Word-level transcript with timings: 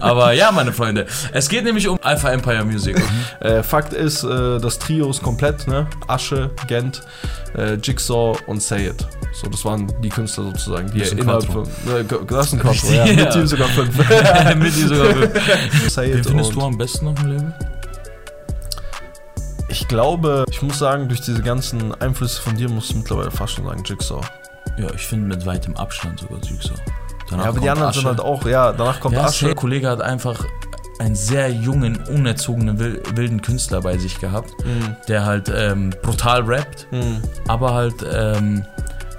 Aber 0.00 0.32
ja, 0.32 0.52
meine 0.52 0.72
Freunde, 0.72 1.06
es 1.32 1.48
geht 1.48 1.64
nämlich 1.64 1.88
um 1.88 1.98
Alpha 2.02 2.30
Empire 2.30 2.64
Music. 2.64 3.00
Äh, 3.40 3.62
Fakt 3.62 3.92
ist, 3.92 4.24
äh, 4.24 4.58
das 4.58 4.78
Trio 4.78 5.10
ist 5.10 5.22
komplett, 5.22 5.66
ne? 5.66 5.86
Asche, 6.08 6.50
Gent, 6.66 7.02
äh, 7.56 7.74
Jigsaw 7.74 8.38
und 8.46 8.62
Say 8.62 8.88
It. 8.88 9.06
So, 9.32 9.48
das 9.48 9.64
waren 9.64 9.92
die 10.00 10.08
Künstler 10.08 10.44
sozusagen, 10.44 10.90
die 10.90 11.00
Das 11.00 11.08
ist 11.08 11.14
ein 11.14 11.18
innerhalb 11.18 11.44
von. 11.44 11.64
Äh, 11.64 12.04
das 12.26 12.46
ist 12.46 12.52
ein 12.54 12.60
Quattro, 12.60 12.92
ja. 12.92 13.04
Mit 13.04 13.34
ihm 13.34 13.46
sogar 13.46 13.68
fünf. 13.68 13.96
Mit 14.56 14.76
ihm 14.76 14.88
sogar. 14.88 15.14
Say 15.88 16.12
Wen 16.12 16.18
It 16.18 16.26
findest 16.26 16.54
du 16.54 16.60
am 16.62 16.78
besten 16.78 17.08
auf 17.08 17.14
dem 17.16 17.28
Label? 17.32 17.54
Ich 19.68 19.88
glaube, 19.88 20.44
ich 20.50 20.62
muss 20.62 20.78
sagen, 20.78 21.08
durch 21.08 21.20
diese 21.20 21.42
ganzen 21.42 21.94
Einflüsse 22.00 22.40
von 22.40 22.56
dir 22.56 22.68
muss 22.68 22.90
ich 22.90 22.96
mittlerweile 22.96 23.30
fast 23.30 23.54
schon 23.54 23.66
sagen 23.66 23.82
Jigsaw. 23.84 24.20
Ja, 24.78 24.92
ich 24.94 25.06
finde 25.06 25.26
mit 25.26 25.44
weitem 25.44 25.76
Abstand 25.76 26.20
sogar 26.20 26.38
Jigsaw. 26.38 26.74
Danach 27.30 27.44
Ja, 27.44 27.50
aber 27.50 27.60
die 27.60 27.70
anderen 27.70 27.92
sind 27.92 28.00
Asche. 28.00 28.08
halt 28.08 28.20
auch, 28.20 28.46
ja, 28.46 28.72
danach 28.72 29.00
kommt 29.00 29.14
Der 29.16 29.24
Asche. 29.24 29.54
Kollege 29.54 29.88
hat 29.88 30.00
einfach 30.00 30.44
einen 30.98 31.14
sehr 31.14 31.50
jungen, 31.50 31.96
unerzogenen, 32.08 32.78
wil- 32.78 33.02
wilden 33.14 33.42
Künstler 33.42 33.80
bei 33.82 33.98
sich 33.98 34.18
gehabt, 34.18 34.50
Mhm. 34.64 34.96
der 35.08 35.26
halt 35.26 35.52
ähm, 35.54 35.90
brutal 36.02 36.42
rappt, 36.42 36.86
Mhm. 36.90 37.20
aber 37.48 37.74
halt 37.74 37.94
ähm, 38.10 38.64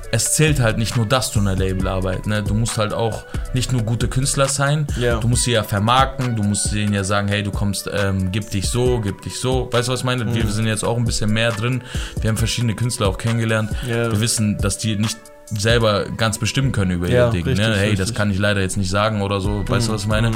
es 0.10 0.34
zählt 0.34 0.62
halt 0.62 0.78
nicht 0.78 0.96
nur, 0.96 1.06
dass 1.06 1.32
du 1.32 1.40
in 1.40 1.46
der 1.46 1.58
Labelarbeit, 1.58 2.28
ne? 2.28 2.42
Du 2.42 2.54
musst 2.54 2.78
halt 2.78 2.94
auch 2.94 3.26
nicht 3.54 3.74
nur 3.74 3.84
gute 3.84 4.08
Künstler 4.08 4.48
sein, 4.48 4.88
Ja. 4.98 5.18
du 5.18 5.28
musst 5.28 5.44
sie 5.44 5.52
ja 5.52 5.64
vermarkten, 5.64 6.38
du 6.38 6.44
musst 6.44 6.72
denen 6.74 6.94
ja 6.94 7.04
sagen, 7.04 7.28
hey, 7.28 7.44
du 7.44 7.52
kommst, 7.52 7.90
ähm, 7.94 8.32
gib 8.32 8.50
dich 8.50 8.70
so, 8.70 9.02
gib 9.02 9.22
dich 9.22 9.38
so. 9.38 9.68
Weißt 9.72 9.90
du, 9.90 9.92
was 9.92 10.00
ich 10.00 10.06
meine? 10.06 10.24
Mhm. 10.24 10.34
Wir 10.34 10.48
sind 10.48 10.66
jetzt 10.66 10.86
auch 10.86 10.96
ein 10.98 11.04
bisschen 11.04 11.32
mehr 11.34 11.52
drin. 11.52 11.84
Wir 12.22 12.30
haben 12.30 12.38
verschiedene 12.38 12.74
Künstler 12.74 13.10
auch 13.10 13.18
kennengelernt. 13.18 13.70
Ja. 13.86 14.10
Wir 14.10 14.20
wissen, 14.22 14.58
dass 14.60 14.78
die 14.78 14.96
nicht 14.96 15.18
selber 15.50 16.06
ganz 16.18 16.38
bestimmen 16.38 16.72
können 16.72 16.92
über 16.92 17.08
Ja, 17.10 17.28
ihr 17.28 17.32
Ding. 17.32 17.46
richtig, 17.46 17.68
ne? 17.68 17.76
Hey, 17.76 17.92
das 17.92 18.00
richtig. 18.02 18.16
kann 18.18 18.32
ich 18.32 18.40
leider 18.40 18.62
jetzt 18.62 18.78
nicht 18.78 18.90
sagen 18.90 19.22
oder 19.22 19.40
so. 19.40 19.64
Weißt 19.68 19.88
du, 19.88 19.94
was 19.94 20.02
ich 20.04 20.08
meine? 20.08 20.32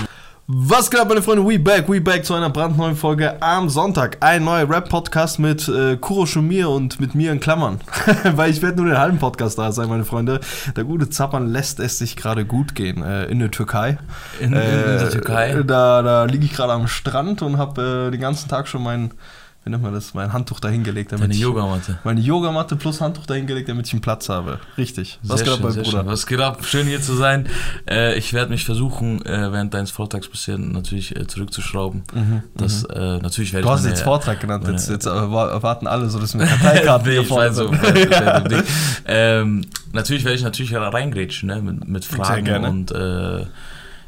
Was 0.48 0.92
geht 0.92 1.00
ab, 1.00 1.08
meine 1.08 1.22
Freunde? 1.22 1.46
We 1.48 1.58
back, 1.60 1.88
we 1.88 2.02
back 2.02 2.26
zu 2.26 2.34
einer 2.34 2.50
brandneuen 2.50 2.96
Folge 2.98 3.42
am 3.42 3.70
Sonntag. 3.70 4.18
Ein 4.20 4.44
neuer 4.44 4.70
Rap-Podcast 4.70 5.40
mit 5.40 5.70
äh, 5.70 5.96
Kuro 5.96 6.26
Schumir 6.26 6.68
und 6.70 7.00
mit 7.00 7.16
mir 7.16 7.32
in 7.32 7.40
Klammern. 7.40 7.80
Weil 8.36 8.52
ich 8.52 8.62
werde 8.62 8.78
nur 8.78 8.88
den 8.88 8.98
halben 8.98 9.18
Podcast 9.18 9.58
da 9.58 9.72
sein, 9.72 9.88
meine 9.88 10.04
Freunde. 10.04 10.42
Der 10.76 10.84
gute 10.84 11.10
Zappern 11.10 11.48
lässt 11.48 11.80
es 11.80 12.00
sich 12.00 12.18
gerade 12.18 12.44
gut 12.44 12.76
gehen 12.76 13.02
äh, 13.02 13.26
in 13.26 13.40
der 13.40 13.52
Türkei. 13.52 13.98
In, 14.42 14.48
in, 14.52 14.54
in 14.54 14.60
der 14.60 15.02
Äh, 15.04 15.10
Türkei. 15.10 15.64
Da, 15.66 16.02
da 16.02 16.26
liege 16.26 16.44
ich 16.44 16.54
gerade 16.54 16.74
am 16.74 16.88
Strand 16.88 17.42
und 17.44 17.58
habe 17.58 18.08
äh, 18.08 18.12
den 18.12 18.20
ganzen 18.20 18.50
Tag 18.50 18.68
schon 18.68 18.84
mein, 18.84 19.12
wie 19.64 19.70
nennt 19.70 19.84
man 19.84 19.94
das, 19.94 20.14
mein 20.16 20.34
Handtuch 20.34 20.60
dahingelegt. 20.60 21.12
damit 21.12 21.26
Deine 21.26 21.34
ich- 21.36 21.40
Yogamatte. 21.40 22.00
Meine 22.04 22.20
Yogamatte 22.20 22.76
plus 22.76 23.00
Handtuch 23.00 23.28
dahingelegt, 23.28 23.70
damit 23.70 23.86
ich 23.86 23.94
einen 23.94 24.02
Platz 24.02 24.28
habe. 24.28 24.60
Richtig. 24.78 25.20
Was 25.22 25.38
Sehr 25.40 25.46
geht 25.46 25.54
ab, 25.54 25.58
schön, 25.58 25.64
mein 25.66 25.72
sehr 25.74 25.84
Bruder? 25.84 25.98
schön. 26.00 26.08
Was 26.08 26.26
geht 26.28 26.40
ab? 26.40 26.66
Schön 26.66 26.88
hier 26.88 27.00
zu 27.02 27.14
sein. 27.16 27.48
Äh, 27.88 28.18
ich 28.18 28.34
werde 28.34 28.50
mich 28.50 28.66
versuchen, 28.66 29.24
äh, 29.26 29.52
während 29.52 29.74
deines 29.76 29.92
Vortrags 29.92 30.28
bisher 30.28 30.58
natürlich 30.58 31.16
äh, 31.16 31.28
zurückzuschrauben. 31.28 32.02
Das, 32.56 32.84
äh, 32.86 33.18
natürlich 33.20 33.54
werde 33.54 33.66
Mhm, 33.66 33.70
Du 33.70 33.74
ich 33.74 33.74
hast 33.78 33.84
meine- 33.84 33.90
jetzt 33.94 34.02
Vortrag 34.04 34.40
genannt, 34.40 34.64
meine- 34.64 34.76
jetzt, 34.78 34.90
jetzt 34.90 35.08
erwa- 35.08 35.50
erwarten 35.52 35.86
alle 35.86 36.10
so, 36.10 36.18
dass 36.20 36.34
wir 36.38 36.46
Karteikarten 36.46 37.06
nee, 37.08 37.14
hier 37.14 37.22
ich 37.22 37.28
vorne 37.28 37.50
weiß 37.50 37.56
so. 37.56 37.68
sind. 37.68 37.76
ich 37.76 37.82
weiß, 37.84 38.04
ich 38.04 38.10
weiß, 38.12 38.44
Ding. 38.46 38.64
ähm, 39.06 39.62
natürlich 39.94 40.24
werde 40.24 40.38
ich 40.38 40.44
natürlich 40.44 40.74
reingrätschen, 40.74 41.48
ne? 41.48 41.62
mit, 41.62 41.88
mit 41.88 42.04
Fragen 42.06 42.66
und 42.66 42.92
äh, 42.92 43.46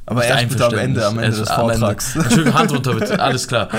Aber 0.06 0.26
erst 0.26 0.50
bitte 0.50 0.66
am 0.66 0.78
Ende, 0.78 1.06
am 1.06 1.18
Ende 1.20 1.38
Einverständnis. 1.38 1.40
des 1.40 1.50
Erst 1.50 1.60
am 1.60 1.70
Ende. 1.70 1.80
Vortrags. 1.80 2.16
Entschuldigung, 2.16 2.54
Hand 2.54 2.72
runter 2.74 2.94
bitte, 2.96 3.20
alles 3.20 3.48
klar. 3.48 3.70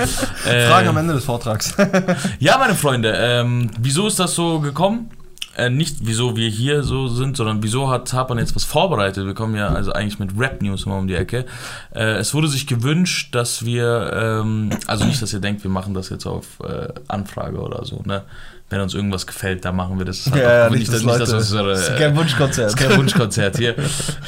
Äh, 0.47 0.67
Fragen 0.67 0.87
am 0.87 0.97
Ende 0.97 1.13
des 1.13 1.25
Vortrags. 1.25 1.75
Ja, 2.39 2.57
meine 2.57 2.75
Freunde, 2.75 3.13
ähm, 3.17 3.69
wieso 3.79 4.07
ist 4.07 4.19
das 4.19 4.33
so 4.35 4.59
gekommen? 4.59 5.09
Äh, 5.57 5.69
nicht 5.69 5.97
wieso 6.01 6.35
wir 6.35 6.49
hier 6.49 6.83
so 6.83 7.07
sind, 7.07 7.37
sondern 7.37 7.63
wieso 7.63 7.89
hat 7.89 8.09
Tapan 8.09 8.39
jetzt 8.39 8.55
was 8.55 8.65
vorbereitet? 8.65 9.25
Wir 9.25 9.33
kommen 9.33 9.55
ja 9.55 9.69
also 9.69 9.93
eigentlich 9.93 10.19
mit 10.19 10.31
Rap-News 10.37 10.85
immer 10.85 10.97
um 10.97 11.07
die 11.07 11.15
Ecke. 11.15 11.45
Äh, 11.93 12.15
es 12.15 12.33
wurde 12.33 12.49
sich 12.49 12.67
gewünscht, 12.67 13.33
dass 13.33 13.63
wir, 13.63 14.11
ähm, 14.13 14.71
also 14.87 15.05
nicht, 15.05 15.21
dass 15.21 15.31
ihr 15.31 15.39
denkt, 15.39 15.63
wir 15.63 15.71
machen 15.71 15.93
das 15.93 16.09
jetzt 16.09 16.25
auf 16.25 16.59
äh, 16.61 16.89
Anfrage 17.07 17.59
oder 17.59 17.85
so, 17.85 18.01
ne? 18.05 18.23
Wenn 18.75 18.81
uns 18.81 18.93
irgendwas 18.93 19.25
gefällt, 19.25 19.63
dann 19.63 19.77
machen 19.77 19.97
wir 19.99 20.05
das. 20.05 20.25
Das 20.25 20.33
halt 20.33 20.69
auch 20.69 20.75
nicht, 20.75 20.91
dass 20.91 21.01
Leute, 21.01 21.19
dass 21.19 21.29
das 21.29 21.51
unsere, 21.53 21.71
ist 21.71 21.95
kein 21.95 22.13
Wunschkonzert. 22.13 22.73
das 22.73 22.73
ist 22.81 22.89
kein 22.89 22.97
Wunschkonzert 22.97 23.57
hier. 23.57 23.73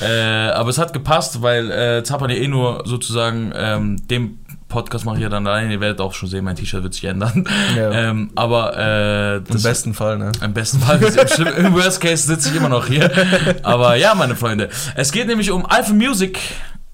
äh, 0.02 0.52
aber 0.52 0.70
es 0.70 0.78
hat 0.78 0.94
gepasst, 0.94 1.42
weil 1.42 1.70
äh, 1.70 2.02
Zapan 2.06 2.30
ja 2.30 2.38
eh 2.38 2.48
nur 2.48 2.84
sozusagen 2.86 3.52
ähm, 3.54 4.08
dem 4.08 4.40
Podcast 4.70 5.04
mache 5.04 5.18
ich 5.18 5.24
ja 5.24 5.28
dann 5.28 5.46
alleine. 5.46 5.74
Ihr 5.74 5.82
werdet 5.82 6.00
auch 6.00 6.14
schon 6.14 6.30
sehen, 6.30 6.46
mein 6.46 6.56
T-Shirt 6.56 6.82
wird 6.82 6.94
sich 6.94 7.04
ändern. 7.04 7.44
Ja. 7.76 7.92
Ähm, 7.98 8.32
aber 8.36 8.78
äh, 8.78 9.38
Im 9.38 9.44
das, 9.50 9.64
besten 9.64 9.94
Fall, 9.94 10.18
ne? 10.18 10.32
im 10.42 10.54
besten 10.54 10.80
Fall, 10.80 11.02
im 11.58 11.74
Worst 11.74 12.00
Case 12.00 12.28
sitze 12.28 12.50
ich 12.50 12.56
immer 12.56 12.70
noch 12.70 12.86
hier. 12.86 13.12
Aber 13.64 13.96
ja, 13.96 14.14
meine 14.14 14.36
Freunde, 14.36 14.70
es 14.96 15.12
geht 15.12 15.28
nämlich 15.28 15.52
um 15.52 15.66
Alpha 15.66 15.94
Music. 15.94 16.40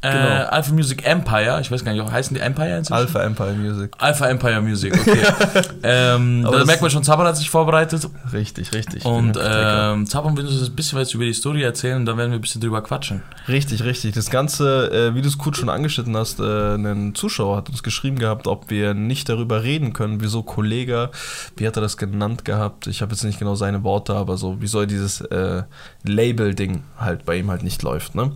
Äh, 0.03 0.11
Genau. 0.11 0.45
Alpha 0.49 0.73
Music 0.73 1.07
Empire. 1.07 1.59
Ich 1.61 1.71
weiß 1.71 1.83
gar 1.85 1.93
nicht, 1.93 2.11
heißen 2.11 2.35
die 2.35 2.41
Empire 2.41 2.77
inzwischen? 2.77 2.93
Alpha 2.99 3.23
Empire 3.23 3.53
Music. 3.53 3.93
Alpha 3.97 4.27
Empire 4.27 4.61
Music, 4.61 4.93
okay. 4.93 5.17
ähm, 5.83 6.43
Aber 6.45 6.59
da 6.59 6.65
merkt 6.65 6.81
man 6.81 6.91
schon, 6.91 7.03
Zaban 7.03 7.25
hat 7.25 7.37
sich 7.37 7.49
vorbereitet. 7.49 8.07
Richtig, 8.33 8.73
richtig. 8.73 9.05
Und 9.05 9.37
äh, 9.37 9.93
ähm, 9.93 10.05
Zaban 10.05 10.35
will 10.35 10.45
uns 10.45 10.67
ein 10.67 10.75
bisschen 10.75 10.99
was 10.99 11.13
über 11.13 11.23
die 11.23 11.33
Story 11.33 11.63
erzählen 11.63 11.97
und 11.97 12.05
dann 12.05 12.17
werden 12.17 12.31
wir 12.31 12.37
ein 12.37 12.41
bisschen 12.41 12.59
drüber 12.61 12.81
quatschen. 12.83 13.21
Richtig, 13.47 13.83
richtig. 13.83 14.13
Das 14.13 14.29
Ganze, 14.29 14.91
äh, 14.91 15.15
wie 15.15 15.21
du 15.21 15.27
es 15.29 15.37
kurz 15.37 15.57
schon 15.57 15.69
angeschnitten 15.69 16.17
hast, 16.17 16.39
äh, 16.41 16.75
ein 16.75 17.15
Zuschauer 17.15 17.55
hat 17.57 17.69
uns 17.69 17.81
geschrieben 17.81 18.19
gehabt, 18.19 18.47
ob 18.47 18.69
wir 18.69 18.93
nicht 18.93 19.29
darüber 19.29 19.63
reden 19.63 19.93
können, 19.93 20.19
wieso 20.21 20.43
Kollege, 20.43 21.11
wie 21.55 21.65
hat 21.65 21.77
er 21.77 21.81
das 21.81 21.95
genannt 21.97 22.43
gehabt? 22.43 22.87
Ich 22.87 23.01
habe 23.01 23.13
jetzt 23.13 23.23
nicht 23.23 23.39
genau 23.39 23.55
seine 23.55 23.83
Worte, 23.83 24.15
aber 24.15 24.35
so, 24.37 24.57
wieso 24.59 24.85
dieses 24.85 25.21
äh, 25.21 25.63
Label-Ding 26.03 26.83
halt 26.99 27.25
bei 27.25 27.37
ihm 27.37 27.49
halt 27.49 27.63
nicht 27.63 27.81
läuft. 27.83 28.15
Ne? 28.15 28.31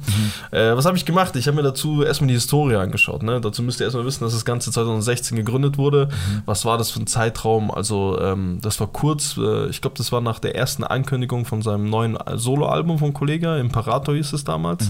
Äh, 0.51 0.75
was 0.75 0.85
habe 0.85 0.95
ich 0.95 1.05
gemacht? 1.05 1.35
Ich 1.35 1.47
habe 1.47 1.56
mir 1.57 1.63
dazu 1.63 2.03
erstmal 2.03 2.29
die 2.29 2.33
Historie 2.35 2.75
angeschaut. 2.75 3.21
Ne? 3.23 3.41
Dazu 3.41 3.61
müsst 3.61 3.81
ihr 3.81 3.83
erstmal 3.85 4.05
wissen, 4.05 4.23
dass 4.23 4.33
das 4.33 4.45
Ganze 4.45 4.71
2016 4.71 5.35
gegründet 5.35 5.77
wurde. 5.77 6.07
Was 6.45 6.63
war 6.63 6.77
das 6.77 6.91
für 6.91 6.99
ein 7.01 7.07
Zeitraum? 7.07 7.69
Also, 7.69 8.17
ähm, 8.21 8.59
das 8.61 8.79
war 8.79 8.87
kurz, 8.87 9.35
äh, 9.37 9.67
ich 9.67 9.81
glaube, 9.81 9.97
das 9.97 10.11
war 10.11 10.21
nach 10.21 10.39
der 10.39 10.55
ersten 10.55 10.83
Ankündigung 10.85 11.45
von 11.45 11.61
seinem 11.61 11.89
neuen 11.89 12.17
Soloalbum 12.35 12.97
von 12.99 13.13
Kollega, 13.13 13.57
Imperator 13.57 14.15
hieß 14.15 14.31
es 14.33 14.43
damals, 14.45 14.89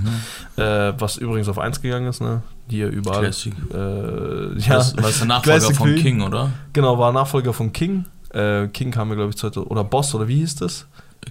äh, 0.57 0.93
was 0.99 1.17
übrigens 1.17 1.49
auf 1.49 1.57
1 1.57 1.81
gegangen 1.81 2.07
ist, 2.07 2.21
ne? 2.21 2.43
Hier 2.69 2.89
überall. 2.89 3.21
Classic. 3.21 3.53
Äh, 3.73 4.59
ja, 4.59 4.75
Das, 4.75 4.93
ist 4.93 5.19
der 5.21 5.27
Nachfolger 5.27 5.57
Classic 5.59 5.75
von. 5.75 5.95
King, 5.95 6.21
oder? 6.21 6.51
genau, 6.73 6.99
war 6.99 7.11
Nachfolger 7.13 7.53
von 7.53 7.71
King. 7.73 8.05
Äh, 8.33 8.67
King 8.67 8.91
kam 8.91 9.07
mir, 9.07 9.15
glaube 9.15 9.29
ich, 9.29 9.37
2000, 9.37 9.71
oder 9.71 9.83
Boss, 9.85 10.13
oder 10.13 10.27
wie 10.27 10.35
hieß 10.39 10.55
das? 10.57 10.85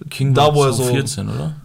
King 0.09 0.33
Da, 0.33 0.47
war 0.47 0.55
wo 0.55 0.63
er 0.63 0.73
so- 0.73 0.83
2014, 0.83 1.29
oder? 1.29 1.55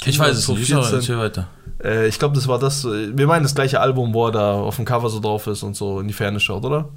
King 0.00 0.10
ich 0.12 0.18
war 0.18 0.28
weiß 0.28 0.36
es 0.38 0.48
nicht. 0.48 0.60
Ich 0.62 0.68
schau, 0.68 0.80
2014. 0.82 0.98
erzähl 0.98 1.18
weiter. 1.18 1.46
Äh, 1.84 2.08
ich 2.08 2.18
glaube, 2.18 2.34
das 2.34 2.48
war 2.48 2.58
das, 2.58 2.84
äh, 2.84 3.16
wir 3.16 3.26
meinen 3.26 3.42
das 3.42 3.54
gleiche 3.54 3.80
Album, 3.80 4.14
wo 4.14 4.26
er 4.26 4.32
da 4.32 4.54
auf 4.54 4.76
dem 4.76 4.84
Cover 4.84 5.10
so 5.10 5.20
drauf 5.20 5.46
ist 5.46 5.62
und 5.62 5.76
so 5.76 6.00
in 6.00 6.08
die 6.08 6.14
Ferne 6.14 6.40
schaut, 6.40 6.64
oder? 6.64 6.88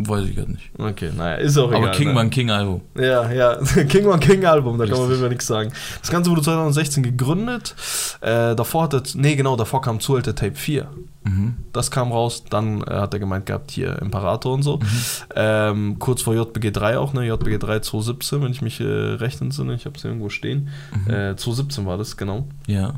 Weiß 0.00 0.26
ich 0.26 0.36
gerade 0.36 0.52
nicht. 0.52 0.70
Okay, 0.78 1.10
naja, 1.16 1.36
ist 1.36 1.58
auch 1.58 1.70
egal. 1.70 1.82
Aber 1.82 1.90
King 1.90 2.08
ne? 2.08 2.14
war 2.14 2.22
ein 2.22 2.30
King-Album. 2.30 2.82
Ja, 2.96 3.32
ja, 3.32 3.56
King 3.88 4.06
war 4.06 4.14
ein 4.14 4.20
King-Album, 4.20 4.78
da 4.78 4.86
kann 4.86 4.96
man 4.96 5.08
wirklich 5.08 5.28
nichts 5.28 5.48
sagen. 5.48 5.72
Das 6.00 6.10
Ganze 6.10 6.30
wurde 6.30 6.40
2016 6.40 7.02
gegründet. 7.02 7.74
Äh, 8.20 8.54
davor 8.54 8.84
hat 8.84 8.94
er, 8.94 9.02
nee, 9.14 9.34
genau, 9.34 9.56
davor 9.56 9.80
kam 9.80 9.98
zu 9.98 10.14
alte 10.14 10.36
Tape 10.36 10.54
4. 10.54 10.86
Mhm. 11.24 11.56
Das 11.72 11.90
kam 11.90 12.12
raus, 12.12 12.44
dann 12.48 12.82
äh, 12.82 12.94
hat 12.94 13.12
er 13.12 13.18
gemeint 13.18 13.46
gehabt, 13.46 13.72
hier 13.72 14.00
Imperator 14.00 14.54
und 14.54 14.62
so. 14.62 14.76
Mhm. 14.76 14.86
Ähm, 15.34 15.98
kurz 15.98 16.22
vor 16.22 16.32
JBG 16.32 16.70
3 16.70 16.98
auch, 16.98 17.12
ne? 17.12 17.26
JBG 17.26 17.58
3 17.58 17.80
2017, 17.80 18.42
wenn 18.42 18.52
ich 18.52 18.62
mich 18.62 18.80
äh, 18.80 18.84
recht 18.84 19.40
entsinne, 19.40 19.74
ich 19.74 19.84
habe 19.84 19.96
es 19.96 20.04
irgendwo 20.04 20.28
stehen. 20.28 20.68
Mhm. 20.94 21.10
Äh, 21.10 21.36
2017 21.36 21.86
war 21.86 21.98
das, 21.98 22.16
genau. 22.16 22.46
Ja. 22.68 22.94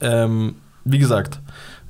Ähm, 0.00 0.56
wie 0.84 0.98
gesagt, 0.98 1.40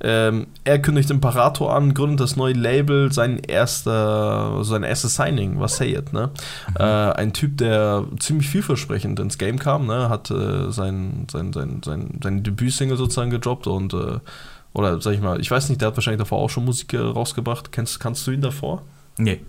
ähm, 0.00 0.48
er 0.64 0.80
kündigt 0.80 1.10
Imperator 1.10 1.74
an, 1.74 1.94
gründet 1.94 2.20
das 2.20 2.36
neue 2.36 2.52
Label, 2.52 3.10
sein 3.10 3.38
erster, 3.38 4.62
sein 4.62 4.82
erstes 4.82 5.16
Signing 5.16 5.58
war 5.58 5.68
Say 5.68 5.96
It, 5.96 6.12
ne? 6.12 6.30
Äh, 6.78 6.82
ein 6.82 7.32
Typ, 7.32 7.56
der 7.58 8.04
ziemlich 8.18 8.48
vielversprechend 8.48 9.18
ins 9.18 9.38
Game 9.38 9.58
kam, 9.58 9.86
ne? 9.86 10.08
Hat 10.08 10.30
äh, 10.30 10.70
sein, 10.70 11.26
sein, 11.30 11.52
sein, 11.52 11.80
sein, 11.84 12.20
seine 12.22 12.42
Debütsingle 12.42 12.96
sozusagen 12.96 13.30
gedroppt 13.30 13.66
und 13.66 13.94
äh, 13.94 14.18
oder 14.74 15.00
sag 15.00 15.14
ich 15.14 15.20
mal, 15.20 15.40
ich 15.40 15.50
weiß 15.50 15.68
nicht, 15.68 15.80
der 15.80 15.88
hat 15.88 15.96
wahrscheinlich 15.96 16.18
davor 16.18 16.38
auch 16.38 16.50
schon 16.50 16.64
Musik 16.64 16.92
äh, 16.92 16.98
rausgebracht. 16.98 17.72
Kennst, 17.72 17.98
kannst 18.00 18.26
du 18.26 18.32
ihn 18.32 18.42
davor? 18.42 18.82
Nee. 19.16 19.40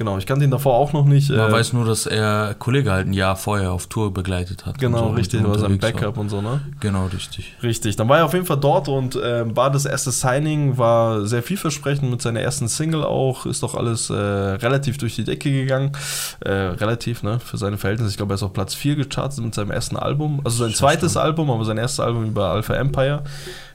Genau, 0.00 0.16
ich 0.16 0.24
kannte 0.24 0.46
ihn 0.46 0.50
davor 0.50 0.76
auch 0.76 0.94
noch 0.94 1.04
nicht. 1.04 1.28
Man 1.28 1.50
äh, 1.50 1.52
weiß 1.52 1.74
nur, 1.74 1.84
dass 1.84 2.06
er 2.06 2.54
Kollege 2.58 2.90
halt 2.90 3.06
ein 3.06 3.12
Jahr 3.12 3.36
vorher 3.36 3.70
auf 3.70 3.86
Tour 3.86 4.14
begleitet 4.14 4.64
hat. 4.64 4.78
genau, 4.78 5.08
so, 5.08 5.10
richtig, 5.10 5.44
war 5.44 5.58
sein 5.58 5.76
Backup 5.76 6.16
und 6.16 6.30
so, 6.30 6.40
ne? 6.40 6.48
War. 6.48 6.60
Genau, 6.80 7.04
richtig. 7.12 7.54
Richtig, 7.62 7.96
dann 7.96 8.08
war 8.08 8.16
er 8.16 8.24
auf 8.24 8.32
jeden 8.32 8.46
Fall 8.46 8.56
dort 8.56 8.88
und 8.88 9.20
ähm, 9.22 9.54
war 9.54 9.70
das 9.70 9.84
erste 9.84 10.10
Signing, 10.10 10.78
war 10.78 11.26
sehr 11.26 11.42
vielversprechend 11.42 12.10
mit 12.10 12.22
seiner 12.22 12.40
ersten 12.40 12.66
Single 12.66 13.04
auch, 13.04 13.44
ist 13.44 13.62
doch 13.62 13.74
alles 13.74 14.08
äh, 14.08 14.14
relativ 14.14 14.96
durch 14.96 15.16
die 15.16 15.24
Decke 15.24 15.50
gegangen. 15.52 15.92
Äh, 16.40 16.50
relativ, 16.50 17.22
ne, 17.22 17.38
für 17.38 17.58
seine 17.58 17.76
Verhältnisse. 17.76 18.12
Ich 18.12 18.16
glaube, 18.16 18.32
er 18.32 18.36
ist 18.36 18.42
auf 18.42 18.54
Platz 18.54 18.72
4 18.72 18.96
gechartet 18.96 19.44
mit 19.44 19.54
seinem 19.54 19.70
ersten 19.70 19.98
Album. 19.98 20.40
Also 20.44 20.64
sein 20.64 20.70
Schon 20.70 20.78
zweites. 20.78 21.18
Album, 21.18 21.50
aber 21.50 21.66
sein 21.66 21.76
erstes 21.76 22.00
Album 22.00 22.24
über 22.24 22.52
Alpha 22.52 22.72
Empire. 22.72 23.22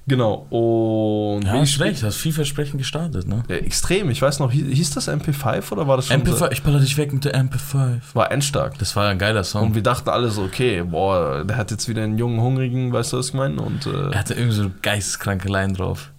Genau, 0.08 0.46
und 0.52 1.46
Ja, 1.46 1.54
wie- 1.56 1.60
hast 1.62 1.80
recht, 1.80 2.04
hast 2.04 2.18
vielversprechend 2.18 2.78
gestartet, 2.78 3.28
ne? 3.28 3.44
Ja, 3.50 3.56
extrem, 3.56 4.12
ich 4.12 4.22
weiß 4.22 4.38
noch, 4.38 4.52
hieß, 4.52 4.92
das 4.92 5.08
MP5 5.08 5.72
oder 5.72 5.88
war 5.88 5.98
das 5.98 6.08
schon 6.08 6.22
MP5, 6.22 6.52
ich 6.52 6.62
baller 6.62 6.80
dich 6.80 6.96
weg 6.98 7.12
mit 7.12 7.26
der 7.26 7.34
MP5. 7.36 8.02
war 8.14 8.32
endstark. 8.32 8.78
Das 8.78 8.96
war 8.96 9.10
ein 9.10 9.18
geiler 9.18 9.44
Song. 9.44 9.64
Und 9.70 9.76
wir 9.76 9.82
dachten 9.82 10.10
alle 10.10 10.30
so, 10.30 10.44
okay, 10.44 10.84
boah, 10.84 11.44
der 11.44 11.58
hat 11.58 11.72
jetzt 11.72 11.90
wieder 11.90 12.04
einen 12.04 12.20
jungen, 12.20 12.40
hungrigen, 12.40 12.94
weißt 12.94 13.14
du, 13.14 13.18
was 13.18 13.30
ich 13.30 13.34
meine? 13.34 13.60
Und 13.60 13.88
äh, 13.88 14.12
Er 14.12 14.20
hatte 14.20 14.36
irgendwie 14.36 14.56
so 14.56 14.70
geisteskranke 14.84 15.48
Line 15.50 15.74
drauf. 15.74 16.12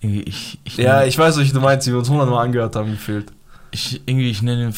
Irgendwie, 0.00 0.22
ich, 0.22 0.58
ich 0.64 0.76
Ja, 0.78 1.04
ich 1.04 1.16
weiß, 1.16 1.38
was 1.38 1.52
du 1.52 1.60
meinst, 1.60 1.86
die 1.86 1.92
wir 1.92 1.98
uns 2.00 2.10
hundertmal 2.10 2.44
angehört 2.44 2.74
haben, 2.74 2.90
gefühlt. 2.90 3.30
ich, 3.70 4.00
irgendwie, 4.06 4.30
ich 4.30 4.42
nenne, 4.42 4.72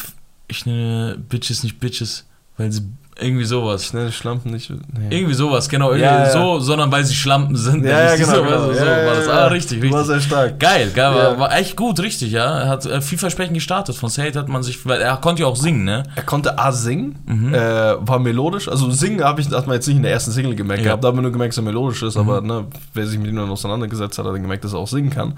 ich 0.47 0.67
nenne 0.67 1.17
Bitches 1.17 1.63
nicht 1.63 1.79
Bitches, 1.79 2.25
weil 2.57 2.71
sie 2.71 2.83
irgendwie 3.17 3.45
sowas. 3.45 3.83
Ich 3.83 3.93
nenne 3.93 4.11
Schlampen 4.11 4.51
nicht. 4.51 4.69
Nee. 4.69 5.15
Irgendwie 5.17 5.33
sowas, 5.35 5.69
genau. 5.69 5.91
Irgendwie 5.91 6.03
Ja, 6.05 6.23
ja. 6.25 6.29
so, 6.31 6.59
sondern 6.59 6.91
weil 6.91 7.05
sie 7.05 7.15
Schlampen 7.15 7.55
sind. 7.55 7.85
Ja, 7.85 7.91
ja, 8.03 8.11
Nicht 8.11 8.25
genau. 8.25 8.35
so, 8.35 8.43
genau. 8.43 8.73
So, 8.73 8.79
war 8.81 9.15
das. 9.15 9.27
Ah, 9.29 9.45
richtig, 9.47 9.79
Du 9.79 9.89
War 9.91 9.99
richtig. 10.01 10.15
sehr 10.15 10.21
stark. 10.21 10.59
Geil, 10.59 10.91
geil, 10.93 11.15
war, 11.15 11.39
war 11.39 11.57
echt 11.57 11.77
gut, 11.77 11.99
richtig, 12.01 12.31
ja. 12.33 12.59
Er 12.59 12.67
hat 12.69 12.85
äh, 12.85 12.99
vielversprechend 13.01 13.53
gestartet. 13.53 13.95
Von 13.95 14.09
Sade 14.09 14.37
hat 14.37 14.49
man 14.49 14.63
sich, 14.63 14.85
weil 14.85 14.99
er 15.01 15.15
konnte 15.17 15.43
ja 15.43 15.47
auch 15.47 15.55
singen, 15.55 15.85
ne? 15.85 16.03
Er 16.15 16.23
konnte 16.23 16.59
A 16.59 16.71
singen, 16.73 17.15
Mhm. 17.25 17.53
äh, 17.53 17.59
war 18.07 18.19
melodisch. 18.19 18.67
Also 18.67 18.91
singen 18.91 19.23
habe 19.23 19.39
ich, 19.39 19.49
hat 19.49 19.65
man 19.65 19.75
jetzt 19.75 19.87
nicht 19.87 19.95
in 19.97 20.03
der 20.03 20.11
ersten 20.11 20.31
Single 20.31 20.53
gemerkt 20.55 20.83
gehabt, 20.83 21.03
da 21.03 21.07
haben 21.07 21.17
wir 21.17 21.21
nur 21.21 21.31
gemerkt, 21.31 21.53
dass 21.53 21.57
er 21.59 21.63
melodisch 21.63 22.03
ist, 22.03 22.15
Mhm. 22.15 22.21
aber 22.21 22.41
ne, 22.41 22.65
wer 22.93 23.07
sich 23.07 23.17
mit 23.17 23.27
ihm 23.29 23.37
dann 23.37 23.49
auseinandergesetzt 23.49 24.17
hat, 24.17 24.25
hat 24.25 24.33
dann 24.33 24.41
gemerkt, 24.41 24.65
dass 24.65 24.73
er 24.73 24.79
auch 24.79 24.87
singen 24.87 25.09
kann. 25.09 25.35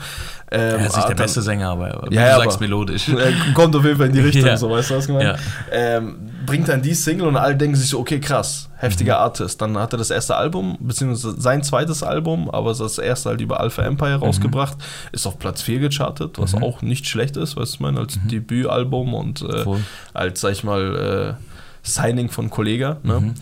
Ähm, 0.50 0.60
Er 0.60 0.76
ist 0.78 0.82
nicht 0.84 0.96
der 0.96 1.04
hat 1.12 1.18
beste 1.18 1.42
Sänger, 1.44 1.70
aber 1.70 1.90
Ja, 2.12 2.38
du 2.38 2.42
sagst, 2.44 2.58
aber- 2.58 2.66
melodisch. 2.66 3.08
Er 3.10 3.54
kommt 3.54 3.76
auf 3.76 3.84
jeden 3.86 3.98
Fall 3.98 4.08
in 4.08 4.14
die 4.14 4.20
Richtung, 4.32 4.58
so 4.58 4.70
weißt 4.72 4.90
du 4.90 4.96
was? 4.96 5.08
Ja. 5.08 5.36
Ähm, 5.72 6.16
bringt 6.46 6.70
dann 6.70 6.82
die 6.82 6.94
Single 6.94 7.28
und 7.28 7.36
alle 7.36 7.56
denken 7.68 7.80
sich 7.80 7.90
so, 7.90 8.00
okay, 8.00 8.20
krass, 8.20 8.70
heftiger 8.78 9.16
Mhm. 9.16 9.22
Artist. 9.24 9.62
Dann 9.62 9.78
hat 9.78 9.94
er 9.94 9.98
das 9.98 10.10
erste 10.10 10.36
Album, 10.36 10.78
beziehungsweise 10.80 11.40
sein 11.40 11.64
zweites 11.64 12.02
Album, 12.04 12.50
aber 12.50 12.74
das 12.74 12.98
erste 12.98 13.30
halt 13.30 13.42
über 13.42 13.60
Alpha 13.60 13.82
Empire 13.84 14.16
rausgebracht, 14.16 14.78
ist 15.12 15.28
auf 15.28 15.38
Platz 15.40 15.62
4 15.62 15.80
gechartet, 15.80 16.40
was 16.40 16.56
Mhm. 16.56 16.64
auch 16.64 16.82
nicht 16.82 17.08
schlecht 17.08 17.38
ist, 17.38 17.56
weißt 17.58 17.74
du, 17.74 17.76
ich 17.76 17.80
meine, 17.80 18.00
als 18.00 18.18
Debütalbum 18.26 19.14
und 19.14 19.42
äh, 19.42 19.66
als, 20.14 20.42
sag 20.42 20.52
ich 20.54 20.64
mal, 20.64 21.38
äh, 21.38 21.44
Signing 21.84 22.30
von 22.30 22.50
Kollega. 22.50 22.98
Ne? 23.04 23.20
Mhm. 23.20 23.34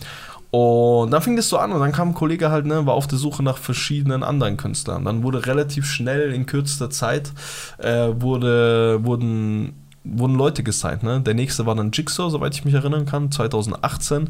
Und 0.52 1.10
dann 1.10 1.20
fing 1.20 1.36
das 1.36 1.48
so 1.48 1.58
an 1.58 1.72
und 1.72 1.80
dann 1.80 1.92
kam 1.92 2.10
ein 2.10 2.14
Kollege 2.14 2.50
halt, 2.50 2.64
ne, 2.66 2.86
war 2.86 2.94
auf 2.94 3.06
der 3.06 3.18
Suche 3.18 3.42
nach 3.42 3.58
verschiedenen 3.58 4.22
anderen 4.22 4.56
Künstlern. 4.56 5.04
Dann 5.04 5.22
wurde 5.22 5.44
relativ 5.44 5.84
schnell 5.86 6.32
in 6.32 6.46
kürzester 6.46 6.88
Zeit 6.88 7.32
äh, 7.78 8.08
wurde, 8.18 9.04
wurden, 9.04 9.74
wurden 10.14 10.34
Leute 10.34 10.62
gesigned. 10.62 11.02
Ne? 11.02 11.20
Der 11.20 11.34
nächste 11.34 11.66
war 11.66 11.74
dann 11.74 11.90
Jigsaw, 11.92 12.30
soweit 12.30 12.54
ich 12.54 12.64
mich 12.64 12.74
erinnern 12.74 13.06
kann, 13.06 13.30
2018. 13.30 14.22
Mhm. 14.22 14.28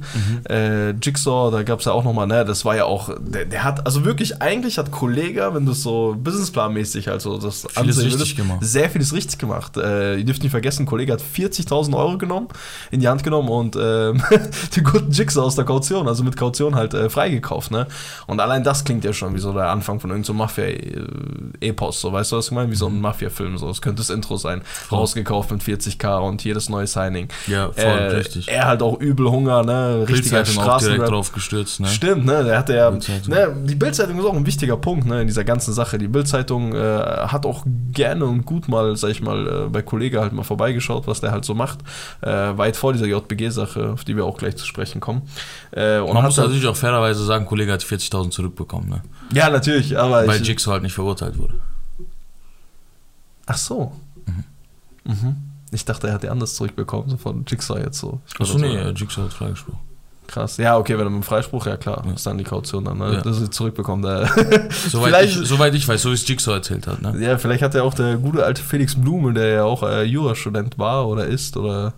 Äh, 0.48 0.90
Jigsaw, 0.90 1.50
da 1.50 1.62
gab 1.62 1.80
es 1.80 1.86
ja 1.86 1.92
auch 1.92 2.04
nochmal, 2.04 2.26
ne, 2.26 2.44
das 2.44 2.64
war 2.64 2.76
ja 2.76 2.84
auch, 2.84 3.10
der, 3.20 3.44
der 3.44 3.64
hat, 3.64 3.84
also 3.86 4.04
wirklich, 4.04 4.40
eigentlich 4.40 4.78
hat 4.78 4.90
Kollega, 4.90 5.54
wenn 5.54 5.66
du 5.66 5.72
es 5.72 5.82
so 5.82 6.16
businessplanmäßig, 6.18 7.10
also 7.10 7.38
das 7.38 7.66
Vieles 7.70 7.98
ansehen 7.98 8.12
richtig 8.12 8.36
gemacht. 8.36 8.58
sehr 8.62 8.90
vieles 8.90 9.12
richtig 9.12 9.38
gemacht. 9.38 9.76
Äh, 9.76 10.16
ihr 10.16 10.24
dürft 10.24 10.42
nicht 10.42 10.52
vergessen, 10.52 10.86
Kollege 10.86 11.12
hat 11.12 11.22
40.000 11.22 11.96
Euro 11.96 12.18
genommen, 12.18 12.48
in 12.90 13.00
die 13.00 13.08
Hand 13.08 13.22
genommen 13.22 13.48
und 13.48 13.76
ähm, 13.76 14.22
den 14.76 14.84
guten 14.84 15.10
Jigsaw 15.10 15.44
aus 15.44 15.56
der 15.56 15.64
Kaution, 15.64 16.08
also 16.08 16.24
mit 16.24 16.36
Kaution 16.36 16.74
halt 16.74 16.94
äh, 16.94 17.10
freigekauft. 17.10 17.70
Ne? 17.70 17.86
Und 18.26 18.40
allein 18.40 18.64
das 18.64 18.84
klingt 18.84 19.04
ja 19.04 19.12
schon 19.12 19.34
wie 19.34 19.38
so 19.38 19.52
der 19.52 19.68
Anfang 19.68 20.00
von 20.00 20.10
irgendeinem 20.10 20.26
so 20.26 20.34
Mafia-Epos, 20.34 22.00
so 22.00 22.12
weißt 22.12 22.32
du, 22.32 22.36
was 22.36 22.46
ich 22.46 22.52
meine? 22.52 22.70
Wie 22.70 22.76
so 22.76 22.86
ein 22.86 23.00
Mafia-Film, 23.00 23.58
so. 23.58 23.68
Das 23.68 23.82
könnte 23.82 24.00
das 24.00 24.10
Intro 24.10 24.36
sein. 24.36 24.62
Rausgekauft 24.90 25.50
mit 25.50 25.62
40k 25.66 26.18
und 26.18 26.44
jedes 26.44 26.68
neue 26.68 26.86
Signing. 26.86 27.28
Ja, 27.46 27.70
voll, 27.72 27.84
äh, 27.84 28.16
richtig. 28.16 28.48
Er 28.48 28.66
halt 28.66 28.82
auch 28.82 29.00
übel 29.00 29.30
Hunger, 29.30 29.62
ne? 29.62 30.06
Richtiger 30.08 30.42
auch 30.42 30.78
direkt 30.78 31.08
drauf 31.08 31.32
gestürzt, 31.32 31.80
ne? 31.80 31.88
Stimmt, 31.88 32.24
ne? 32.24 32.44
Der 32.44 32.58
hatte 32.58 32.74
ja. 32.74 32.90
Ne, 32.90 33.56
die 33.64 33.74
Bildzeitung 33.74 34.18
ist 34.18 34.24
auch 34.24 34.34
ein 34.34 34.46
wichtiger 34.46 34.76
Punkt, 34.76 35.06
ne, 35.06 35.20
in 35.20 35.26
dieser 35.26 35.44
ganzen 35.44 35.72
Sache. 35.72 35.98
Die 35.98 36.08
Bildzeitung 36.08 36.74
äh, 36.74 36.78
hat 36.78 37.46
auch 37.46 37.64
gerne 37.92 38.24
und 38.24 38.44
gut 38.44 38.68
mal, 38.68 38.96
sag 38.96 39.10
ich 39.10 39.20
mal, 39.20 39.46
äh, 39.46 39.68
bei 39.68 39.82
Kollege 39.82 40.20
halt 40.20 40.32
mal 40.32 40.42
vorbeigeschaut, 40.42 41.06
was 41.06 41.20
der 41.20 41.32
halt 41.32 41.44
so 41.44 41.54
macht. 41.54 41.80
Äh, 42.22 42.28
weit 42.28 42.76
vor 42.76 42.92
dieser 42.92 43.06
JBG-Sache, 43.06 43.92
auf 43.92 44.04
die 44.04 44.16
wir 44.16 44.24
auch 44.24 44.38
gleich 44.38 44.56
zu 44.56 44.66
sprechen 44.66 45.00
kommen. 45.00 45.22
Äh, 45.72 45.98
und 45.98 46.14
Man 46.14 46.18
hat 46.18 46.30
muss 46.30 46.36
natürlich 46.36 46.66
auch 46.66 46.76
fairerweise 46.76 47.24
sagen, 47.24 47.46
Kollege 47.46 47.72
hat 47.72 47.82
40.000 47.82 48.30
zurückbekommen, 48.30 48.88
ne? 48.88 49.02
Ja, 49.32 49.50
natürlich, 49.50 49.98
aber 49.98 50.26
Weil 50.26 50.40
ich, 50.40 50.48
Jigsaw 50.48 50.72
halt 50.72 50.82
nicht 50.82 50.94
verurteilt 50.94 51.38
wurde. 51.38 51.54
Ach 53.46 53.56
so. 53.56 53.92
Mhm. 55.04 55.36
Ich 55.72 55.84
dachte, 55.84 56.08
er 56.08 56.14
hat 56.14 56.22
die 56.22 56.28
anders 56.28 56.54
zurückbekommen, 56.54 57.08
so 57.10 57.16
von 57.16 57.44
Jigsaw 57.46 57.78
jetzt 57.80 57.98
so. 57.98 58.20
Achso, 58.38 58.58
nee, 58.58 58.76
äh, 58.76 58.90
Jigsaw 58.90 59.22
hat 59.24 59.32
freigesprochen. 59.32 59.80
Krass. 60.28 60.56
Ja, 60.56 60.76
okay, 60.76 60.94
wenn 60.98 61.06
er 61.06 61.10
mit 61.10 61.22
dem 61.22 61.22
Freispruch, 61.22 61.66
ja 61.66 61.76
klar, 61.76 62.02
Ja. 62.04 62.12
ist 62.12 62.26
dann 62.26 62.36
die 62.36 62.42
Kaution 62.44 62.84
dann, 62.84 62.98
ne? 62.98 63.14
Ja. 63.14 63.20
dass 63.20 63.40
er 63.40 63.48
zurückbekommt. 63.50 64.04
Äh. 64.04 64.26
Soweit 64.88 65.24
ich, 65.24 65.34
soweit 65.34 65.72
ich 65.74 65.86
weiß, 65.86 66.02
so 66.02 66.10
wie 66.10 66.14
es 66.14 66.26
Jigsaw 66.26 66.54
erzählt 66.54 66.86
hat, 66.88 67.00
ne? 67.00 67.14
Ja, 67.20 67.38
vielleicht 67.38 67.62
hat 67.62 67.74
ja 67.74 67.82
auch 67.84 67.94
der 67.94 68.16
gute 68.16 68.44
alte 68.44 68.60
Felix 68.62 68.94
Blume, 68.96 69.32
der 69.34 69.46
ja 69.48 69.64
auch 69.64 69.82
äh, 69.84 70.02
Jurastudent 70.02 70.78
war 70.78 71.06
oder 71.06 71.26
ist 71.26 71.56
oder 71.56 71.92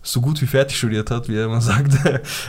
so 0.00 0.20
gut 0.20 0.40
wie 0.42 0.46
fertig 0.46 0.76
studiert 0.78 1.10
hat, 1.10 1.28
wie 1.28 1.36
er 1.36 1.46
immer 1.46 1.60
sagt. 1.72 1.92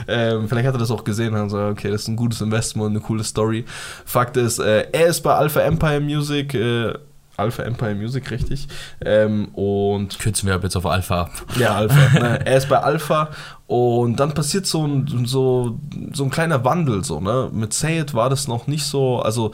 ähm, 0.06 0.48
vielleicht 0.48 0.66
hat 0.68 0.74
er 0.76 0.78
das 0.78 0.90
auch 0.92 1.02
gesehen 1.04 1.34
und 1.34 1.50
so, 1.50 1.58
okay, 1.58 1.90
das 1.90 2.02
ist 2.02 2.08
ein 2.08 2.16
gutes 2.16 2.40
Investment, 2.40 2.90
eine 2.90 3.00
coole 3.00 3.24
Story. 3.24 3.64
Fakt 4.04 4.36
ist, 4.36 4.60
äh, 4.60 4.86
er 4.92 5.06
ist 5.06 5.20
bei 5.22 5.34
Alpha 5.34 5.60
Empire 5.60 6.00
Music, 6.00 6.54
äh, 6.54 6.94
Alpha 7.36 7.62
Empire 7.64 7.94
Music, 7.94 8.30
richtig. 8.30 8.68
Ähm, 9.04 9.48
und 9.54 10.18
Kürzen 10.18 10.46
wir 10.48 10.54
ab 10.54 10.62
jetzt 10.62 10.76
auf 10.76 10.86
Alpha 10.86 11.22
ab. 11.22 11.30
ja, 11.58 11.74
Alpha. 11.74 12.18
ne? 12.18 12.46
Er 12.46 12.56
ist 12.56 12.68
bei 12.68 12.78
Alpha 12.78 13.30
und 13.66 14.20
dann 14.20 14.34
passiert 14.34 14.66
so 14.66 14.86
ein, 14.86 15.24
so, 15.26 15.78
so 16.12 16.24
ein 16.24 16.30
kleiner 16.30 16.64
Wandel, 16.64 17.02
so, 17.04 17.20
ne? 17.20 17.50
Mit 17.52 17.72
Sayed 17.74 18.14
war 18.14 18.30
das 18.30 18.46
noch 18.48 18.66
nicht 18.66 18.84
so, 18.84 19.20
also 19.20 19.52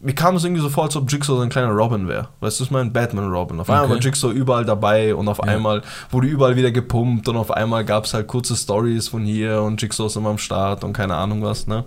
mir 0.00 0.14
kam 0.14 0.36
es 0.36 0.44
irgendwie 0.44 0.62
so 0.62 0.68
vor, 0.70 0.84
als 0.84 0.96
ob 0.96 1.10
Jigsaw 1.12 1.36
so 1.36 1.42
ein 1.42 1.50
kleiner 1.50 1.70
Robin 1.70 2.08
wäre. 2.08 2.28
Weißt 2.40 2.58
du, 2.58 2.64
ich 2.64 2.70
meine 2.70 2.90
Batman 2.90 3.30
Robin. 3.30 3.60
Auf 3.60 3.68
einmal 3.68 3.84
Okay. 3.84 3.94
war 3.94 4.00
Jigsaw 4.00 4.32
überall 4.32 4.64
dabei 4.64 5.14
und 5.14 5.28
auf 5.28 5.38
Ja. 5.38 5.44
einmal 5.44 5.82
wurde 6.10 6.26
überall 6.28 6.56
wieder 6.56 6.70
gepumpt 6.70 7.28
und 7.28 7.36
auf 7.36 7.50
einmal 7.50 7.84
gab 7.84 8.06
es 8.06 8.14
halt 8.14 8.26
kurze 8.26 8.56
Stories 8.56 9.08
von 9.08 9.22
hier 9.24 9.60
und 9.62 9.80
Jigsaw 9.80 10.06
ist 10.06 10.16
immer 10.16 10.30
am 10.30 10.38
Start 10.38 10.82
und 10.82 10.92
keine 10.94 11.14
Ahnung 11.14 11.42
was, 11.42 11.66
ne? 11.66 11.84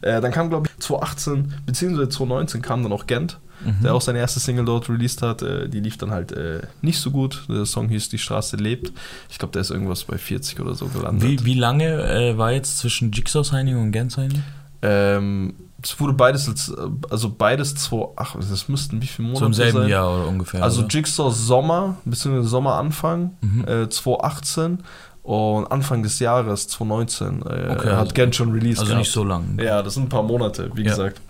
Äh, 0.00 0.20
dann 0.20 0.30
kam, 0.30 0.48
glaube 0.48 0.68
ich, 0.68 0.78
2018 0.82 1.54
beziehungsweise 1.66 2.08
2019 2.08 2.62
kam 2.62 2.82
dann 2.84 2.92
auch 2.92 3.06
Gent, 3.06 3.40
der 3.82 3.94
auch 3.94 4.00
seine 4.00 4.18
erste 4.18 4.38
Single 4.40 4.64
dort 4.64 4.88
released 4.88 5.22
hat. 5.22 5.42
Äh, 5.42 5.68
die 5.68 5.80
lief 5.80 5.96
dann 5.98 6.10
halt 6.10 6.32
äh, 6.32 6.60
nicht 6.82 6.98
so 6.98 7.10
gut. 7.10 7.44
Der 7.48 7.64
Song 7.66 7.88
hieß 7.88 8.08
Die 8.10 8.18
Straße 8.18 8.56
lebt. 8.56 8.92
Ich 9.30 9.38
glaube, 9.38 9.52
der 9.52 9.62
ist 9.62 9.70
irgendwas 9.70 10.04
bei 10.04 10.18
40 10.18 10.60
oder 10.60 10.74
so 10.74 10.86
gelandet. 10.86 11.22
Wie, 11.22 11.44
wie 11.44 11.54
lange 11.54 11.86
äh, 12.02 12.36
war 12.38 12.52
jetzt 12.52 12.78
zwischen 12.78 13.12
Jigsaw 13.12 13.42
Signing 13.44 13.76
und 13.80 13.92
Gent 13.92 14.12
Signing? 14.12 14.42
Ähm, 14.82 15.54
es 15.82 15.98
wurde 16.00 16.12
beides, 16.14 16.48
als- 16.48 16.72
also 17.10 17.30
beides 17.30 17.74
2, 17.76 18.08
ach, 18.16 18.36
das 18.36 18.68
müssten 18.68 19.00
wie 19.02 19.06
viele 19.06 19.28
Monate 19.28 19.40
So 19.40 19.46
im 19.46 19.54
selben 19.54 19.78
sein? 19.80 19.88
Jahr 19.88 20.14
oder 20.14 20.26
ungefähr. 20.28 20.62
Also 20.62 20.80
oder? 20.82 20.88
Jigsaw 20.90 21.30
Sommer, 21.30 21.96
beziehungsweise 22.04 22.48
Sommeranfang 22.48 23.30
Mhm. 23.40 23.64
äh, 23.68 23.88
2018 23.88 24.78
und 25.22 25.66
Anfang 25.72 26.02
des 26.02 26.18
Jahres 26.18 26.68
2019 26.68 27.42
äh, 27.42 27.44
Okay, 27.44 27.88
hat 27.90 27.98
also- 27.98 28.14
Gent 28.14 28.34
schon 28.36 28.52
released 28.52 28.78
also 28.80 28.90
gehabt. 28.90 28.98
nicht 29.00 29.12
so 29.12 29.24
lang. 29.24 29.58
Ja, 29.60 29.82
das 29.82 29.94
sind 29.94 30.04
ein 30.04 30.08
paar 30.08 30.22
Monate, 30.22 30.70
wie 30.74 30.82
Ja. 30.82 30.90
gesagt. 30.90 31.20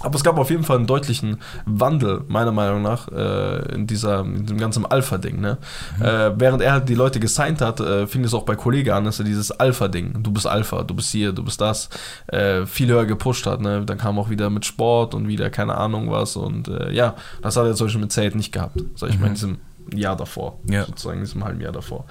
Aber 0.00 0.14
es 0.16 0.22
gab 0.24 0.36
auf 0.38 0.50
jeden 0.50 0.62
Fall 0.64 0.76
einen 0.76 0.86
deutlichen 0.86 1.38
Wandel, 1.64 2.22
meiner 2.28 2.52
Meinung 2.52 2.82
nach, 2.82 3.08
äh, 3.08 3.74
in, 3.74 3.86
dieser, 3.86 4.20
in 4.20 4.42
diesem 4.42 4.58
ganzen 4.58 4.84
Alpha-Ding. 4.84 5.40
Ne? 5.40 5.58
Mhm. 5.98 6.04
Äh, 6.04 6.40
während 6.40 6.62
er 6.62 6.72
halt 6.72 6.88
die 6.88 6.94
Leute 6.94 7.18
gesigned 7.20 7.60
hat, 7.60 7.80
äh, 7.80 8.06
fing 8.06 8.22
es 8.24 8.34
auch 8.34 8.44
bei 8.44 8.56
Kollege 8.56 8.94
an, 8.94 9.04
dass 9.04 9.18
er 9.18 9.24
dieses 9.24 9.50
Alpha-Ding, 9.50 10.22
du 10.22 10.30
bist 10.32 10.46
Alpha, 10.46 10.82
du 10.82 10.94
bist 10.94 11.10
hier, 11.10 11.32
du 11.32 11.42
bist 11.44 11.60
das, 11.60 11.88
äh, 12.28 12.66
viel 12.66 12.88
höher 12.88 13.06
gepusht 13.06 13.46
hat. 13.46 13.60
Ne? 13.60 13.84
Dann 13.86 13.98
kam 13.98 14.18
auch 14.18 14.28
wieder 14.30 14.50
mit 14.50 14.64
Sport 14.66 15.14
und 15.14 15.28
wieder 15.28 15.50
keine 15.50 15.76
Ahnung 15.76 16.10
was. 16.10 16.36
Und 16.36 16.68
äh, 16.68 16.92
ja, 16.92 17.14
das 17.42 17.56
hat 17.56 17.64
er 17.66 17.74
zum 17.74 17.86
Beispiel 17.86 18.02
mit 18.02 18.12
Zayed 18.12 18.34
nicht 18.34 18.52
gehabt, 18.52 18.78
sag 18.96 19.10
ich 19.10 19.18
mal, 19.18 19.28
in 19.28 19.34
diesem 19.34 19.58
Jahr 19.94 20.16
davor, 20.16 20.58
Ja. 20.68 20.84
sozusagen 20.84 21.18
in 21.20 21.24
diesem 21.24 21.44
halben 21.44 21.60
Jahr 21.60 21.72
davor. 21.72 22.06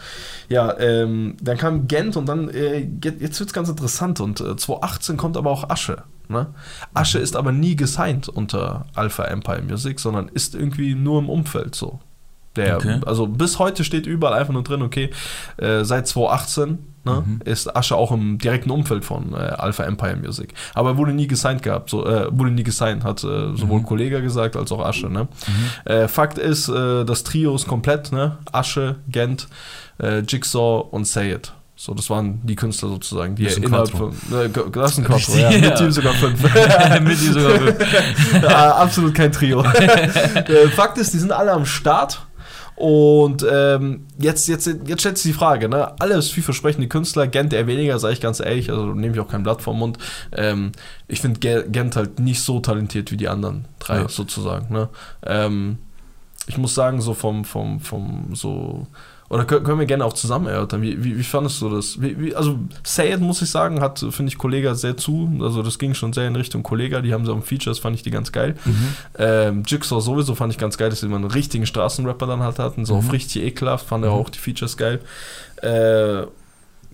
Ja, 0.48 0.78
ähm, 0.80 1.36
dann 1.42 1.58
kam 1.58 1.88
Gent 1.88 2.16
und 2.16 2.26
dann, 2.28 2.50
äh, 2.50 2.88
jetzt 3.04 3.22
jetzt 3.22 3.40
wird's 3.40 3.54
ganz 3.54 3.68
interessant 3.70 4.22
und 4.22 4.40
äh, 4.40 4.56
2018 4.56 5.18
kommt 5.18 5.36
aber 5.38 5.52
auch 5.52 5.70
Asche. 5.70 6.04
Ne? 6.30 6.48
Asche 6.94 7.20
ist 7.20 7.36
aber 7.36 7.52
nie 7.52 7.76
gesigned 7.76 8.30
unter 8.30 8.86
Alpha 8.96 9.24
Empire 9.26 9.62
Music, 9.62 10.00
sondern 10.00 10.28
ist 10.30 10.56
irgendwie 10.56 10.96
nur 10.96 11.20
im 11.20 11.30
Umfeld 11.30 11.76
so. 11.76 12.00
Der, 12.56 12.78
Okay. 12.78 13.02
Also 13.06 13.28
bis 13.28 13.60
heute 13.60 13.84
steht 13.84 14.06
überall 14.08 14.34
einfach 14.40 14.54
nur 14.54 14.64
drin, 14.64 14.82
okay, 14.82 15.10
äh, 15.58 15.84
seit 15.84 16.08
2018 16.08 16.80
ne, 17.04 17.24
Mhm. 17.26 17.42
ist 17.44 17.76
Asche 17.76 17.96
auch 17.98 18.12
im 18.14 18.38
direkten 18.38 18.72
Umfeld 18.72 19.04
von 19.04 19.34
äh, 19.34 19.36
Alpha 19.38 19.84
Empire 19.84 20.16
Music. 20.16 20.54
Aber 20.74 20.92
er 20.92 20.98
wurde 20.98 21.12
nie 21.12 21.28
gesigned 21.28 21.62
gehabt, 21.64 21.90
so, 21.90 22.06
äh, 22.06 22.28
wurde 22.32 22.52
nie 22.52 22.64
gesigned, 22.64 23.04
hat 23.04 23.24
äh, 23.26 23.56
sowohl 23.58 23.82
Mhm. 23.82 23.86
Kollega 23.86 24.22
gesagt 24.22 24.56
als 24.56 24.72
auch 24.72 24.84
Asche. 24.86 25.10
Ne? 25.10 25.28
Äh, 25.84 26.08
Fakt 26.08 26.38
ist, 26.38 26.70
äh, 26.70 27.04
das 27.04 27.24
Trio 27.26 27.54
ist 27.56 27.68
komplett, 27.68 28.12
ne? 28.14 28.38
Asche, 28.52 28.96
Gent, 29.10 29.48
Jigsaw 30.28 30.88
und 30.92 31.06
Sayed. 31.08 31.54
So, 31.78 31.94
das 31.94 32.10
waren 32.10 32.40
die 32.46 32.56
Künstler 32.56 32.88
sozusagen, 32.90 33.36
die 33.36 33.48
ein 33.50 33.64
innerhalb 33.64 33.90
von. 33.90 34.12
Äh, 34.32 34.50
das 34.72 34.92
ist 34.94 35.00
ein 35.00 35.04
Quattro, 35.06 35.36
ja. 35.38 35.52
ja. 35.52 35.60
Mit 35.60 35.76
Team 35.78 35.92
sogar 35.92 36.14
fünf. 36.14 36.42
Mit 37.02 37.22
ihm 37.22 37.34
sogar. 37.34 38.42
ja, 38.42 38.76
absolut 38.76 39.14
kein 39.14 39.32
Trio. 39.32 39.62
äh, 39.64 40.68
Fakt 40.70 40.98
ist, 40.98 41.14
die 41.14 41.18
sind 41.20 41.32
alle 41.34 41.52
am 41.52 41.66
Start. 41.66 42.26
Und 42.78 43.46
ähm, 43.50 44.06
jetzt, 44.20 44.50
jetzt, 44.50 44.68
jetzt 44.68 45.00
stellt 45.00 45.18
sich 45.18 45.32
die 45.32 45.38
Frage, 45.38 45.70
ne? 45.70 45.94
Alles 46.00 46.30
vielversprechende 46.30 46.90
Künstler, 46.90 47.26
Gent 47.26 47.54
eher 47.54 47.68
weniger, 47.68 48.00
sage 48.00 48.14
ich 48.14 48.20
ganz 48.22 48.42
ehrlich, 48.42 48.70
also 48.70 48.88
nehme 48.88 49.14
ich 49.14 49.20
auch 49.22 49.30
kein 49.30 49.44
Blatt 49.44 49.62
vom 49.62 49.80
Mund. 49.80 49.98
Ähm, 50.34 50.74
ich 51.08 51.22
finde 51.22 51.40
Ge- 51.40 51.64
Gent 51.70 51.96
halt 51.96 52.20
nicht 52.20 52.42
so 52.42 52.60
talentiert 52.60 53.12
wie 53.12 53.18
die 53.18 53.30
anderen 53.30 53.64
drei, 53.80 54.00
Ja. 54.02 54.10
sozusagen. 54.10 54.74
Ne? 54.74 54.90
Ähm, 55.26 55.78
ich 56.48 56.58
muss 56.58 56.76
sagen, 56.76 57.00
so 57.00 57.14
vom, 57.14 57.46
vom, 57.46 57.80
vom, 57.80 58.36
so 58.36 58.88
Oder 59.28 59.44
kö- 59.44 59.62
können 59.64 59.80
wir 59.80 59.88
gerne 59.88 60.06
auch 60.06 60.14
zusammen 60.14 60.46
erörtern. 60.46 60.84
Wie, 60.84 61.04
wie, 61.04 61.18
wie 61.18 61.24
fandest 61.24 61.60
du 61.62 61.70
das? 61.70 62.00
Wie, 62.00 62.20
wie, 62.20 62.36
also, 62.36 62.60
Say 62.84 63.12
It, 63.12 63.22
muss 63.22 63.42
ich 63.42 63.50
sagen, 63.50 63.82
hat, 63.82 63.98
finde 64.12 64.30
ich, 64.32 64.38
Kollega 64.38 64.76
sehr 64.76 64.98
zu. 64.98 65.32
Also, 65.42 65.64
das 65.64 65.80
ging 65.80 65.96
schon 65.96 66.14
sehr 66.14 66.28
in 66.28 66.36
Richtung 66.36 66.62
Kollega. 66.62 67.02
Die 67.02 67.12
haben 67.12 67.26
so 67.26 67.34
am 67.34 67.42
Features, 67.42 67.80
fand 67.80 67.96
ich 67.96 68.04
die 68.04 68.12
ganz 68.12 68.32
geil. 68.32 68.56
Ähm, 69.18 69.64
Jigsaw 69.66 70.00
sowieso 70.00 70.36
fand 70.36 70.54
ich 70.54 70.60
ganz 70.60 70.78
geil, 70.78 70.90
dass 70.92 71.00
sie 71.00 71.08
immer 71.08 71.16
einen 71.16 71.26
richtigen 71.26 71.66
Straßenrapper 71.66 72.28
dann 72.28 72.42
halt 72.42 72.60
hatten. 72.60 72.86
So 72.86 72.96
auf 72.98 73.12
richtig 73.14 73.42
ekelhaft, 73.44 73.88
fand 73.88 74.04
er 74.06 74.12
auch 74.12 74.30
die 74.30 74.38
Features 74.40 74.78
geil. 74.78 75.02
Äh, 75.64 76.22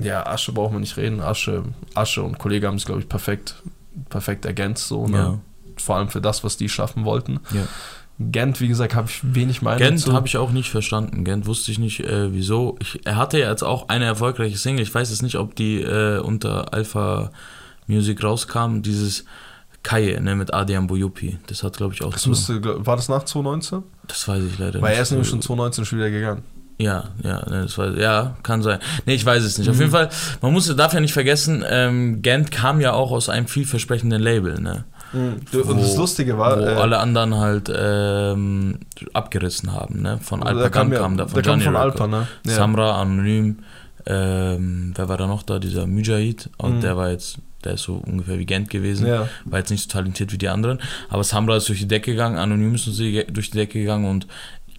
ja, 0.01 0.25
Asche 0.25 0.53
brauchen 0.53 0.73
wir 0.75 0.79
nicht 0.79 0.95
reden. 0.97 1.19
Asche, 1.19 1.63
Asche 1.95 2.23
und 2.23 2.39
Kollege 2.39 2.65
haben 2.67 2.75
es, 2.75 2.85
glaube 2.85 3.01
ich, 3.01 3.09
perfekt, 3.09 3.55
perfekt 4.09 4.45
ergänzt. 4.45 4.87
So, 4.87 5.05
ne? 5.05 5.17
Ja. 5.17 5.37
Vor 5.77 5.97
allem 5.97 6.09
für 6.09 6.21
das, 6.21 6.43
was 6.43 6.57
die 6.57 6.69
schaffen 6.69 7.03
wollten. 7.05 7.39
Ja. 7.53 7.67
Gent, 8.31 8.61
wie 8.61 8.67
gesagt, 8.67 8.93
habe 8.95 9.09
ich 9.09 9.19
wenig 9.23 9.61
Meinung 9.61 9.79
Gent 9.79 10.05
habe 10.11 10.27
ich 10.27 10.37
auch 10.37 10.51
nicht 10.51 10.69
verstanden. 10.69 11.23
Gent 11.23 11.45
wusste 11.45 11.71
ich 11.71 11.79
nicht, 11.79 12.01
äh, 12.01 12.33
wieso. 12.33 12.77
Ich, 12.79 13.05
er 13.05 13.15
hatte 13.15 13.39
ja 13.39 13.49
jetzt 13.49 13.63
auch 13.63 13.89
eine 13.89 14.05
erfolgreiche 14.05 14.57
Single. 14.57 14.83
Ich 14.83 14.93
weiß 14.93 15.09
jetzt 15.09 15.21
nicht, 15.23 15.37
ob 15.37 15.55
die 15.55 15.81
äh, 15.81 16.19
unter 16.19 16.73
Alpha 16.73 17.31
Music 17.87 18.23
rauskam. 18.23 18.81
Dieses 18.81 19.25
Kaye 19.83 20.19
ne, 20.21 20.35
mit 20.35 20.53
Adrian 20.53 20.87
Boyupi. 20.87 21.37
Das 21.47 21.63
hat, 21.63 21.77
glaube 21.77 21.93
ich, 21.93 22.03
auch 22.03 22.11
das 22.13 22.21
so. 22.23 22.29
müsste, 22.29 22.61
war 22.85 22.95
das 22.95 23.09
nach 23.09 23.23
2019? 23.23 23.83
Das 24.07 24.27
weiß 24.27 24.43
ich 24.43 24.59
leider 24.59 24.81
Weil 24.81 24.89
nicht. 24.91 24.97
er 24.97 25.01
ist 25.03 25.11
nämlich 25.11 25.29
schon 25.29 25.41
2019 25.41 25.85
schon 25.85 25.99
wieder 25.99 26.11
gegangen. 26.11 26.43
Ja, 26.77 27.09
ja, 27.23 27.47
ne, 27.47 27.61
das 27.63 27.77
weiß, 27.77 27.93
ja, 27.97 28.37
kann 28.41 28.63
sein. 28.63 28.79
Nee, 29.05 29.13
ich 29.13 29.25
weiß 29.25 29.43
es 29.43 29.57
nicht. 29.59 29.69
Auf 29.69 29.75
Mhm. 29.75 29.81
jeden 29.81 29.91
Fall, 29.91 30.09
man 30.41 30.51
muss, 30.51 30.73
darf 30.75 30.93
ja 30.93 30.99
nicht 30.99 31.13
vergessen, 31.13 31.63
ähm, 31.67 32.21
Gent 32.23 32.49
kam 32.51 32.81
ja 32.81 32.93
auch 32.93 33.11
aus 33.11 33.29
einem 33.29 33.45
vielversprechenden 33.47 34.19
Label, 34.21 34.59
ne? 34.59 34.85
Und 35.13 35.41
das 35.53 35.97
Lustige 35.97 36.37
war, 36.37 36.57
wo 36.59 36.63
äh, 36.63 36.67
alle 36.75 36.99
anderen 36.99 37.35
halt 37.35 37.71
ähm, 37.75 38.79
abgerissen 39.13 39.73
haben, 39.73 40.01
ne? 40.01 40.19
Von 40.21 40.41
Alpa 40.43 40.59
der 40.61 40.69
kam, 40.69 40.91
ja, 40.93 40.99
kam 40.99 41.17
da, 41.17 41.25
von 41.27 41.33
der 41.35 41.43
kam 41.43 41.61
von. 41.61 41.75
Alpa, 41.75 42.07
ne? 42.07 42.27
Ja. 42.45 42.51
Samra, 42.53 43.01
Anonym, 43.01 43.59
ähm, 44.05 44.93
wer 44.95 45.09
war 45.09 45.17
da 45.17 45.27
noch 45.27 45.43
da? 45.43 45.59
Dieser 45.59 45.87
Mujahid. 45.87 46.49
Und 46.57 46.77
Mhm. 46.77 46.81
der 46.81 46.97
war 46.97 47.09
jetzt, 47.11 47.37
der 47.63 47.73
ist 47.73 47.83
so 47.83 48.01
ungefähr 48.05 48.39
wie 48.39 48.45
Gent 48.45 48.69
gewesen. 48.69 49.07
Ja. 49.07 49.27
War 49.45 49.59
jetzt 49.59 49.69
nicht 49.69 49.83
so 49.83 49.89
talentiert 49.89 50.31
wie 50.31 50.37
die 50.37 50.49
anderen. 50.49 50.79
Aber 51.09 51.23
Samra 51.23 51.57
ist 51.57 51.69
durch 51.69 51.79
die 51.79 51.87
Decke 51.87 52.11
gegangen, 52.11 52.37
Anonym 52.37 52.75
ist 52.75 52.85
durch 52.87 53.51
die 53.51 53.57
Decke 53.57 53.79
gegangen 53.79 54.05
und 54.05 54.27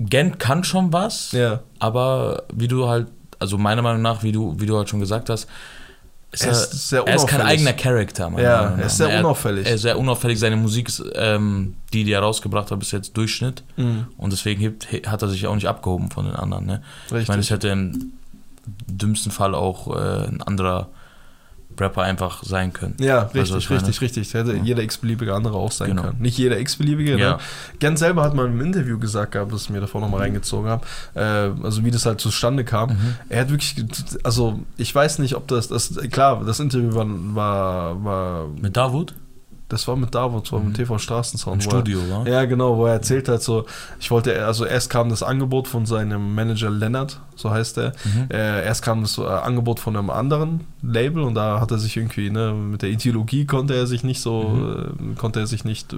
Gent 0.01 0.39
kann 0.41 0.65
schon 0.65 0.93
was, 0.93 1.33
Ja. 1.33 1.61
aber 1.79 2.45
wie 2.53 2.67
du 2.69 2.89
halt, 2.89 3.07
also 3.39 3.59
meiner 3.59 3.83
Meinung 3.83 4.03
nach, 4.03 4.23
wie 4.23 4.33
du, 4.33 4.57
wie 4.59 4.67
du 4.67 4.77
halt 4.77 4.89
schon 4.89 5.01
gesagt 5.01 5.31
hast, 5.31 5.47
ist 6.33 6.43
Er 6.43 6.49
er, 6.49 6.53
ist 6.53 6.89
sehr 6.89 7.03
er 7.07 7.15
ist 7.15 7.27
kein 7.27 7.41
eigener 7.43 7.73
Charakter. 7.75 8.25
Ja, 8.39 8.63
Meinung 8.63 8.79
er 8.81 8.87
ist 8.87 8.97
sehr 8.97 9.19
unauffällig. 9.21 9.67
Er 9.67 9.75
ist 9.75 9.83
sehr 9.83 9.99
unauffällig. 9.99 10.39
Seine 10.41 10.57
Musik, 10.57 10.89
ist, 10.89 11.03
ähm, 11.15 11.75
die, 11.93 12.05
die 12.05 12.13
er 12.13 12.21
rausgebracht 12.21 12.71
hat, 12.71 12.81
ist 12.83 12.91
jetzt 12.93 13.17
Durchschnitt. 13.17 13.63
Mhm. 13.77 14.07
Und 14.17 14.33
deswegen 14.33 14.61
hebt, 14.61 14.89
he- 14.91 15.03
hat 15.07 15.23
er 15.23 15.29
sich 15.29 15.47
auch 15.47 15.55
nicht 15.55 15.69
abgehoben 15.69 16.11
von 16.11 16.25
den 16.25 16.35
anderen. 16.35 16.67
Ne? 16.67 16.83
Ich 17.07 17.13
Richtig. 17.13 17.29
meine, 17.29 17.41
es 17.41 17.51
hätte 17.51 17.69
im 17.69 18.13
dümmsten 18.87 19.31
Fall 19.33 19.55
auch 19.55 19.89
äh, 19.95 20.27
ein 20.29 20.43
anderer 20.43 20.89
Rapper 21.81 22.03
einfach 22.03 22.43
sein 22.45 22.73
können. 22.73 22.95
Ja, 22.99 23.25
Weißt 23.35 23.51
du, 23.51 23.55
richtig, 23.55 23.71
richtig, 23.71 24.01
richtig. 24.01 24.31
Das 24.33 24.35
hätte 24.47 24.57
jeder 24.57 24.83
x-beliebige 24.83 25.35
andere 25.35 25.55
auch 25.57 25.73
sein 25.73 25.91
Genau. 25.91 26.03
können. 26.03 26.21
Nicht 26.21 26.39
jeder 26.39 26.59
x-beliebige, 26.59 27.19
Ja. 27.19 27.31
ne? 27.33 27.39
Gent 27.79 27.99
selber 27.99 28.23
hat 28.23 28.35
mal 28.35 28.47
im 28.47 28.61
Interview 28.61 28.99
gesagt 28.99 29.33
gehabt, 29.33 29.53
das 29.53 29.63
ich 29.63 29.71
mir 29.71 29.81
davor 29.81 30.01
nochmal 30.01 30.21
reingezogen 30.21 30.71
habe, 30.71 30.85
äh, 31.15 31.21
also 31.65 31.85
wie 31.85 31.91
das 31.91 32.07
halt 32.07 32.21
zustande 32.21 32.65
kam. 32.65 32.91
Mhm. 32.91 33.15
Er 33.29 33.41
hat 33.43 33.51
wirklich, 33.51 33.85
also 34.25 34.61
ich 34.77 34.95
weiß 34.95 35.19
nicht, 35.19 35.35
ob 35.35 35.49
das, 35.49 35.69
das 35.69 35.95
klar, 36.11 36.43
das 36.45 36.61
Interview 36.61 36.95
war, 36.95 37.07
war, 37.35 38.05
war 38.05 38.49
Mit 38.61 38.77
Davut? 38.77 39.15
Das 39.73 39.89
war 39.89 39.97
mit 39.97 40.15
Davos, 40.15 40.43
das 40.45 40.53
war 40.53 40.61
mit 40.61 40.77
TV 40.77 40.99
Straßensound. 40.99 41.65
Im 41.65 41.69
er- 41.71 41.73
Studio, 41.73 41.99
wa? 42.11 42.29
Ja, 42.29 42.45
genau, 42.45 42.77
wo 42.77 42.87
er 42.87 42.93
erzählt 42.95 43.29
hat, 43.29 43.43
so, 43.43 43.65
ich 43.99 44.11
wollte, 44.11 44.45
also 44.45 44.65
erst 44.67 44.91
kam 44.91 45.09
das 45.09 45.23
Angebot 45.23 45.67
von 45.69 45.87
seinem 45.87 46.35
Manager 46.35 46.71
Lennart, 46.71 47.19
so 47.35 47.51
heißt 47.51 47.79
er. 47.79 47.93
Mhm. 48.05 48.29
Äh, 48.31 48.65
erst 48.65 48.83
kam 48.83 49.03
das 49.03 49.19
äh, 49.19 49.23
Angebot 49.23 49.81
von 49.81 49.97
einem 49.97 50.11
anderen 50.11 50.61
Label 50.83 51.23
und 51.23 51.35
da 51.35 51.61
hat 51.61 51.71
er 51.71 51.79
sich 51.79 51.97
irgendwie, 51.97 52.31
ne, 52.31 52.53
mit 52.53 52.83
der 52.83 52.91
Ideologie 52.91 53.47
konnte 53.47 53.75
er 53.75 53.87
sich 53.87 54.05
nicht 54.05 54.21
so, 54.21 54.43
Mhm. 54.43 55.13
äh, 55.13 55.15
konnte 55.17 55.41
er 55.41 55.47
sich 55.47 55.65
nicht 55.65 55.93
äh, 55.93 55.97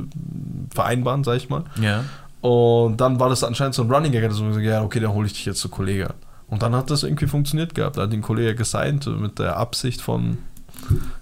vereinbaren, 0.72 1.24
sag 1.24 1.36
ich 1.36 1.48
mal. 1.48 1.64
Ja. 1.80 2.04
Und 2.40 2.98
dann 3.00 3.18
war 3.20 3.28
das 3.30 3.42
anscheinend 3.42 3.74
so 3.74 3.82
ein 3.82 3.90
Running 3.90 4.12
Gag, 4.12 4.22
er 4.22 4.28
hat 4.28 4.36
so 4.36 4.44
gesagt, 4.46 4.64
ja, 4.64 4.82
okay, 4.82 5.00
dann 5.00 5.12
hole 5.12 5.26
ich 5.26 5.32
dich 5.32 5.46
jetzt 5.46 5.60
zu 5.60 5.68
Kollege. 5.68 6.14
Und 6.46 6.62
dann 6.62 6.74
hat 6.76 6.90
das 6.90 7.02
irgendwie 7.02 7.26
funktioniert 7.26 7.74
gehabt. 7.74 7.96
Da 7.96 8.02
hat 8.02 8.12
den 8.12 8.20
Kollege 8.22 8.54
gesigned 8.54 9.06
mit 9.18 9.38
der 9.38 9.56
Absicht 9.56 10.02
von, 10.02 10.38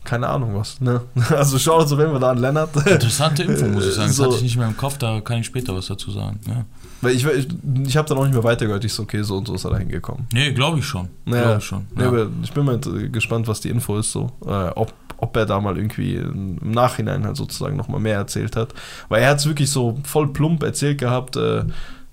keine 0.04 0.28
Ahnung 0.28 0.54
was, 0.56 0.80
ne? 0.80 1.00
Also 1.30 1.58
schaut 1.58 1.88
so, 1.88 1.96
wenn 1.98 2.12
wir 2.12 2.18
da 2.20 2.30
an 2.30 2.38
Lennart. 2.38 2.74
Interessante 2.86 3.42
Info, 3.44 3.66
muss 3.66 3.86
ich 3.86 3.94
sagen. 3.94 4.08
Das 4.08 4.16
So. 4.16 4.24
hatte 4.24 4.36
ich 4.36 4.42
nicht 4.42 4.56
mehr 4.56 4.66
im 4.68 4.76
Kopf, 4.76 4.98
da 4.98 5.20
kann 5.20 5.38
ich 5.38 5.46
später 5.46 5.74
was 5.74 5.86
dazu 5.86 6.10
sagen. 6.10 6.40
Ja. 6.46 6.64
Weil 7.00 7.12
ich, 7.16 7.24
ich, 7.26 7.48
ich 7.86 7.96
habe 7.96 8.08
dann 8.08 8.18
auch 8.18 8.24
nicht 8.24 8.34
mehr 8.34 8.44
weitergehört. 8.44 8.84
Ich 8.84 8.92
so, 8.92 9.02
okay, 9.02 9.22
so 9.22 9.36
und 9.38 9.48
so 9.48 9.54
ist 9.54 9.64
er 9.64 9.70
da 9.72 9.78
hingekommen. 9.78 10.26
Nee, 10.32 10.52
glaube 10.52 10.78
ich 10.78 10.84
schon. 10.86 11.08
Naja, 11.24 11.42
Glaube 11.42 11.58
ich 11.58 11.64
schon. 11.64 11.86
Nee, 11.96 12.02
Ja. 12.02 12.08
aber 12.08 12.26
ich 12.42 12.52
bin 12.52 12.64
mal 12.64 12.78
gespannt, 13.10 13.48
was 13.48 13.60
die 13.60 13.70
Info 13.70 13.98
ist, 13.98 14.12
so. 14.12 14.30
Äh, 14.46 14.68
ob, 14.76 14.92
ob 15.16 15.36
er 15.36 15.46
da 15.46 15.60
mal 15.60 15.76
irgendwie 15.76 16.14
im 16.16 16.58
Nachhinein 16.70 17.24
halt 17.24 17.36
sozusagen 17.36 17.76
nochmal 17.76 18.00
mehr 18.00 18.16
erzählt 18.16 18.54
hat. 18.56 18.72
Weil 19.08 19.22
er 19.22 19.30
hat 19.30 19.38
es 19.38 19.46
wirklich 19.46 19.70
so 19.70 19.98
voll 20.04 20.32
plump 20.32 20.62
erzählt 20.62 20.98
gehabt, 20.98 21.36
äh, 21.36 21.64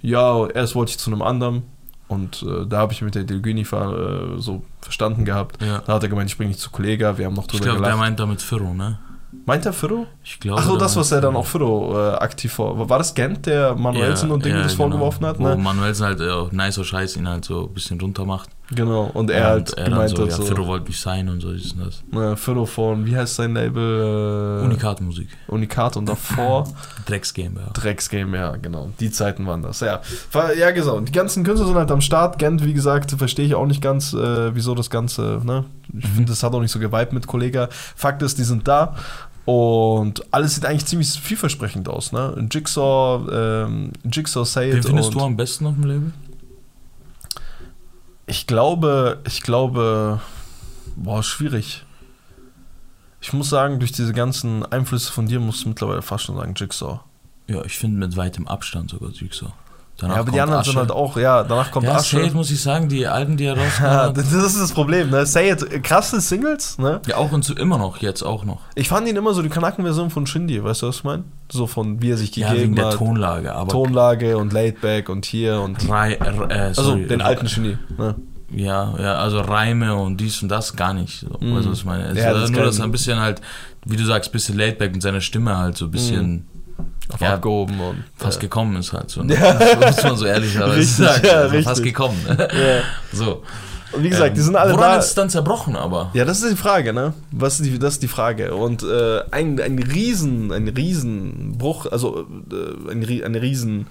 ja, 0.02 0.48
erst 0.48 0.76
wollte 0.76 0.92
ich 0.92 0.98
zu 0.98 1.12
einem 1.12 1.22
anderen. 1.22 1.64
Und 2.10 2.44
äh, 2.44 2.66
da 2.68 2.80
habe 2.80 2.92
ich 2.92 3.02
mit 3.02 3.16
der 3.16 3.24
Delgini 3.24 3.62
äh, 3.62 4.40
so 4.40 4.64
verstanden 4.82 5.24
gehabt. 5.24 5.62
Ja. 5.62 5.82
Da 5.86 5.94
hat 5.94 6.04
er 6.04 6.10
gemeint, 6.10 6.30
ich 6.30 6.36
bringe 6.38 6.52
dich 6.52 6.60
zu 6.60 6.72
Kollega, 6.72 7.18
wir 7.18 7.26
haben 7.28 7.36
noch 7.36 7.44
Ich 7.46 7.52
drüber 7.52 7.64
glaube, 7.66 7.78
der 7.80 7.86
gelacht. 7.92 8.00
meint 8.00 8.20
damit 8.20 8.42
Firro, 8.42 8.74
ne? 8.74 9.00
Meint 9.46 9.66
er 9.66 9.74
Firo? 9.74 10.08
Ich 10.24 10.40
glaube. 10.40 10.60
Ach 10.60 10.66
so, 10.66 10.72
der 10.72 10.80
das, 10.80 10.96
was 10.96 11.12
er 11.12 11.22
dann 11.22 11.34
Firro. 11.34 11.40
auch 11.42 11.46
Firo 11.46 12.10
äh, 12.10 12.16
aktiv 12.16 12.52
vor. 12.52 12.90
War 12.90 12.98
das 12.98 13.14
Gent, 13.14 13.46
der 13.46 13.76
Manuelsen 13.76 14.32
und 14.32 14.44
Ding 14.44 14.56
das 14.56 14.72
genau. 14.76 14.90
vorgeworfen 14.90 15.26
hat? 15.26 15.40
Wo 15.40 15.44
Ne? 15.44 15.56
Manuelsen 15.56 16.06
halt 16.08 16.20
äh, 16.20 16.48
nicer 16.52 16.84
Scheiß 16.84 17.16
ihn 17.16 17.28
halt 17.28 17.46
so 17.46 17.68
ein 17.68 17.74
bisschen 17.74 18.02
runter 18.02 18.26
macht. 18.26 18.50
Genau, 18.72 19.10
und 19.14 19.32
er 19.32 19.46
halt 19.48 19.72
und 19.72 19.78
er 19.80 19.84
dann 19.86 19.94
gemeint 19.94 20.10
so, 20.12 20.22
hat 20.24 20.30
ja, 20.30 20.36
so. 20.36 20.44
Firro 20.44 20.68
wollte 20.68 20.88
mich 20.88 21.00
sein 21.00 21.28
und 21.28 21.42
so 21.42 21.50
ist 21.52 21.76
das. 21.84 22.04
Ne, 22.12 22.38
Firo 22.38 22.66
von, 22.68 23.04
wie 23.06 23.16
heißt 23.18 23.36
sein 23.36 23.56
Label? 23.56 24.60
Äh, 24.62 24.66
Unikat-Musik. 24.66 25.28
Unikat 25.48 25.98
und 25.98 26.08
davor 26.08 26.72
Drecks 27.08 27.34
GmbH. 27.34 27.72
Drecksgame, 27.74 28.38
ja, 28.38 28.56
genau. 28.58 28.92
Die 29.00 29.10
Zeiten 29.10 29.48
waren 29.48 29.64
das, 29.64 29.80
ja. 29.80 30.02
Ja, 30.60 30.70
genau. 30.72 31.00
Die 31.00 31.12
ganzen 31.12 31.44
Künstler 31.44 31.66
sind 31.68 31.78
halt 31.78 31.90
am 31.90 32.02
Start. 32.02 32.38
Gent, 32.38 32.64
wie 32.64 32.74
gesagt, 32.74 33.10
verstehe 33.12 33.46
ich 33.46 33.56
auch 33.56 33.66
nicht 33.66 33.82
ganz, 33.82 34.14
äh, 34.14 34.54
wieso 34.54 34.76
das 34.76 34.90
Ganze, 34.92 35.42
ne? 35.44 35.66
Ich 35.88 35.94
Mhm. 36.06 36.14
finde, 36.14 36.30
das 36.32 36.44
hat 36.44 36.54
auch 36.54 36.62
nicht 36.62 36.72
so 36.72 36.78
geweibt 36.80 37.12
mit 37.14 37.26
Kollega. 37.26 37.70
Fakt 37.72 38.22
ist, 38.22 38.38
die 38.38 38.44
sind 38.44 38.68
da. 38.68 38.96
Und 39.46 40.24
alles 40.32 40.54
sieht 40.54 40.66
eigentlich 40.68 40.86
ziemlich 40.86 41.10
vielversprechend 41.10 41.90
aus, 41.90 42.12
ne? 42.12 42.48
Jigsaw, 42.52 43.26
ähm, 43.66 43.92
Jigsaw 44.04 44.46
Say 44.46 44.74
Wen 44.74 44.84
findest 44.84 45.10
und 45.10 45.16
du 45.16 45.22
am 45.26 45.36
besten 45.36 45.66
auf 45.66 45.74
dem 45.74 45.86
Label? 45.86 46.12
Ich 48.30 48.46
glaube, 48.46 49.20
ich 49.26 49.42
glaube, 49.42 50.22
boah, 50.96 51.24
schwierig. 51.24 51.84
Ich 53.22 53.34
muss 53.34 53.50
sagen, 53.50 53.80
durch 53.80 53.92
diese 53.92 54.14
ganzen 54.14 54.66
Einflüsse 54.66 55.12
von 55.12 55.26
dir 55.26 55.40
musst 55.40 55.66
du 55.66 55.70
mittlerweile 55.70 56.02
fast 56.02 56.26
schon 56.26 56.38
sagen 56.38 56.54
Jigsaw. 56.56 57.02
Ja, 57.48 57.66
ich 57.66 57.78
finde 57.78 57.98
mit 57.98 58.16
weitem 58.16 58.48
Abstand 58.48 58.92
sogar 58.92 59.10
Jigsaw. 59.10 59.52
Danach 60.00 60.16
ja, 60.16 60.22
aber 60.22 60.32
die 60.32 60.40
anderen 60.42 60.64
sind 60.64 60.72
Asche. 60.72 60.80
halt 60.80 60.92
auch, 60.92 61.18
ja, 61.18 61.44
danach 61.44 61.72
kommt 61.72 61.86
Ja, 61.86 61.96
Asche. 61.96 62.22
Safe 62.24 62.34
muss 62.36 62.50
ich 62.52 62.62
sagen, 62.62 62.88
die 62.88 63.06
Alben, 63.06 63.36
die 63.38 63.46
er 63.46 63.56
Ja, 63.58 63.64
rausgebracht 63.64 64.18
das 64.18 64.26
hat. 64.32 64.34
ist 64.46 64.62
das 64.62 64.72
Problem, 64.72 65.10
ne? 65.10 65.26
Say 65.26 65.52
it, 65.52 65.84
krasse 65.84 66.22
Singles, 66.22 66.78
ne? 66.78 67.02
Ja, 67.08 67.18
auch 67.18 67.32
und 67.32 67.44
so 67.44 67.54
immer 67.54 67.78
noch, 67.78 67.98
jetzt 67.98 68.24
auch 68.24 68.46
noch. 68.46 68.62
Ich 68.76 68.88
fand 68.90 69.08
ihn 69.08 69.16
immer 69.16 69.34
so 69.34 69.42
die 69.42 69.50
Kanaken-Version 69.50 70.10
von 70.10 70.26
Shindy, 70.26 70.64
weißt 70.64 70.82
du, 70.84 70.88
was 70.88 70.98
ich 70.98 71.04
meine? 71.04 71.24
So 71.52 71.68
von 71.68 72.02
wie 72.02 72.12
er 72.12 72.18
sich 72.18 72.36
Ja, 72.36 72.48
wegen 72.52 72.58
gegeben 72.60 72.76
der 72.76 72.86
hat. 72.88 72.94
Tonlage, 72.96 73.54
aber. 73.54 73.68
Tonlage 73.72 74.38
und 74.38 74.54
Laidback 74.54 75.10
und 75.10 75.26
hier 75.26 75.60
und. 75.62 75.90
Rei, 75.90 76.14
äh, 76.14 76.54
Also 76.54 76.84
sorry, 76.84 77.06
den 77.08 77.22
alten 77.22 77.48
Shindy, 77.50 77.78
ne? 77.98 78.16
Ja, 78.52 78.96
ja, 79.00 79.16
also 79.16 79.42
Reime 79.42 79.94
und 79.96 80.18
dies 80.18 80.42
und 80.42 80.50
das 80.50 80.76
gar 80.76 80.94
nicht. 80.96 81.20
So. 81.20 81.38
Mhm. 81.40 81.56
Weißt 81.56 81.66
du, 81.68 81.72
was 81.72 81.78
ich 81.80 81.86
meine? 81.86 82.06
Es 82.06 82.18
Ja, 82.18 82.32
ist 82.32 82.42
das 82.42 82.50
nur, 82.52 82.64
dass 82.64 82.80
er 82.80 82.86
ein 82.86 82.92
bisschen 82.92 83.20
halt, 83.20 83.42
wie 83.86 83.96
du 83.96 84.04
sagst, 84.06 84.30
ein 84.30 84.34
bisschen 84.34 84.58
laidback 84.58 84.92
mit 84.92 85.04
seiner 85.04 85.22
Stimme 85.22 85.56
halt 85.58 85.78
so 85.78 85.86
ein 85.86 85.92
bisschen 85.92 86.48
Auf 87.12 87.22
Ja, 87.22 87.34
abgehoben 87.34 87.80
und. 87.80 88.04
fast 88.16 88.38
äh, 88.38 88.42
gekommen 88.42 88.76
ist 88.78 88.94
halt 88.94 89.10
so. 89.10 89.24
Ja. 89.28 89.54
Das 89.54 89.96
muss 89.96 90.04
man 90.04 90.16
so 90.18 90.26
ehrlich 90.26 90.60
Richtig, 90.60 90.88
sagen. 90.96 91.26
ja, 91.26 91.32
Also 91.42 91.62
Fast 91.62 91.84
gekommen. 91.84 92.18
ja. 92.38 92.82
so. 93.12 93.44
Und 93.92 94.04
wie 94.04 94.10
gesagt, 94.10 94.36
die 94.38 94.40
Ähm, 94.42 94.46
sind 94.46 94.56
alle 94.56 94.74
woran 94.74 94.92
da. 94.92 94.98
ist 95.00 95.06
es 95.08 95.16
dann 95.16 95.32
zerbrochen 95.32 95.76
aber? 95.76 96.12
Ja, 96.14 96.24
das 96.24 96.44
ist 96.44 96.52
die 96.52 96.56
Frage, 96.56 96.94
ne? 96.94 97.14
Was 97.32 97.60
ist 97.60 97.66
die, 97.66 97.80
das 97.80 97.94
ist 97.94 98.04
die 98.04 98.08
Frage. 98.08 98.54
Und 98.54 98.84
äh, 98.84 99.22
ein, 99.32 99.60
ein 99.60 99.80
riesen, 99.80 100.52
ein 100.52 100.68
riesen 100.68 101.58
Bruch, 101.58 101.88
also 101.92 102.28
äh, 102.52 102.92
ein, 102.92 103.02
ein 103.24 103.34
riesen 103.36 103.88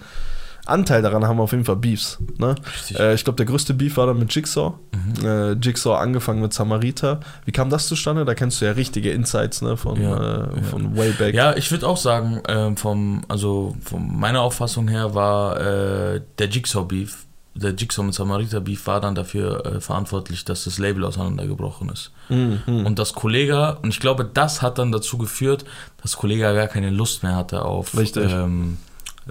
Anteil 0.68 1.02
daran 1.02 1.26
haben 1.26 1.40
auf 1.40 1.52
jeden 1.52 1.64
Fall 1.64 1.76
Beefs. 1.76 2.18
Ne? 2.38 2.54
Äh, 2.98 3.14
ich 3.14 3.24
glaube, 3.24 3.36
der 3.36 3.46
größte 3.46 3.74
Beef 3.74 3.96
war 3.96 4.06
dann 4.06 4.18
mit 4.18 4.34
Jigsaw. 4.34 4.74
Äh, 5.22 5.52
Jigsaw 5.52 5.96
angefangen 5.96 6.40
mit 6.40 6.52
Samariter. 6.52 7.20
Wie 7.44 7.52
kam 7.52 7.70
das 7.70 7.86
zustande? 7.86 8.24
Da 8.24 8.34
kennst 8.34 8.60
du 8.60 8.64
ja 8.66 8.72
richtige 8.72 9.10
Insights 9.10 9.62
ne? 9.62 9.76
von, 9.76 10.00
Ja, 10.00 10.16
äh, 10.16 10.56
ja. 10.56 10.62
von 10.70 10.96
Wayback. 10.96 11.34
Ja, 11.34 11.56
ich 11.56 11.70
würde 11.70 11.86
auch 11.86 11.96
sagen, 11.96 12.42
ähm, 12.48 12.76
vom, 12.76 13.22
also 13.28 13.76
von 13.82 14.18
meiner 14.18 14.42
Auffassung 14.42 14.88
her 14.88 15.14
war 15.14 15.60
äh, 15.60 16.20
der 16.38 16.48
Jigsaw 16.48 16.84
Beef, 16.84 17.24
der 17.54 17.72
Jigsaw 17.72 18.04
mit 18.04 18.14
Samariter 18.14 18.60
Beef 18.60 18.86
war 18.86 19.00
dann 19.00 19.14
dafür 19.14 19.66
äh, 19.66 19.80
verantwortlich, 19.80 20.44
dass 20.44 20.64
das 20.64 20.78
Label 20.78 21.04
auseinandergebrochen 21.04 21.88
ist. 21.88 22.12
Mhm, 22.28 22.60
mhm. 22.66 22.86
Und 22.86 22.98
das 22.98 23.14
Kollega, 23.14 23.78
und 23.82 23.90
ich 23.90 24.00
glaube, 24.00 24.24
das 24.32 24.62
hat 24.62 24.78
dann 24.78 24.92
dazu 24.92 25.18
geführt, 25.18 25.64
dass 26.02 26.16
Kollega 26.16 26.52
gar 26.52 26.68
keine 26.68 26.90
Lust 26.90 27.22
mehr 27.22 27.34
hatte 27.34 27.64
auf 27.64 27.96
Richtig. 27.96 28.30
ähm, 28.32 28.78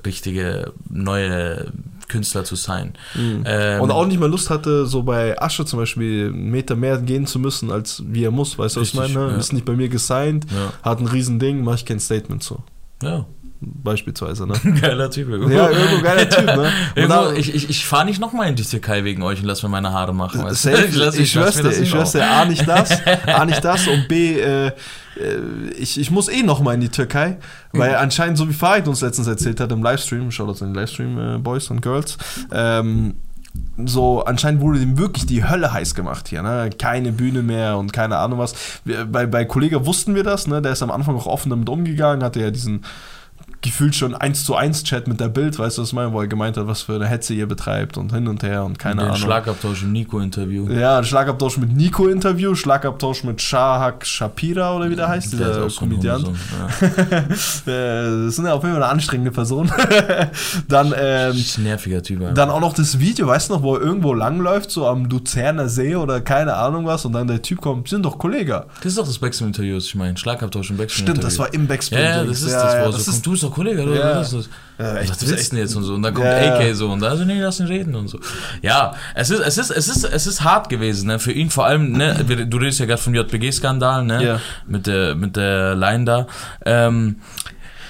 richtige 0.06 0.74
neue 0.90 1.72
Künstler 2.08 2.44
zu 2.46 2.56
sein. 2.56 2.94
Mhm. 3.16 3.44
Ähm, 3.46 3.82
und 3.82 3.92
auch 3.92 4.06
nicht 4.06 4.20
mehr 4.20 4.30
Lust 4.30 4.50
hatte, 4.50 4.86
so 4.86 5.04
bei 5.04 5.40
Asche 5.42 5.66
zum 5.66 5.80
Beispiel 5.80 6.28
einen 6.34 6.52
Meter 6.52 6.76
mehr 6.76 6.98
gehen 7.00 7.26
zu 7.28 7.38
müssen, 7.40 7.70
als 7.72 8.02
wie 8.08 8.24
er 8.24 8.32
muss. 8.32 8.58
Weißt 8.58 8.78
du, 8.78 8.82
was 8.82 8.88
ich 8.90 8.94
meine? 8.94 9.14
ja. 9.14 9.36
Ist 9.36 9.52
nicht 9.54 9.66
bei 9.66 9.74
mir 9.76 9.90
gesigned, 9.90 10.46
Ja. 10.52 10.72
hat 10.84 11.00
ein 11.00 11.08
Riesending, 11.08 11.64
mache 11.64 11.76
ich 11.76 11.86
kein 11.86 12.00
Statement 12.00 12.44
zu. 12.44 12.64
ja, 13.04 13.26
Beispielsweise, 13.60 14.46
ne? 14.46 14.54
geiler 14.82 15.10
Typ. 15.10 15.30
Irgendwo. 15.30 15.54
ja, 15.54 15.70
irgendwo 15.70 16.02
geiler 16.04 16.30
Typ, 16.30 16.46
ne? 16.46 16.72
Irgendwo, 16.96 17.32
ich 17.32 17.54
ich, 17.56 17.70
ich 17.70 17.86
fahre 17.86 18.06
nicht 18.06 18.20
nochmal 18.22 18.50
in 18.50 18.56
die 18.56 18.64
Türkei 18.64 19.04
wegen 19.04 19.24
euch 19.24 19.40
und 19.40 19.46
lass 19.46 19.64
mir 19.64 19.70
meine 19.70 19.92
Haare 19.92 20.14
machen. 20.14 20.44
weißt 20.44 20.66
du? 20.66 20.70
Ich, 20.72 20.96
lass- 20.96 21.16
ich, 21.18 21.32
schwör's 21.32 21.56
dir, 21.56 21.72
ich 21.72 21.90
schwör's 21.90 22.12
dir, 22.12 22.30
A, 22.30 22.46
nicht 22.46 22.68
das, 22.68 22.92
A, 23.26 23.46
nicht 23.46 23.64
das 23.64 23.88
und 23.88 24.08
B, 24.08 24.40
äh, 24.40 24.68
äh, 24.68 24.74
ich, 25.78 26.00
ich 26.00 26.12
muss 26.12 26.28
eh 26.28 26.44
nochmal 26.44 26.76
in 26.76 26.82
die 26.82 26.90
Türkei, 26.90 27.38
weil 27.72 27.96
anscheinend, 27.96 28.38
so 28.38 28.48
wie 28.48 28.54
Farid 28.54 28.88
uns 28.88 29.02
letztens 29.02 29.28
erzählt 29.28 29.60
hat 29.60 29.72
im 29.72 29.82
Livestream, 29.82 30.30
Shoutouts 30.32 30.62
an 30.62 30.70
den 30.70 30.76
Livestream, 30.76 31.36
äh, 31.36 31.38
Boys 31.40 31.70
und 31.72 31.82
Girls, 31.82 32.18
ähm, 32.52 33.16
so 33.86 34.24
anscheinend 34.24 34.62
wurde 34.62 34.80
dem 34.80 35.00
wirklich 35.00 35.26
die 35.26 35.44
Hölle 35.48 35.74
heiß 35.74 35.96
gemacht 35.96 36.28
hier, 36.28 36.44
ne? 36.44 36.70
Keine 36.78 37.12
Bühne 37.12 37.42
mehr 37.42 37.78
und 37.78 37.92
keine 37.92 38.18
Ahnung 38.18 38.38
was. 38.38 38.54
Wir, 38.86 39.06
bei, 39.06 39.26
bei 39.26 39.46
Kollege 39.46 39.86
wussten 39.88 40.14
wir 40.14 40.24
das, 40.24 40.46
ne? 40.46 40.62
Der 40.62 40.74
ist 40.74 40.84
am 40.84 40.92
Anfang 40.92 41.16
auch 41.16 41.26
offen 41.26 41.50
damit 41.50 41.68
umgegangen, 41.70 42.24
hatte 42.24 42.40
ja 42.40 42.52
diesen 42.52 42.86
gefühlt 43.68 43.96
schon 43.96 44.16
1 44.16 44.44
zu 44.46 44.56
1 44.56 44.84
Chat 44.84 45.08
mit 45.08 45.20
der 45.20 45.30
Bild, 45.30 45.58
weißt 45.60 45.78
du, 45.78 45.82
was 45.84 45.90
ich 45.90 45.94
meine, 45.94 46.12
wo 46.14 46.20
er 46.22 46.28
gemeint 46.28 46.58
hat, 46.58 46.68
was 46.68 46.82
für 46.82 46.96
eine 46.96 47.08
Hetze 47.08 47.34
ihr 47.34 47.48
betreibt 47.48 47.98
und 47.98 48.14
hin 48.14 48.28
und 48.28 48.44
her 48.44 48.64
und 48.66 48.80
keine 48.80 49.02
Den 49.02 49.06
Ahnung. 49.10 49.18
Schlagabtausch 49.18 49.84
im 49.84 49.92
Nico-Interview. 49.92 50.70
Ja, 50.70 50.98
ein 50.98 51.04
Schlagabtausch 51.06 51.58
mit 51.58 51.76
Nico-Interview, 51.76 52.56
Schlagabtausch 52.56 53.24
mit 53.24 53.42
Shahak 53.42 54.06
Shapira 54.06 54.76
oder 54.76 54.90
wie 54.90 54.96
der 54.96 55.08
heißt, 55.08 55.34
Der 55.40 55.48
ist 55.66 55.76
dieser 55.76 55.80
Komödiant. 55.80 56.28
Ja. 56.28 57.22
Das 57.28 57.62
ist 57.66 58.38
ja 58.40 58.54
auf 58.54 58.64
jeden 58.64 58.76
Fall 58.76 58.84
eine 58.84 58.88
anstrengende 58.88 59.32
Person. 59.32 59.72
dann, 60.68 60.88
ähm, 60.88 60.94
Das 61.30 61.36
ist 61.38 61.58
nerviger 61.60 62.02
Typ. 62.04 62.22
einfach. 62.22 62.34
dann 62.34 62.50
auch 62.50 62.60
noch 62.60 62.74
das 62.74 63.00
Video, 63.00 63.28
weißt 63.28 63.50
du 63.50 63.54
noch, 63.56 63.64
wo 63.64 63.76
er 63.76 63.82
irgendwo 63.82 64.14
langläuft, 64.14 64.72
so 64.72 64.88
am 64.88 65.06
Luzerner 65.06 65.70
See 65.70 65.96
oder 65.96 66.22
keine 66.22 66.56
Ahnung 66.56 66.86
was, 66.86 67.06
und 67.06 67.14
dann 67.14 67.28
der 67.28 67.42
Typ 67.42 67.62
kommt, 67.62 67.88
sind 67.90 68.04
doch 68.06 68.18
Kollege. 68.18 68.66
Das 68.78 68.88
ist 68.88 68.98
doch 68.98 69.06
das 69.06 69.18
Backstream-Interview, 69.20 69.78
was 69.78 69.86
ich 69.86 69.96
meine. 69.96 70.18
Schlagabtausch 70.18 70.70
im 70.70 70.78
Backstream. 70.78 71.08
Stimmt, 71.08 71.24
das 71.24 71.38
war 71.40 71.54
im 71.54 71.68
Backspin. 71.68 72.00
Ja, 72.00 72.18
ja, 72.18 72.24
das 72.24 72.42
ist 72.42 72.54
das, 72.54 72.74
wo 72.74 72.78
er 72.78 72.92
so 72.92 73.12
kommt, 73.12 73.26
du 73.26 73.32
bist 73.32 73.44
doch 73.44 73.52
Kollege, 73.58 73.84
oder? 73.84 73.96
Ja. 73.96 74.16
Was 74.20 74.32
ist 74.34 74.48
das? 74.78 74.96
Ja, 74.96 75.10
was 75.10 75.24
ist 75.24 75.52
denn 75.52 75.60
jetzt 75.60 75.76
und 75.76 75.84
so? 75.84 75.96
Und 75.96 76.04
dann 76.04 76.14
kommt 76.14 76.28
Ja. 76.28 76.56
AK 76.60 76.76
so 76.76 76.90
und 76.92 77.00
da 77.02 77.16
so, 77.18 77.26
nee, 77.26 77.42
lass 77.42 77.60
ihn 77.60 77.66
reden 77.68 77.96
und 77.96 78.08
so. 78.08 78.20
Ja, 78.62 78.94
es 79.16 79.30
ist, 79.32 79.40
es 79.42 79.58
ist, 79.58 79.72
es 79.72 79.88
ist, 79.88 80.04
es 80.04 80.28
ist 80.28 80.44
hart 80.44 80.70
gewesen, 80.70 81.08
ne? 81.08 81.18
Für 81.20 81.32
ihn 81.32 81.50
vor 81.50 81.66
allem, 81.66 81.92
ne? 81.94 82.14
Du 82.48 82.58
redest 82.58 82.80
ja 82.80 82.86
gerade 82.86 83.02
vom 83.02 83.14
JPG-Skandal, 83.16 84.04
ne? 84.06 84.24
Ja. 84.24 84.40
Mit 84.68 84.86
der, 84.88 85.16
mit 85.16 85.36
der 85.36 85.76
Line 85.76 86.06
da. 86.06 86.28
Ähm, 86.66 87.18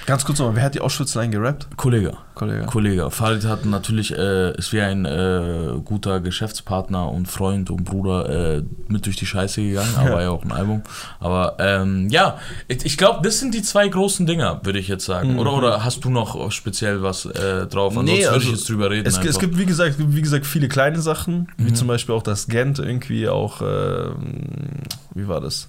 Ganz 0.07 0.23
kurz 0.23 0.39
nochmal, 0.39 0.55
wer 0.55 0.63
hat 0.63 0.73
die 0.73 0.79
Auschwitz-Line 0.79 1.31
gerappt? 1.31 1.67
Kollege. 1.75 2.13
Kollege. 2.33 2.65
Kollege. 2.65 3.11
Farid 3.11 3.43
hat 3.43 3.65
natürlich, 3.65 4.17
äh, 4.17 4.55
ist 4.57 4.71
wie 4.71 4.79
ein 4.79 5.03
äh, 5.03 5.73
guter 5.83 6.21
Geschäftspartner 6.21 7.11
und 7.11 7.27
Freund 7.27 7.69
und 7.69 7.83
Bruder 7.83 8.29
äh, 8.57 8.63
mit 8.87 9.05
durch 9.05 9.17
die 9.17 9.25
Scheiße 9.25 9.61
gegangen, 9.61 9.93
aber 9.97 10.11
war 10.11 10.21
ja 10.21 10.29
auch 10.29 10.45
ein 10.45 10.53
Album. 10.53 10.81
Aber 11.19 11.57
ähm, 11.59 12.07
ja, 12.09 12.37
ich, 12.69 12.85
ich 12.85 12.97
glaube, 12.97 13.19
das 13.21 13.39
sind 13.39 13.53
die 13.53 13.61
zwei 13.61 13.85
großen 13.89 14.25
Dinger, 14.25 14.61
würde 14.63 14.79
ich 14.79 14.87
jetzt 14.87 15.03
sagen. 15.03 15.33
Mhm. 15.33 15.39
Oder, 15.39 15.51
oder 15.51 15.83
hast 15.83 16.05
du 16.05 16.09
noch 16.09 16.53
speziell 16.53 17.03
was 17.03 17.25
äh, 17.25 17.65
drauf? 17.67 17.89
Ansonsten 17.97 18.05
Nee, 18.05 18.21
würde 18.23 18.29
also 18.29 18.47
ich 18.47 18.53
jetzt 18.53 18.69
drüber 18.69 18.89
reden. 18.89 19.07
Es, 19.07 19.17
es 19.17 19.39
gibt, 19.39 19.57
wie 19.57 19.65
gesagt, 19.65 19.91
es 19.91 19.97
gibt, 19.97 20.15
wie 20.15 20.21
gesagt, 20.21 20.45
viele 20.45 20.69
kleine 20.69 21.01
Sachen, 21.01 21.49
wie 21.57 21.71
Mhm. 21.71 21.75
zum 21.75 21.89
Beispiel 21.89 22.15
auch 22.15 22.23
das 22.23 22.47
Gent 22.47 22.79
irgendwie 22.79 23.27
auch, 23.27 23.61
ähm, 23.61 24.83
wie 25.13 25.27
war 25.27 25.41
das? 25.41 25.67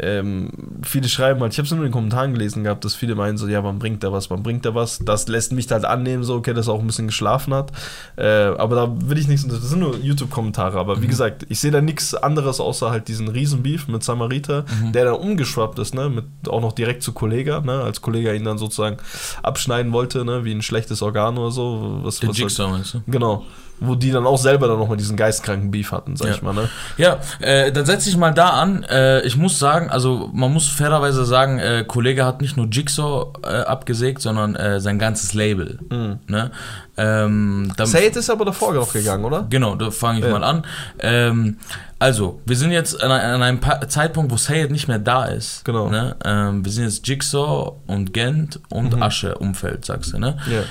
Ähm, 0.00 0.50
viele 0.82 1.08
schreiben 1.08 1.40
halt, 1.40 1.52
ich 1.52 1.58
habe 1.58 1.64
es 1.66 1.70
nur 1.72 1.80
in 1.80 1.86
den 1.86 1.92
Kommentaren 1.92 2.32
gelesen 2.32 2.64
gehabt, 2.64 2.84
dass 2.84 2.94
viele 2.94 3.14
meinen 3.14 3.36
so, 3.36 3.48
ja, 3.48 3.60
man 3.62 3.78
bringt 3.78 4.04
da 4.04 4.12
was, 4.12 4.30
man 4.30 4.42
bringt 4.42 4.64
da 4.64 4.74
was. 4.74 5.00
Das 5.04 5.28
lässt 5.28 5.52
mich 5.52 5.70
halt 5.70 5.84
annehmen, 5.84 6.22
so, 6.24 6.34
okay, 6.36 6.54
dass 6.54 6.68
er 6.68 6.74
auch 6.74 6.80
ein 6.80 6.86
bisschen 6.86 7.08
geschlafen 7.08 7.52
hat. 7.54 7.72
Äh, 8.16 8.24
aber 8.26 8.76
da 8.76 8.96
will 9.10 9.18
ich 9.18 9.28
nichts, 9.28 9.46
das 9.46 9.60
sind 9.62 9.80
nur 9.80 9.96
YouTube-Kommentare. 9.96 10.78
Aber 10.78 11.00
wie 11.02 11.06
Mhm. 11.06 11.10
gesagt, 11.10 11.46
ich 11.48 11.60
sehe 11.60 11.70
da 11.70 11.80
nichts 11.80 12.14
anderes 12.14 12.60
außer 12.60 12.90
halt 12.90 13.08
diesen 13.08 13.28
Riesenbeef 13.28 13.88
mit 13.88 14.04
Samariter, 14.04 14.64
Mhm. 14.82 14.92
der 14.92 15.04
dann 15.06 15.14
umgeschwappt 15.14 15.78
ist, 15.78 15.94
ne, 15.94 16.08
mit 16.08 16.24
auch 16.48 16.60
noch 16.60 16.72
direkt 16.72 17.02
zu 17.02 17.12
Kollega, 17.12 17.60
ne, 17.60 17.80
als 17.82 18.00
Kollega 18.00 18.32
ihn 18.32 18.44
dann 18.44 18.58
sozusagen 18.58 18.98
abschneiden 19.42 19.92
wollte, 19.92 20.24
ne, 20.24 20.44
wie 20.44 20.52
ein 20.52 20.62
schlechtes 20.62 21.02
Organ 21.02 21.38
oder 21.38 21.50
so. 21.50 22.00
Was, 22.02 22.20
Der 22.20 22.28
was 22.28 22.36
halt- 22.36 22.38
Jigsaw, 22.38 22.70
meinst 22.70 22.94
du? 22.94 23.02
Genau. 23.06 23.44
Wo 23.80 23.94
die 23.94 24.10
dann 24.10 24.26
auch 24.26 24.38
selber 24.38 24.66
dann 24.68 24.78
nochmal 24.78 24.96
diesen 24.96 25.16
geistkranken 25.16 25.70
Beef 25.70 25.92
hatten, 25.92 26.16
sag 26.16 26.28
Ja. 26.28 26.34
ich 26.34 26.42
mal, 26.42 26.52
ne? 26.54 26.68
Ja, 26.96 27.18
äh, 27.40 27.70
dann 27.70 27.86
setze 27.86 28.08
ich 28.08 28.16
mal 28.16 28.32
da 28.32 28.50
an. 28.50 28.82
Äh, 28.84 29.20
ich 29.22 29.36
muss 29.36 29.58
sagen, 29.58 29.88
also 29.90 30.30
man 30.32 30.52
muss 30.52 30.66
fairerweise 30.68 31.24
sagen, 31.24 31.58
äh, 31.58 31.84
Kollege 31.86 32.24
hat 32.24 32.40
nicht 32.40 32.56
nur 32.56 32.66
Jigsaw 32.66 33.32
äh, 33.44 33.48
abgesägt, 33.62 34.20
sondern 34.20 34.56
äh, 34.56 34.80
sein 34.80 34.98
ganzes 34.98 35.32
Label. 35.34 35.78
Ne? 36.26 36.50
Ähm, 36.98 37.72
Sayed 37.80 38.16
ist 38.16 38.28
aber 38.30 38.44
davor 38.44 38.76
auch 38.78 38.92
gegangen, 38.92 39.24
oder? 39.24 39.46
Genau, 39.48 39.74
da 39.76 39.90
fange 39.90 40.18
ich 40.18 40.24
Ja. 40.24 40.32
mal 40.32 40.44
an. 40.44 40.64
Ähm, 40.98 41.56
also, 42.00 42.40
wir 42.46 42.54
sind 42.56 42.70
jetzt 42.70 43.02
an, 43.02 43.10
an 43.10 43.42
einem 43.42 43.58
pa 43.58 43.80
Zeitpunkt, 43.88 44.30
wo 44.30 44.36
Sayed 44.36 44.70
nicht 44.70 44.86
mehr 44.86 45.00
da 45.00 45.24
ist. 45.24 45.64
Genau. 45.64 45.88
Ne? 45.90 46.14
Ähm, 46.24 46.64
wir 46.64 46.70
sind 46.70 46.84
jetzt 46.84 47.06
Jigsaw 47.08 47.72
und 47.88 48.12
Gent 48.14 48.60
und 48.68 48.94
Mhm. 48.94 49.02
Asche-Umfeld, 49.02 49.84
sagst 49.84 50.12
du, 50.12 50.18
ne? 50.20 50.36
Ja. 50.48 50.62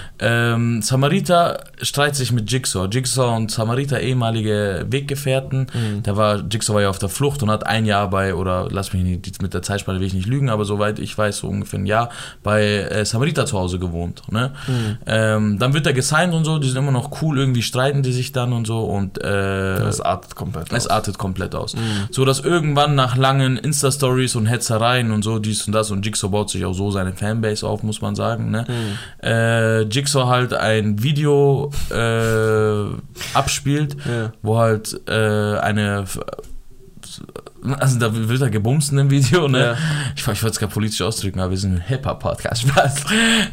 Ähm, 0.54 0.82
Samarita 0.82 1.58
streitet 1.82 2.16
sich 2.16 2.32
mit 2.32 2.50
Jigsaw. 2.50 2.88
Jigsaw 2.90 3.36
und 3.36 3.52
Samarita 3.52 3.98
ehemalige 3.98 4.86
Weggefährten. 4.90 5.68
Mhm. 5.74 6.04
Da 6.04 6.16
war 6.16 6.44
Jigsaw 6.50 6.76
war 6.76 6.82
ja 6.84 6.90
auf 6.90 7.00
der 7.00 7.10
Flucht 7.10 7.44
und 7.44 7.52
hat 7.52 7.66
ein 7.68 7.86
Jahr 7.86 8.10
bei, 8.10 8.34
oder 8.34 8.68
lass 8.72 8.94
mich 8.94 9.04
nicht, 9.04 9.42
mit 9.42 9.54
der 9.54 9.62
Zeitspanne 9.62 10.00
will 10.00 10.08
ich 10.08 10.14
nicht 10.14 10.28
lügen, 10.28 10.50
aber 10.50 10.64
soweit 10.64 10.98
ich 10.98 11.18
weiß, 11.18 11.40
so 11.40 11.48
ungefähr 11.50 11.80
ein 11.80 11.86
Jahr 11.88 12.10
bei 12.42 12.64
äh, 12.64 13.04
Samarita 13.06 13.46
zu 13.46 13.58
Hause 13.58 13.80
gewohnt. 13.80 14.22
Ne? 14.32 14.52
Mhm. 14.68 14.98
Ähm, 15.06 15.60
dann 15.60 15.74
wird 15.74 15.86
er 15.86 15.92
gesigned 15.94 16.17
und 16.34 16.46
so, 16.46 16.58
die 16.60 16.68
sind 16.68 16.78
immer 16.78 16.92
noch 16.92 17.22
cool, 17.22 17.38
irgendwie 17.38 17.62
streiten 17.62 18.04
die 18.04 18.12
sich 18.12 18.32
dann 18.32 18.54
und 18.54 18.66
so 18.68 18.80
und 18.86 19.18
äh, 19.20 19.80
Das 19.80 20.02
artet 20.02 20.36
komplett. 20.36 20.68
es 20.74 20.86
aus. 20.86 20.88
artet 20.88 21.18
komplett 21.18 21.56
aus. 21.56 21.76
So 22.12 22.26
dass 22.26 22.40
irgendwann 22.40 22.96
nach 22.96 23.16
langen 23.16 23.58
Insta-Stories 23.58 24.36
und 24.36 24.46
Hetzereien 24.48 25.12
und 25.12 25.24
so, 25.24 25.40
dies 25.40 25.66
und 25.68 25.74
das, 25.74 25.92
und 25.92 26.06
Jigsaw 26.06 26.30
baut 26.32 26.50
sich 26.50 26.66
auch 26.66 26.74
so 26.74 26.92
seine 26.92 27.14
Fanbase 27.14 27.66
auf, 27.68 27.84
muss 27.84 28.02
man 28.02 28.16
sagen. 28.16 28.52
Ne? 28.52 28.66
Äh, 29.24 29.82
Jigsaw 29.84 30.28
halt 30.28 30.54
ein 30.54 31.02
Video 31.04 31.72
äh, 31.90 32.86
abspielt, 33.34 33.96
Ja. 34.06 34.32
wo 34.42 34.58
halt 34.58 35.00
äh, 35.08 35.58
eine. 35.60 36.06
Also 37.76 38.00
da 38.00 38.10
wird 38.14 38.42
er 38.42 38.50
gebumst 38.50 38.92
in 38.92 38.98
dem 38.98 39.10
Video, 39.10 39.48
ne? 39.48 39.60
Ja. 39.60 39.76
Ich, 40.16 40.22
ich 40.22 40.28
wollte 40.28 40.48
es 40.48 40.60
gar 40.60 40.70
politisch 40.70 41.02
ausdrücken, 41.02 41.40
aber 41.40 41.52
wir 41.52 41.58
sind 41.58 41.76
ein 41.76 41.82
Hip-Hop-Podcast, 41.82 42.62
Spaß. 42.68 43.06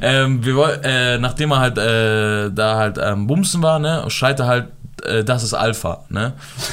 Ähm, 0.03 0.45
wir 0.45 0.57
woll- 0.57 0.81
äh, 0.83 1.19
nachdem 1.19 1.53
er 1.53 1.59
halt 1.61 1.79
äh, 1.79 2.51
da 2.55 2.77
halt 2.77 2.99
am 2.99 3.27
Bumsen 3.27 3.63
war, 3.63 3.79
ne, 3.79 4.05
schreit 4.09 4.41
er 4.41 4.47
halt, 4.47 4.67
das 5.25 5.43
ist 5.43 5.55
Alpha, 5.55 6.05
ne? 6.09 6.33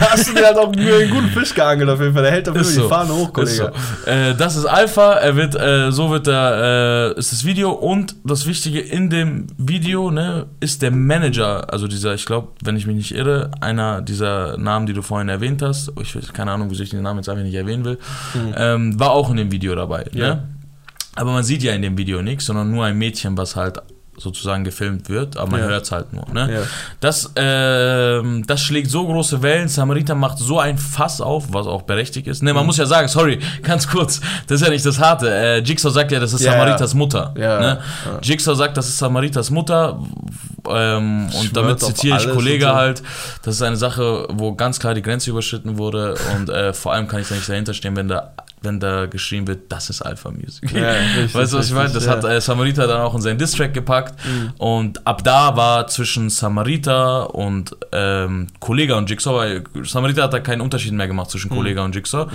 Da 0.00 0.10
hast 0.10 0.28
du 0.28 0.34
dir 0.34 0.46
halt 0.46 0.56
auch 0.58 0.72
einen 0.72 1.10
guten 1.10 1.28
Fisch 1.28 1.54
geangelt 1.54 1.88
auf 1.88 2.00
jeden 2.00 2.12
Fall. 2.14 2.22
Der 2.22 2.32
hält 2.32 2.48
auf 2.48 2.56
jeden 2.56 2.66
Ist 2.68 2.74
Fall 2.76 2.82
so. 2.82 2.88
die 2.88 2.88
Fahne 2.88 3.12
hoch, 3.14 3.28
Ist 3.28 3.32
Kollege. 3.58 3.72
so. 4.04 4.10
Äh, 4.10 4.34
das 4.34 4.56
ist 4.56 4.66
Alpha, 4.66 5.14
er 5.14 5.36
wird, 5.36 5.54
äh, 5.54 5.90
so 5.92 6.10
wird 6.10 6.26
er, 6.28 7.12
äh, 7.14 7.18
ist 7.18 7.32
das 7.32 7.44
Video 7.44 7.70
und 7.72 8.16
das 8.24 8.46
Wichtige 8.46 8.80
in 8.80 9.10
dem 9.10 9.46
Video, 9.56 10.10
ne, 10.10 10.46
ist 10.60 10.82
der 10.82 10.90
Manager, 10.90 11.72
also 11.72 11.86
dieser, 11.88 12.14
ich 12.14 12.26
glaube, 12.26 12.48
wenn 12.62 12.76
ich 12.76 12.86
mich 12.86 12.96
nicht 12.96 13.14
irre, 13.14 13.50
einer 13.60 14.02
dieser 14.02 14.56
Namen, 14.58 14.86
die 14.86 14.92
du 14.92 15.02
vorhin 15.02 15.28
erwähnt 15.28 15.62
hast, 15.62 15.92
ich 16.00 16.14
weiß, 16.16 16.32
keine 16.32 16.50
Ahnung, 16.52 16.70
wieso 16.70 16.82
ich 16.82 16.90
den 16.90 17.02
Namen 17.02 17.20
jetzt 17.20 17.28
einfach 17.28 17.44
nicht 17.44 17.54
erwähnen 17.54 17.84
will, 17.84 17.98
ähm, 18.56 18.98
war 18.98 19.10
auch 19.12 19.30
in 19.30 19.36
dem 19.36 19.50
Video 19.52 19.74
dabei, 19.74 20.04
Ja. 20.12 20.34
ne? 20.34 20.48
Aber 21.16 21.30
man 21.30 21.44
sieht 21.44 21.62
ja 21.62 21.72
in 21.72 21.82
dem 21.82 21.96
Video 21.96 22.22
nichts, 22.22 22.46
sondern 22.46 22.72
nur 22.72 22.84
ein 22.84 22.98
Mädchen, 22.98 23.36
was 23.38 23.54
halt 23.54 23.80
sozusagen 24.18 24.64
gefilmt 24.64 25.08
wird, 25.08 25.36
aber 25.36 25.52
man 25.52 25.60
Ja. 25.60 25.66
hört 25.66 25.84
es 25.84 25.92
halt 25.92 26.12
nur. 26.12 26.24
Ne? 26.32 26.52
Ja. 26.54 26.60
Das, 27.00 27.30
ähm, 27.36 28.44
das 28.46 28.60
schlägt 28.62 28.90
so 28.90 29.04
große 29.06 29.42
Wellen. 29.42 29.68
Samariter 29.68 30.14
macht 30.14 30.38
so 30.38 30.58
ein 30.58 30.78
Fass 30.78 31.20
auf, 31.20 31.52
was 31.52 31.66
auch 31.66 31.82
berechtigt 31.82 32.26
ist. 32.26 32.42
Ne, 32.42 32.50
Mhm. 32.52 32.56
man 32.58 32.66
muss 32.66 32.76
ja 32.76 32.86
sagen, 32.86 33.08
sorry, 33.08 33.38
ganz 33.62 33.88
kurz, 33.88 34.20
das 34.46 34.60
ist 34.60 34.66
ja 34.66 34.70
nicht 34.72 34.86
das 34.86 34.98
Harte. 35.00 35.30
Äh, 35.30 35.58
Jigsaw 35.60 35.90
sagt 35.92 36.12
ja, 36.12 36.20
das 36.20 36.32
ist 36.32 36.42
Ja, 36.42 36.52
Samariters 36.52 36.94
Mutter. 36.94 37.32
Ne? 37.36 37.80
Jigsaw 38.22 38.54
sagt, 38.54 38.76
das 38.76 38.88
ist 38.88 38.98
Samariters 38.98 39.50
Mutter. 39.50 39.98
Ähm, 40.68 41.28
und 41.38 41.56
damit 41.56 41.80
zitiere 41.80 42.18
ich 42.18 42.30
Kollege 42.30 42.66
so. 42.66 42.74
halt. 42.74 43.02
Das 43.42 43.56
ist 43.56 43.62
eine 43.62 43.76
Sache, 43.76 44.26
wo 44.32 44.54
ganz 44.54 44.78
klar 44.80 44.94
die 44.94 45.02
Grenze 45.02 45.30
überschritten 45.30 45.76
wurde. 45.78 46.14
Und 46.36 46.48
äh, 46.48 46.72
vor 46.72 46.92
allem 46.94 47.06
kann 47.08 47.20
ich 47.20 47.28
da 47.28 47.34
nicht 47.34 47.48
dahinter 47.48 47.74
stehen, 47.74 47.96
wenn 47.96 48.08
da, 48.08 48.32
wenn 48.64 48.80
da 48.80 49.06
geschrieben 49.06 49.46
wird, 49.46 49.70
das 49.70 49.90
ist 49.90 50.02
Alpha 50.02 50.30
Music. 50.30 50.72
Ja, 50.72 50.90
richtig, 51.16 51.34
weißt 51.34 51.52
du, 51.52 51.58
was 51.58 51.66
ich 51.66 51.72
meine? 51.74 51.88
Das 51.88 51.96
richtig, 52.04 52.10
hat 52.10 52.24
ja. 52.24 52.30
äh, 52.30 52.40
Samariter 52.40 52.86
dann 52.86 53.00
auch 53.00 53.14
in 53.14 53.20
seinen 53.20 53.38
Distrack 53.38 53.72
gepackt. 53.74 54.14
Mhm. 54.24 54.52
Und 54.58 55.06
ab 55.06 55.22
da 55.24 55.56
war 55.56 55.86
zwischen 55.86 56.30
Samariter 56.30 57.34
und 57.34 57.76
ähm, 57.92 58.48
Kollega 58.60 58.96
und 58.96 59.08
Jigsaw, 59.08 59.36
weil 59.36 59.64
Samariter 59.84 60.24
hat 60.24 60.32
da 60.32 60.40
keinen 60.40 60.60
Unterschied 60.60 60.92
mehr 60.92 61.06
gemacht 61.06 61.30
zwischen 61.30 61.50
Mhm. 61.50 61.56
Kollega 61.56 61.84
und 61.84 61.94
Jigsaw. 61.94 62.26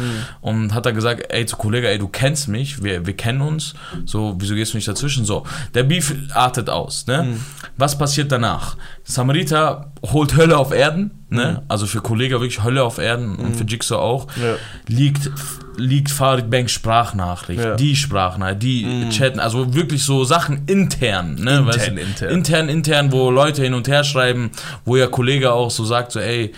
Und 0.41 0.73
hat 0.73 0.85
da 0.85 0.91
gesagt, 0.91 1.25
ey, 1.29 1.45
zu 1.45 1.57
Kollega, 1.57 1.87
ey, 1.89 1.97
du 1.97 2.07
kennst 2.07 2.47
mich, 2.47 2.83
wir, 2.83 3.05
wir 3.05 3.15
kennen 3.15 3.41
uns. 3.41 3.73
So, 4.05 4.35
wieso 4.39 4.55
gehst 4.55 4.73
du 4.73 4.77
nicht 4.77 4.87
dazwischen? 4.87 5.25
So, 5.25 5.45
der 5.73 5.83
Beef 5.83 6.13
artet 6.33 6.69
aus. 6.69 7.07
Ne? 7.07 7.23
Mhm. 7.23 7.45
Was 7.77 7.97
passiert 7.97 8.31
danach? 8.31 8.77
Samariter 9.09 9.91
holt 10.13 10.37
Hölle 10.37 10.55
auf 10.55 10.71
Erden, 10.71 11.09
ne? 11.29 11.63
Also 11.67 11.87
für 11.87 11.99
Kollega 11.99 12.35
wirklich 12.39 12.63
Hölle 12.63 12.83
auf 12.83 12.99
Erden 12.99 13.37
und 13.37 13.55
für 13.55 13.63
Jigsaw 13.63 13.97
auch. 13.99 14.27
Ja. 14.39 14.55
Liegt, 14.87 15.31
liegt 15.77 16.11
Farid 16.11 16.51
Bank 16.51 16.69
Sprachnachricht, 16.69 17.59
Ja. 17.63 17.75
die 17.75 17.95
Sprachnachricht, 17.95 18.61
die 18.61 19.09
chatten, 19.09 19.39
also 19.39 19.73
wirklich 19.73 20.03
so 20.03 20.23
Sachen 20.25 20.61
intern, 20.67 21.33
ne? 21.35 21.57
Intern, 21.57 21.65
weißt 21.65 21.87
du? 21.87 21.91
intern. 21.99 22.29
intern, 22.29 22.69
intern, 22.69 23.11
wo 23.11 23.31
Leute 23.31 23.63
hin 23.63 23.73
und 23.73 23.87
her 23.87 24.03
schreiben, 24.03 24.51
wo 24.85 24.95
ja 24.95 25.07
Kollege 25.07 25.53
auch 25.53 25.71
so 25.71 25.85
sagt, 25.85 26.11
so 26.11 26.19
ey, 26.19 26.53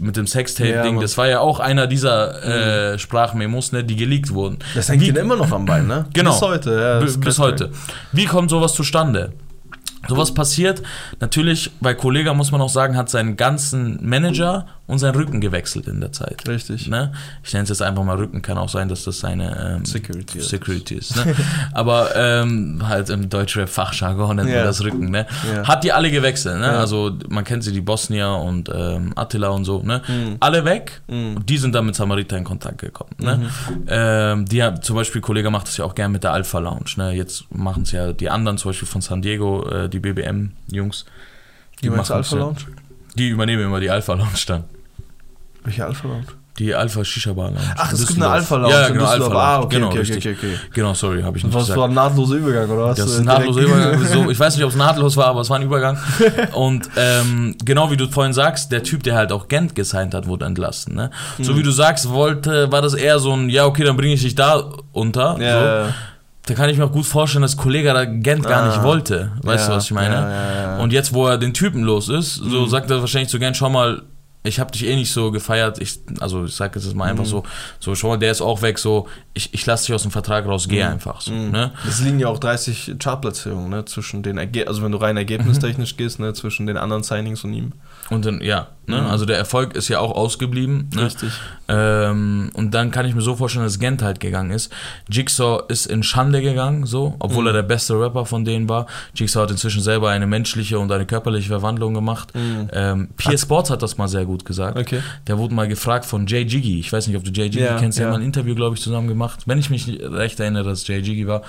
mit 0.00 0.16
dem 0.16 0.24
Ja, 0.24 0.30
Sextape-Ding, 0.30 0.94
Mann. 0.94 1.02
das 1.02 1.18
war 1.18 1.28
ja 1.28 1.40
auch 1.40 1.60
einer 1.60 1.86
dieser 1.86 2.92
äh, 2.94 2.98
Sprachmemos, 2.98 3.72
ne, 3.72 3.84
die 3.84 3.96
geleakt 3.96 4.32
wurden. 4.32 4.58
Das 4.74 4.88
hängt 4.88 5.02
Wie- 5.02 5.08
immer 5.10 5.36
noch 5.36 5.52
am 5.52 5.66
Bein, 5.66 5.86
ne? 5.86 6.06
Genau. 6.14 6.30
Bis 6.32 6.40
heute, 6.40 6.70
ja. 6.80 7.00
bis, 7.04 7.38
heute. 7.38 7.70
Wie 8.12 8.24
kommt 8.24 8.48
sowas 8.48 8.72
zustande? 8.72 9.32
Sowas 10.08 10.34
passiert, 10.34 10.82
natürlich, 11.20 11.70
bei 11.80 11.94
Kollega 11.94 12.34
muss 12.34 12.50
man 12.50 12.60
auch 12.60 12.68
sagen, 12.68 12.96
hat 12.96 13.08
seinen 13.08 13.36
ganzen 13.36 13.98
Manager 14.06 14.66
und 14.92 14.98
seinen 14.98 15.14
Rücken 15.16 15.40
gewechselt 15.40 15.86
in 15.88 16.00
der 16.00 16.12
Zeit. 16.12 16.46
Richtig. 16.46 16.86
Ne? 16.88 17.12
Ich 17.42 17.52
nenne 17.52 17.64
es 17.64 17.70
jetzt 17.70 17.82
einfach 17.82 18.04
mal 18.04 18.16
Rücken, 18.16 18.42
kann 18.42 18.58
auch 18.58 18.68
sein, 18.68 18.88
dass 18.88 19.04
das 19.04 19.18
seine 19.20 19.76
ähm, 19.78 19.84
Security 19.84 20.38
ist. 20.38 20.50
Security 20.50 20.94
ist. 20.96 21.16
Ne? 21.16 21.34
Aber 21.72 22.14
ähm, 22.14 22.82
halt 22.86 23.10
im 23.10 23.28
deutschen 23.28 23.66
Fachjargon 23.66 24.36
nennt 24.36 24.48
Ja. 24.50 24.56
man 24.56 24.64
das 24.66 24.84
Rücken. 24.84 25.10
Ne? 25.10 25.26
Ja. 25.52 25.66
Hat 25.66 25.82
die 25.82 25.92
alle 25.92 26.10
gewechselt. 26.10 26.60
Ne? 26.60 26.66
Ja. 26.66 26.78
Also 26.78 27.12
man 27.28 27.42
kennt 27.44 27.64
sie, 27.64 27.72
die 27.72 27.80
Bosnier 27.80 28.28
und 28.28 28.68
ähm, 28.72 29.12
Attila 29.16 29.48
und 29.48 29.64
so. 29.64 29.82
Ne? 29.82 30.02
Mhm. 30.06 30.36
Alle 30.40 30.64
weg 30.64 31.00
Mhm. 31.08 31.36
und 31.36 31.48
die 31.48 31.58
sind 31.58 31.74
dann 31.74 31.86
mit 31.86 31.94
Samariter 31.96 32.36
in 32.36 32.44
Kontakt 32.44 32.78
gekommen. 32.78 33.10
Ne? 33.18 33.50
Ähm, 33.88 34.44
die 34.46 34.62
haben, 34.62 34.82
zum 34.82 34.96
Beispiel, 34.96 35.20
Kollege 35.20 35.50
macht 35.50 35.66
das 35.68 35.76
ja 35.78 35.84
auch 35.84 35.94
gern 35.94 36.12
mit 36.12 36.22
der 36.22 36.32
Alpha 36.32 36.58
Lounge. 36.58 36.90
Ne? 36.96 37.12
Jetzt 37.12 37.44
machen 37.54 37.84
es 37.84 37.92
ja 37.92 38.12
die 38.12 38.28
anderen, 38.28 38.58
zum 38.58 38.68
Beispiel 38.70 38.86
von 38.88 39.00
San 39.00 39.22
Diego, 39.22 39.66
äh, 39.68 39.88
die 39.88 39.98
BBM-Jungs. 40.00 41.06
Die 41.80 41.86
du 41.86 41.92
machen's 41.92 42.10
Alpha 42.10 42.36
ja. 42.36 42.42
Lounge? 42.42 42.58
Die 43.16 43.28
übernehmen 43.28 43.64
immer 43.64 43.80
die 43.80 43.90
Alpha 43.90 44.14
Lounge 44.14 44.30
dann. 44.46 44.64
Welche 45.64 45.84
Alpha 45.84 46.08
Lounge? 46.08 46.26
Die 46.58 46.74
Alpha 46.74 47.02
Shisha 47.02 47.32
Bar 47.32 47.46
Lounge. 47.50 47.60
Ach, 47.76 47.92
es 47.92 48.06
gibt 48.06 48.20
eine. 48.22 48.28
Alpha 48.30 48.56
Lounge 48.56 48.74
Ja, 48.74 48.88
genau, 48.90 49.04
Alpha. 49.06 49.24
Lounge. 49.26 49.38
Ah, 49.38 49.60
okay, 49.60 49.74
genau, 49.76 49.86
okay, 49.88 50.00
okay, 50.16 50.36
okay. 50.38 50.54
Genau, 50.74 50.92
sorry, 50.92 51.22
habe 51.22 51.38
ich 51.38 51.44
nicht 51.44 51.54
Was 51.54 51.62
gesagt. 51.62 51.78
war 51.80 51.88
ein 51.88 51.94
nahtloser 51.94 52.34
Übergang, 52.36 52.68
oder 52.68 52.84
was? 52.88 52.98
Das 52.98 53.06
ist 53.06 53.16
Äh, 53.16 53.20
ein 53.20 53.24
nahtloser 53.24 53.60
Übergang. 53.62 54.04
So, 54.04 54.30
ich 54.30 54.38
weiß 54.38 54.56
nicht, 54.56 54.64
ob 54.64 54.70
es 54.70 54.76
nahtlos 54.86 55.16
war, 55.16 55.26
aber 55.28 55.40
es 55.40 55.48
war 55.50 55.56
ein 55.58 55.62
Übergang. 55.62 55.96
Und 56.52 56.90
ähm, 56.96 57.56
genau 57.64 57.90
wie 57.90 57.96
du 57.96 58.06
vorhin 58.06 58.34
sagst, 58.34 58.70
der 58.70 58.82
Typ, 58.82 59.02
der 59.02 59.14
halt 59.16 59.32
auch 59.32 59.48
Gent 59.48 59.74
gesigned 59.74 60.12
hat, 60.14 60.26
wurde 60.26 60.44
entlassen. 60.44 60.94
Ne? 60.94 61.10
Mhm. 61.38 61.44
So 61.44 61.56
wie 61.56 61.62
du 61.62 61.70
sagst, 61.70 62.10
wollte, 62.10 62.70
war 62.70 62.82
das 62.82 62.92
eher 62.94 63.18
so 63.18 63.32
ein, 63.32 63.48
ja, 63.48 63.64
okay, 63.64 63.84
dann 63.84 63.96
bringe 63.96 64.12
ich 64.14 64.20
dich 64.22 64.34
da 64.34 64.64
unter. 64.92 65.36
So. 65.36 65.42
Ja, 65.42 65.84
ja. 65.86 65.94
Da 66.44 66.54
kann 66.54 66.68
ich 66.68 66.76
mir 66.76 66.84
auch 66.84 66.92
gut 66.92 67.06
vorstellen, 67.06 67.42
dass 67.42 67.56
Kollege 67.56 67.94
da 67.94 68.04
Gent 68.04 68.42
gar 68.46 68.64
Ah. 68.64 68.66
nicht 68.66 68.82
wollte. 68.82 69.30
Weißt 69.42 69.64
Ja, 69.66 69.70
du, 69.70 69.76
was 69.76 69.84
ich 69.84 69.92
meine? 69.92 70.14
ja, 70.16 70.30
ja, 70.30 70.62
ja. 70.76 70.78
Und 70.80 70.92
jetzt, 70.92 71.14
wo 71.14 71.28
er 71.28 71.38
den 71.38 71.54
Typen 71.54 71.82
los 71.84 72.08
ist, 72.08 72.34
so 72.34 72.62
Mhm. 72.62 72.68
sagt 72.68 72.90
er 72.90 73.00
wahrscheinlich 73.00 73.30
zu 73.30 73.38
Gent, 73.38 73.56
schau 73.56 73.70
mal, 73.70 74.02
ich 74.44 74.58
habe 74.58 74.72
dich 74.72 74.86
eh 74.86 74.96
nicht 74.96 75.12
so 75.12 75.30
gefeiert. 75.30 75.78
Ich, 75.80 76.00
also 76.20 76.44
ich 76.44 76.54
sage 76.54 76.78
jetzt 76.80 76.94
mal 76.94 77.04
Mhm. 77.04 77.10
einfach 77.10 77.26
so, 77.26 77.44
so, 77.78 77.94
schau 77.94 78.08
mal, 78.08 78.18
der 78.18 78.32
ist 78.32 78.40
auch 78.40 78.60
weg, 78.62 78.78
so, 78.78 79.06
ich, 79.34 79.54
ich 79.54 79.64
lasse 79.66 79.86
dich 79.86 79.94
aus 79.94 80.02
dem 80.02 80.10
Vertrag 80.10 80.46
raus, 80.46 80.66
geh 80.68 80.82
einfach 80.82 81.20
so. 81.20 81.32
Mhm. 81.32 81.50
Ne? 81.50 81.72
Es 81.88 82.00
liegen 82.00 82.18
ja 82.18 82.28
auch 82.28 82.38
30 82.38 82.96
Chartplatzierungen, 82.98 83.70
ne, 83.70 83.84
zwischen 83.84 84.22
den 84.22 84.38
Erge 84.38 84.66
also 84.66 84.82
wenn 84.82 84.92
du 84.92 84.98
rein 84.98 85.16
ergebnistechnisch 85.16 85.96
gehst, 85.96 86.18
ne, 86.18 86.32
zwischen 86.34 86.66
den 86.66 86.76
anderen 86.76 87.02
Signings 87.02 87.44
und 87.44 87.52
ihm. 87.54 87.72
Und 88.10 88.24
dann, 88.26 88.40
ja, 88.40 88.68
ne? 88.86 89.00
Mhm. 89.00 89.06
also 89.06 89.24
der 89.26 89.38
Erfolg 89.38 89.74
ist 89.74 89.88
ja 89.88 89.98
auch 90.00 90.12
ausgeblieben. 90.12 90.88
Ne? 90.94 91.04
Richtig. 91.06 91.30
Ähm, 91.68 92.50
und 92.54 92.72
dann 92.74 92.90
kann 92.90 93.06
ich 93.06 93.14
mir 93.14 93.22
so 93.22 93.34
vorstellen, 93.36 93.64
dass 93.64 93.78
Gent 93.78 94.02
halt 94.02 94.20
gegangen 94.20 94.50
ist. 94.50 94.70
Jigsaw 95.08 95.62
ist 95.68 95.86
in 95.86 96.02
Schande 96.02 96.42
gegangen, 96.42 96.84
so, 96.86 97.14
obwohl 97.18 97.42
Mhm. 97.42 97.46
er 97.48 97.52
der 97.54 97.62
beste 97.62 97.98
Rapper 97.98 98.26
von 98.26 98.44
denen 98.44 98.68
war. 98.68 98.86
Jigsaw 99.14 99.42
hat 99.44 99.50
inzwischen 99.50 99.80
selber 99.82 100.10
eine 100.10 100.26
menschliche 100.26 100.78
und 100.78 100.90
eine 100.92 101.06
körperliche 101.06 101.48
Verwandlung 101.48 101.94
gemacht. 101.94 102.34
Mhm. 102.34 102.68
Ähm, 102.72 103.08
Pierre 103.16 103.38
Sports 103.38 103.70
hat 103.70 103.82
das 103.82 103.96
mal 103.96 104.08
sehr 104.08 104.24
gut 104.24 104.44
gesagt. 104.44 104.76
Okay. 104.78 105.00
Der 105.26 105.38
wurde 105.38 105.54
mal 105.54 105.68
gefragt 105.68 106.04
von 106.04 106.26
Jay 106.26 106.42
Jiggy. 106.42 106.80
Ich 106.80 106.92
weiß 106.92 107.06
nicht, 107.06 107.16
ob 107.16 107.24
du 107.24 107.30
Jay 107.30 107.44
Jiggy 107.46 107.60
Ja, 107.64 107.78
kennst. 107.78 107.98
Der 107.98 108.06
ja. 108.06 108.12
hat 108.12 108.18
mal 108.18 108.22
ein 108.22 108.26
Interview, 108.26 108.54
glaube 108.54 108.76
ich, 108.76 108.82
zusammen 108.82 109.08
gemacht. 109.08 109.40
Wenn 109.46 109.58
ich 109.58 109.70
mich 109.70 109.86
nicht 109.86 110.02
recht 110.02 110.38
erinnere, 110.40 110.64
dass 110.64 110.86
Jay 110.86 110.98
Jiggy 110.98 111.26
war, 111.26 111.42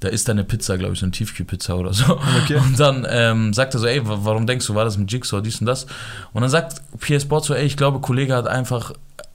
da 0.00 0.08
ist 0.08 0.28
da 0.28 0.32
eine 0.32 0.44
Pizza, 0.44 0.78
glaube 0.78 0.94
ich, 0.94 1.00
so 1.00 1.06
eine 1.06 1.12
Tiefkühlpizza 1.12 1.74
oder 1.74 1.92
so. 1.92 2.18
Okay. 2.44 2.56
Und 2.56 2.78
dann 2.80 3.06
ähm, 3.10 3.52
sagt 3.52 3.74
er 3.74 3.80
so, 3.80 3.86
ey, 3.86 4.06
wa- 4.06 4.18
warum 4.22 4.46
denkst 4.46 4.66
du, 4.66 4.74
war 4.74 4.84
das 4.84 4.96
mit 4.96 5.10
Jigsaw, 5.10 5.40
dies 5.42 5.60
und 5.60 5.66
das? 5.66 5.84
Und 6.32 6.40
dann 6.42 6.50
sagt 6.50 6.75
Pierre 7.00 7.20
Sports 7.20 7.46
so, 7.48 7.54
ey, 7.54 7.64
ich 7.66 7.76
glaube, 7.76 8.00
Kollege 8.00 8.34
hat 8.34 8.46
einfach 8.46 8.92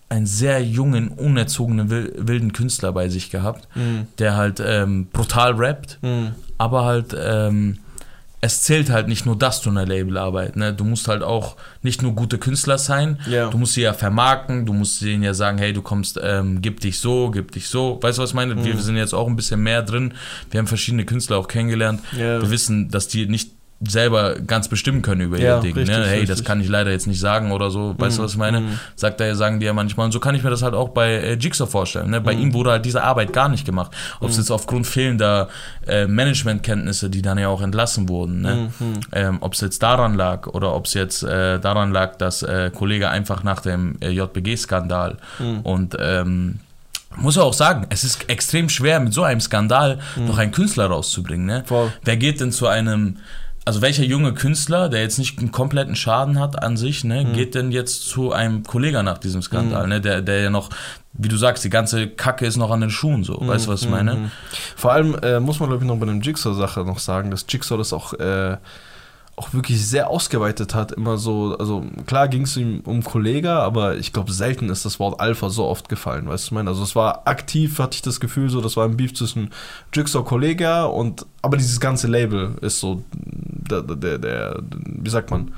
einen 0.10 0.26
sehr 0.26 0.62
jungen, 0.64 1.08
unerzogenen, 1.10 1.90
wil- 1.90 2.14
wilden 2.18 2.52
Künstler 2.54 2.92
bei 2.92 3.08
sich 3.10 3.30
gehabt, 3.32 3.68
Mhm. 3.76 4.08
der 4.20 4.36
halt 4.36 4.62
ähm, 4.66 5.08
brutal 5.14 5.54
rappt, 5.54 6.00
Mhm. 6.02 6.32
aber 6.58 6.84
halt 6.86 7.16
ähm, 7.18 7.78
es 8.44 8.64
zählt 8.64 8.90
halt 8.90 9.08
nicht 9.08 9.28
nur 9.28 9.38
das 9.38 9.62
zu 9.62 9.70
einer 9.70 9.86
Labelarbeit. 9.86 10.56
Ne? 10.56 10.74
Du 10.74 10.84
musst 10.84 11.08
halt 11.08 11.22
auch 11.22 11.58
nicht 11.84 12.02
nur 12.02 12.14
gute 12.14 12.40
Künstler 12.40 12.80
sein, 12.80 13.20
Ja. 13.30 13.50
du 13.52 13.58
musst 13.60 13.74
sie 13.76 13.82
ja 13.84 13.94
vermarkten, 13.94 14.66
du 14.66 14.74
musst 14.74 15.00
denen 15.04 15.22
ja 15.22 15.36
sagen, 15.36 15.60
hey, 15.60 15.74
du 15.74 15.84
kommst, 15.84 16.20
ähm, 16.24 16.60
gib 16.60 16.80
dich 16.80 16.98
so, 17.00 17.30
gib 17.30 17.52
dich 17.52 17.68
so. 17.68 18.00
Weißt 18.02 18.18
du, 18.18 18.24
was 18.24 18.32
ich 18.32 18.34
meine? 18.34 18.56
Mhm. 18.56 18.66
Wir 18.66 18.76
sind 18.80 18.96
jetzt 18.98 19.14
auch 19.14 19.28
ein 19.28 19.36
bisschen 19.36 19.62
mehr 19.62 19.84
drin. 19.84 20.16
Wir 20.50 20.58
haben 20.58 20.66
verschiedene 20.66 21.06
Künstler 21.06 21.38
auch 21.38 21.48
kennengelernt. 21.48 22.02
Ja. 22.14 22.42
Wir 22.42 22.50
wissen, 22.50 22.90
dass 22.90 23.08
die 23.08 23.28
nicht 23.28 23.52
selber 23.88 24.36
ganz 24.40 24.68
bestimmen 24.68 25.02
können 25.02 25.22
über 25.22 25.40
Ja, 25.40 25.56
ihr 25.58 25.62
Ding. 25.62 25.76
richtig, 25.76 25.96
ne? 25.98 26.06
Hey, 26.06 26.22
das 26.22 26.30
richtig. 26.38 26.46
kann 26.46 26.62
ich 26.62 26.68
leider 26.70 26.92
jetzt 26.92 27.08
nicht 27.08 27.20
sagen 27.20 27.52
oder 27.52 27.72
so. 27.72 27.96
Weißt 27.98 28.18
du, 28.18 28.22
Mhm, 28.22 28.26
was 28.26 28.32
ich 28.34 28.38
meine? 28.38 28.60
mhm. 28.62 28.80
Sagt 28.96 29.20
er, 29.22 29.36
sagen 29.36 29.60
die 29.60 29.66
ja 29.66 29.74
manchmal. 29.74 30.06
Und 30.06 30.12
so 30.12 30.20
kann 30.20 30.36
ich 30.36 30.44
mir 30.44 30.50
das 30.52 30.62
halt 30.62 30.74
auch 30.76 30.90
bei 30.90 31.12
äh, 31.14 31.34
Jigsaw 31.34 31.70
vorstellen. 31.70 32.10
Ne? 32.12 32.22
Bei 32.22 32.36
Mhm. 32.36 32.42
ihm 32.42 32.54
wurde 32.54 32.72
halt 32.72 32.86
diese 32.86 33.04
Arbeit 33.04 33.34
gar 33.34 33.50
nicht 33.50 33.66
gemacht. 33.66 33.92
Ob 34.20 34.30
es 34.30 34.38
jetzt 34.38 34.52
aufgrund 34.52 34.86
fehlender 34.88 35.50
äh, 35.88 36.06
Managementkenntnisse, 36.08 37.10
die 37.10 37.22
dann 37.22 37.38
ja 37.38 37.48
auch 37.48 37.62
entlassen 37.62 38.08
wurden, 38.08 38.42
ne? 38.42 38.70
Mhm. 38.80 38.94
ähm, 39.14 39.38
ob 39.42 39.54
es 39.54 39.62
jetzt 39.62 39.82
daran 39.82 40.14
lag 40.14 40.48
oder 40.48 40.76
ob 40.76 40.86
es 40.86 40.94
jetzt 40.94 41.24
äh, 41.24 41.60
daran 41.60 41.92
lag, 41.92 42.18
dass 42.18 42.44
äh, 42.44 42.72
Kollege 42.74 43.10
einfach 43.10 43.44
nach 43.44 43.62
dem 43.62 43.98
äh, 44.02 44.10
JBG-Skandal 44.10 45.18
Mhm. 45.40 45.60
und 45.62 45.98
ähm, 46.00 46.60
muss 47.18 47.38
auch 47.38 47.54
sagen, 47.54 47.88
es 47.90 48.04
ist 48.06 48.30
extrem 48.30 48.70
schwer, 48.70 49.00
mit 49.02 49.14
so 49.14 49.24
einem 49.24 49.42
Skandal 49.42 50.00
noch 50.16 50.38
einen 50.38 50.52
Künstler 50.52 50.86
rauszubringen. 50.86 51.46
Ne? 51.46 51.60
Mhm. 51.60 51.66
Voll. 51.66 51.94
Wer 52.06 52.16
geht 52.18 52.40
denn 52.40 52.52
zu 52.54 52.68
einem, 52.68 53.18
also 53.66 53.82
welcher 53.82 54.04
junge 54.04 54.34
Künstler, 54.34 54.90
der 54.90 55.02
jetzt 55.02 55.20
nicht 55.20 55.38
einen 55.40 55.52
kompletten 55.52 55.96
Schaden 55.96 56.40
hat 56.40 56.62
an 56.62 56.78
sich, 56.78 57.04
ne, 57.04 57.26
Mhm. 57.26 57.34
geht 57.34 57.54
denn 57.56 57.72
jetzt 57.72 58.08
zu 58.10 58.32
einem 58.32 58.64
Kollegen 58.64 59.06
nach 59.06 59.18
diesem 59.20 59.42
Skandal, 59.42 59.88
ne, 59.88 60.02
der, 60.02 60.22
der 60.22 60.42
ja 60.42 60.50
noch, 60.50 60.70
wie 61.14 61.28
du 61.28 61.38
sagst, 61.38 61.64
die 61.64 61.70
ganze 61.70 62.08
Kacke 62.08 62.46
ist 62.46 62.58
noch 62.58 62.72
an 62.72 62.82
den 62.82 62.90
Schuhen 62.90 63.24
so. 63.24 63.38
Weißt 63.40 63.68
du, 63.68 63.72
was 63.72 63.84
ich 63.84 63.90
meine? 63.90 64.16
Mhm. 64.16 64.32
Vor 64.76 64.94
allem 64.94 65.16
äh, 65.22 65.40
muss 65.40 65.60
man, 65.60 65.70
glaube 65.70 65.84
ich, 65.84 65.88
noch 65.88 65.98
bei 65.98 66.06
dem 66.08 66.22
Jigsaw-Sache 66.22 66.82
noch 66.86 67.00
sagen, 67.00 67.30
dass 67.32 67.46
Jigsaw 67.48 67.78
das 67.78 67.94
auch, 67.94 68.14
äh, 68.14 68.58
auch 69.36 69.54
wirklich 69.54 69.86
sehr 69.86 70.10
ausgeweitet 70.10 70.76
hat. 70.76 70.92
Immer 70.92 71.18
so, 71.18 71.56
also 71.58 71.84
klar 72.06 72.28
ging 72.28 72.44
es 72.44 72.58
ihm 72.58 72.82
um 72.82 73.04
Kollega, 73.04 73.60
aber 73.60 73.98
ich 73.98 74.14
glaube, 74.14 74.32
selten 74.32 74.70
ist 74.70 74.86
das 74.86 75.00
Wort 75.00 75.20
Alpha 75.20 75.50
so 75.50 75.66
oft 75.66 75.90
gefallen, 75.90 76.28
weißt 76.28 76.46
du, 76.46 76.48
ich 76.48 76.52
meine? 76.52 76.70
Also 76.70 76.84
es 76.84 76.96
war 76.96 77.28
aktiv, 77.28 77.80
hatte 77.80 77.96
ich 77.96 78.02
das 78.02 78.20
Gefühl, 78.20 78.50
so, 78.50 78.62
das 78.62 78.78
war 78.78 78.86
ein 78.86 78.98
Beef 78.98 79.14
zwischen 79.14 79.50
Jigsaw 79.94 80.24
Kollega 80.24 80.84
und, 80.86 81.26
aber 81.42 81.58
dieses 81.58 81.80
ganze 81.80 82.08
Label 82.08 82.56
ist 82.62 82.80
so, 82.80 83.04
der, 83.14 83.82
der, 83.82 84.18
der 84.18 84.60
wie 84.74 85.10
sagt 85.10 85.32
man, 85.32 85.54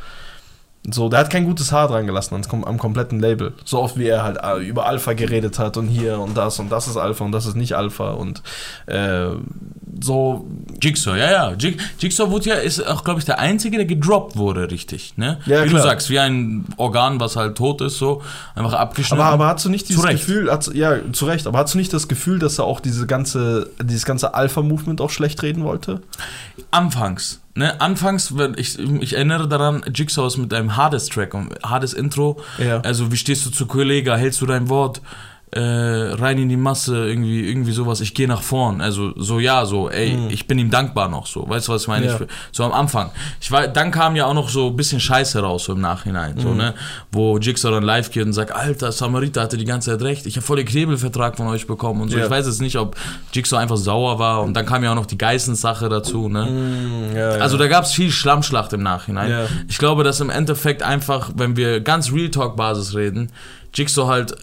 so, 0.92 1.08
der 1.08 1.20
hat 1.20 1.30
kein 1.30 1.46
gutes 1.46 1.72
Haar 1.72 1.88
dran 1.88 2.06
gelassen 2.06 2.36
kom- 2.42 2.66
am 2.66 2.78
kompletten 2.78 3.20
Label. 3.20 3.54
So 3.64 3.80
oft 3.82 3.98
wie 3.98 4.08
er 4.08 4.24
halt 4.24 4.38
äh, 4.44 4.58
über 4.68 4.86
Alpha 4.86 5.14
geredet 5.14 5.58
hat 5.58 5.78
und 5.78 5.88
hier 5.88 6.20
und 6.20 6.36
das 6.36 6.60
und 6.60 6.70
das 6.72 6.88
ist 6.88 6.98
Alpha 6.98 7.24
und 7.24 7.32
das 7.32 7.46
ist 7.46 7.56
nicht 7.56 7.74
Alpha 7.74 8.12
und 8.12 8.42
äh, 8.88 9.28
so. 10.02 10.46
Jigsaw, 10.82 11.18
ja, 11.18 11.32
ja. 11.32 11.54
Jig, 11.54 11.78
Jigsaw 12.00 12.30
wurde 12.30 12.50
ja, 12.50 12.56
ist 12.56 12.86
auch, 12.86 13.06
glaube 13.06 13.20
ich, 13.22 13.26
der 13.26 13.40
Einzige, 13.40 13.78
der 13.78 13.86
gedroppt 13.86 14.36
wurde, 14.36 14.70
richtig. 14.70 15.14
Ne? 15.16 15.40
Ja, 15.46 15.64
wie 15.64 15.70
klar. 15.70 15.82
du 15.82 15.88
sagst, 15.88 16.10
wie 16.10 16.20
ein 16.20 16.66
Organ, 16.76 17.22
was 17.22 17.38
halt 17.38 17.58
tot 17.58 17.80
ist, 17.80 17.98
so 17.98 18.22
einfach 18.54 18.74
abgeschnitten. 18.74 19.22
Aber, 19.22 19.34
aber 19.34 19.48
hast 19.48 19.64
du 19.64 19.70
nicht 19.70 19.88
dieses 19.88 20.02
Zu 20.02 20.08
Recht. 20.08 20.26
Gefühl, 20.26 20.52
hast, 20.52 20.74
ja, 20.74 20.96
zu 21.14 21.26
Recht, 21.26 21.48
aber 21.48 21.60
hast 21.60 21.74
du 21.74 21.78
nicht 21.78 21.94
das 21.94 22.10
Gefühl, 22.10 22.40
dass 22.40 22.60
er 22.60 22.66
auch 22.66 22.82
diese 22.82 23.08
ganze, 23.08 23.70
dieses 23.82 24.04
ganze 24.04 24.34
Alpha-Movement 24.34 25.00
auch 25.00 25.10
schlecht 25.12 25.42
reden 25.42 25.64
wollte? 25.64 26.02
Anfangs. 26.72 27.40
Ne, 27.56 27.80
anfangs, 27.80 28.36
wenn 28.36 28.56
ich, 28.58 28.80
ich 28.80 29.14
erinnere 29.14 29.48
daran, 29.48 29.84
Jigsaw 29.94 30.26
ist 30.26 30.38
mit 30.38 30.54
einem 30.54 30.76
Hades-Track 30.76 31.36
und 31.36 31.54
Hades-Intro. 31.64 32.42
Ja. 32.58 32.82
Also, 32.82 33.12
wie 33.12 33.18
stehst 33.18 33.46
du 33.46 33.52
zu 33.52 33.68
Kollege? 33.68 34.16
Hältst 34.16 34.42
du 34.42 34.48
dein 34.48 34.70
Wort? 34.70 35.02
Äh, 35.56 36.14
rein 36.16 36.40
in 36.40 36.50
die 36.50 36.58
Masse, 36.58 37.08
irgendwie, 37.08 37.48
irgendwie 37.48 37.72
sowas, 37.74 38.02
ich 38.02 38.14
gehe 38.16 38.28
nach 38.28 38.42
vorn. 38.42 38.82
Also, 38.82 39.14
so 39.16 39.40
ja, 39.40 39.66
so, 39.66 39.90
ey, 39.90 40.14
Mhm. 40.16 40.30
ich 40.32 40.48
bin 40.48 40.58
ihm 40.58 40.72
dankbar 40.72 41.10
noch 41.10 41.28
so. 41.28 41.48
Weißt 41.48 41.68
du, 41.68 41.74
was 41.74 41.84
ich 41.84 41.88
meine? 41.88 42.08
Ja. 42.08 42.16
Ich, 42.20 42.28
so 42.52 42.64
am 42.64 42.72
Anfang. 42.74 43.12
Ich 43.40 43.52
war, 43.52 43.68
dann 43.68 43.92
kam 43.92 44.16
ja 44.16 44.26
auch 44.26 44.34
noch 44.34 44.50
so 44.50 44.68
ein 44.70 44.76
bisschen 44.76 45.00
Scheiße 45.00 45.40
raus, 45.42 45.66
so 45.66 45.74
im 45.74 45.82
Nachhinein, 45.82 46.36
Mhm. 46.36 46.40
so, 46.42 46.54
ne? 46.56 46.74
Wo 47.12 47.38
Jigsaw 47.38 47.72
dann 47.72 47.84
live 47.84 48.10
geht 48.10 48.26
und 48.26 48.34
sagt, 48.34 48.52
Alter, 48.52 48.92
Samarita 48.92 49.42
hatte 49.42 49.58
die 49.58 49.66
ganze 49.66 49.92
Zeit 49.92 50.02
recht, 50.02 50.26
ich 50.26 50.36
habe 50.38 50.46
voll 50.46 50.58
den 50.58 50.66
Knebelvertrag 50.66 51.38
von 51.38 51.48
euch 51.48 51.68
bekommen 51.68 52.02
und 52.02 52.10
so. 52.10 52.18
Ja. 52.18 52.26
Ich 52.26 52.30
weiß 52.32 52.48
jetzt 52.48 52.62
nicht, 52.62 52.78
ob 52.78 52.96
Jigsaw 53.32 53.58
einfach 53.62 53.78
sauer 53.78 54.18
war 54.18 54.42
und 54.42 54.56
dann 54.56 54.66
kam 54.66 54.84
ja 54.84 54.92
auch 54.92 54.96
noch 54.96 55.06
die 55.06 55.18
Geissens-Sache 55.18 55.88
dazu, 55.90 56.30
ne? 56.30 57.12
ja, 57.16 57.30
Also 57.42 57.58
da 57.58 57.68
gab 57.68 57.84
es 57.86 57.92
viel 57.94 58.10
Schlammschlacht 58.12 58.74
im 58.74 58.82
Nachhinein. 58.82 59.30
Ja. 59.30 59.46
Ich 59.68 59.78
glaube, 59.78 60.04
dass 60.04 60.20
im 60.20 60.30
Endeffekt 60.30 60.82
einfach, 60.84 61.30
wenn 61.36 61.56
wir 61.58 61.80
ganz 61.82 62.12
Real 62.12 62.30
Talk 62.30 62.56
Basis 62.56 62.96
reden, 62.96 63.32
Jigsaw 63.76 64.08
halt 64.08 64.36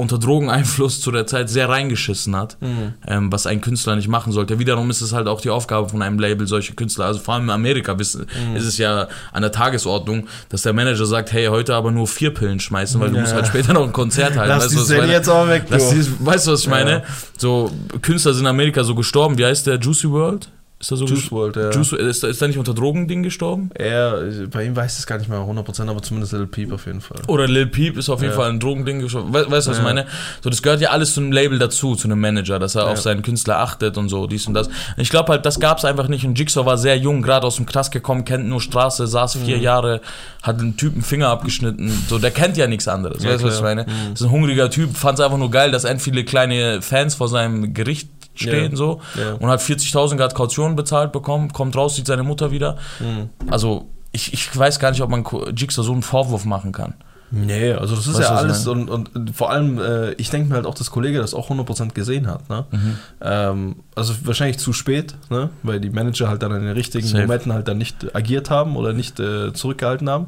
unter 0.00 0.18
Drogeneinfluss 0.18 1.00
zu 1.00 1.10
der 1.12 1.26
Zeit 1.26 1.48
sehr 1.48 1.68
reingeschissen 1.68 2.34
hat, 2.34 2.56
Mhm. 2.60 2.94
ähm, 3.06 3.30
was 3.32 3.46
ein 3.46 3.60
Künstler 3.60 3.96
nicht 3.96 4.08
machen 4.08 4.32
sollte. 4.32 4.58
Wiederum 4.58 4.90
ist 4.90 5.00
es 5.00 5.12
halt 5.12 5.28
auch 5.28 5.40
die 5.40 5.50
Aufgabe 5.50 5.88
von 5.88 6.02
einem 6.02 6.18
Label, 6.18 6.46
solche 6.46 6.74
Künstler, 6.74 7.04
also 7.04 7.20
vor 7.20 7.34
allem 7.34 7.44
in 7.44 7.50
Amerika 7.50 7.98
wissen, 7.98 8.26
Mhm. 8.50 8.56
ist 8.56 8.64
es 8.64 8.78
ja 8.78 9.08
an 9.32 9.42
der 9.42 9.52
Tagesordnung, 9.52 10.26
dass 10.48 10.62
der 10.62 10.72
Manager 10.72 11.06
sagt, 11.06 11.32
hey, 11.32 11.46
heute 11.46 11.74
aber 11.74 11.90
nur 11.90 12.06
vier 12.08 12.34
Pillen 12.34 12.58
schmeißen, 12.60 13.00
weil 13.00 13.10
du 13.10 13.16
Ja. 13.16 13.20
musst 13.22 13.34
halt 13.34 13.46
später 13.46 13.72
noch 13.72 13.84
ein 13.84 13.92
Konzert 13.92 14.36
halten. 14.36 14.48
Lass 14.48 14.64
weißt 14.64 14.72
die 14.72 14.76
du, 14.76 14.82
was 14.82 14.88
meine? 14.98 15.12
jetzt 15.12 15.28
auch 15.28 15.46
weg, 15.48 15.64
du. 15.68 15.76
die, 15.76 16.26
weißt 16.26 16.46
du, 16.46 16.52
was 16.52 16.60
ich 16.60 16.66
Ja. 16.66 16.70
meine? 16.72 17.02
So, 17.38 17.70
Künstler 18.02 18.32
sind 18.34 18.42
in 18.44 18.48
Amerika 18.48 18.82
so 18.84 18.94
gestorben. 18.94 19.38
Wie 19.38 19.44
heißt 19.44 19.66
der? 19.66 19.78
Juicy 19.78 20.10
World? 20.10 20.48
Ist 20.80 20.90
er 20.92 20.96
so 20.96 21.04
Juice 21.04 21.30
WRLD, 21.30 21.56
ja. 21.56 21.70
Juice, 21.72 21.92
ist, 21.92 22.22
er- 22.22 22.30
ist 22.30 22.40
er 22.40 22.48
nicht 22.48 22.56
unter 22.56 22.72
Drogending 22.72 23.22
gestorben? 23.22 23.68
Er, 23.74 24.22
bei 24.50 24.64
ihm 24.64 24.74
weiß 24.74 24.94
ich 24.94 24.98
es 25.00 25.06
gar 25.06 25.18
nicht 25.18 25.28
mehr 25.28 25.38
100%, 25.40 25.90
aber 25.90 26.00
zumindest 26.00 26.32
Lil 26.32 26.46
Peep 26.46 26.72
auf 26.72 26.86
jeden 26.86 27.02
Fall. 27.02 27.20
Oder 27.28 27.46
Lil 27.46 27.66
Peep 27.66 27.98
ist 27.98 28.08
auf 28.08 28.22
jeden 28.22 28.32
Ja. 28.32 28.38
Fall 28.40 28.48
ein 28.48 28.60
Drogending 28.60 29.00
gestorben. 29.00 29.34
We 29.34 29.40
weißt 29.50 29.66
du, 29.66 29.72
was 29.72 29.76
ich 29.76 29.82
Ja. 29.84 29.88
meine? 29.88 30.06
So, 30.42 30.48
das 30.48 30.62
gehört 30.62 30.80
ja 30.80 30.88
alles 30.88 31.12
zu 31.12 31.20
einem 31.20 31.32
Label 31.32 31.58
dazu, 31.58 31.96
zu 31.96 32.08
einem 32.08 32.18
Manager, 32.18 32.58
dass 32.58 32.76
er 32.76 32.84
Ja. 32.86 32.92
auf 32.92 32.98
seinen 32.98 33.20
Künstler 33.20 33.58
achtet 33.58 33.98
und 33.98 34.08
so, 34.08 34.26
dies 34.26 34.46
und 34.46 34.54
das. 34.54 34.68
Und 34.68 34.74
ich 34.96 35.10
glaube 35.10 35.30
halt, 35.32 35.44
das 35.44 35.60
gab 35.60 35.76
es 35.76 35.84
einfach 35.84 36.08
nicht. 36.08 36.24
Und 36.24 36.38
Jigsaw 36.38 36.64
war 36.64 36.78
sehr 36.78 36.96
jung, 36.96 37.20
gerade 37.20 37.46
aus 37.46 37.56
dem 37.56 37.66
Knast 37.66 37.92
gekommen, 37.92 38.24
kennt 38.24 38.46
nur 38.48 38.62
Straße, 38.62 39.06
saß 39.06 39.36
vier 39.36 39.58
Mhm. 39.58 39.62
Jahre, 39.62 40.00
hat 40.42 40.60
einen 40.60 40.78
Typen 40.78 41.02
Finger 41.02 41.28
abgeschnitten. 41.28 41.92
So, 42.08 42.18
der 42.18 42.30
kennt 42.30 42.56
ja 42.56 42.66
nichts 42.66 42.88
anderes. 42.88 43.22
Weißt 43.22 43.42
du, 43.42 43.48
was 43.48 43.56
ich 43.56 43.62
meine? 43.62 43.82
Mhm. 43.82 44.12
Das 44.12 44.22
ist 44.22 44.26
ein 44.28 44.30
hungriger 44.30 44.70
Typ, 44.70 44.96
fand 44.96 45.18
es 45.18 45.24
einfach 45.26 45.36
nur 45.36 45.50
geil, 45.50 45.72
dass 45.72 45.84
end 45.84 46.00
viele 46.00 46.24
kleine 46.24 46.80
Fans 46.80 47.16
vor 47.16 47.28
seinem 47.28 47.74
Gericht 47.74 48.08
stehen 48.34 48.70
Ja. 48.72 48.76
so 48.76 49.00
Ja. 49.18 49.34
und 49.34 49.48
hat 49.48 49.60
40.000 49.60 50.16
Grad 50.16 50.34
Kaution 50.34 50.76
bezahlt 50.76 51.12
bekommen, 51.12 51.52
kommt 51.52 51.76
raus, 51.76 51.96
sieht 51.96 52.06
seine 52.06 52.22
Mutter 52.22 52.50
wieder. 52.50 52.76
Mhm. 53.00 53.30
Also 53.50 53.88
ich, 54.12 54.32
ich 54.32 54.56
weiß 54.56 54.78
gar 54.78 54.90
nicht, 54.90 55.02
ob 55.02 55.10
man 55.10 55.24
Jigsaw 55.54 55.84
so 55.84 55.92
einen 55.92 56.02
Vorwurf 56.02 56.44
machen 56.44 56.72
kann. 56.72 56.94
Nee, 57.32 57.72
also 57.74 57.94
das 57.94 58.08
ist 58.08 58.14
Weißt 58.18 58.28
ja 58.28 58.34
alles 58.34 58.66
und, 58.66 58.90
und, 58.90 59.14
und 59.14 59.36
vor 59.36 59.52
allem, 59.52 59.78
äh, 59.78 60.12
ich 60.14 60.30
denke 60.30 60.48
mir 60.48 60.56
halt 60.56 60.66
auch, 60.66 60.74
dass 60.74 60.90
Kollege 60.90 61.18
das 61.18 61.32
auch 61.32 61.48
100% 61.48 61.92
gesehen 61.94 62.26
hat. 62.26 62.50
Ne? 62.50 62.64
Mhm. 62.72 62.96
Ähm, 63.20 63.76
also 63.94 64.14
wahrscheinlich 64.24 64.58
zu 64.58 64.72
spät, 64.72 65.14
ne? 65.28 65.50
weil 65.62 65.78
die 65.78 65.90
Manager 65.90 66.28
halt 66.28 66.42
dann 66.42 66.50
in 66.50 66.62
den 66.62 66.72
richtigen 66.72 67.06
Safe. 67.06 67.22
Momenten 67.22 67.52
halt 67.52 67.68
dann 67.68 67.78
nicht 67.78 68.16
agiert 68.16 68.50
haben 68.50 68.74
oder 68.74 68.92
nicht 68.92 69.20
äh, 69.20 69.52
zurückgehalten 69.52 70.10
haben. 70.10 70.26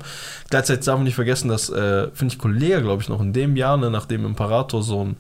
Gleichzeitig 0.48 0.84
darf 0.84 0.94
man 0.96 1.02
nicht 1.02 1.16
vergessen, 1.16 1.48
dass, 1.48 1.70
äh, 1.70 2.06
finde 2.14 2.34
ich, 2.34 2.38
Kollege, 2.38 2.82
glaube 2.82 3.02
ich, 3.02 3.08
noch 3.08 3.20
in 3.20 3.32
dem 3.32 3.56
Jahr, 3.56 3.76
ne, 3.78 3.90
nachdem 3.90 4.24
Imperator 4.24 4.84
so 4.84 5.04
ein 5.04 5.16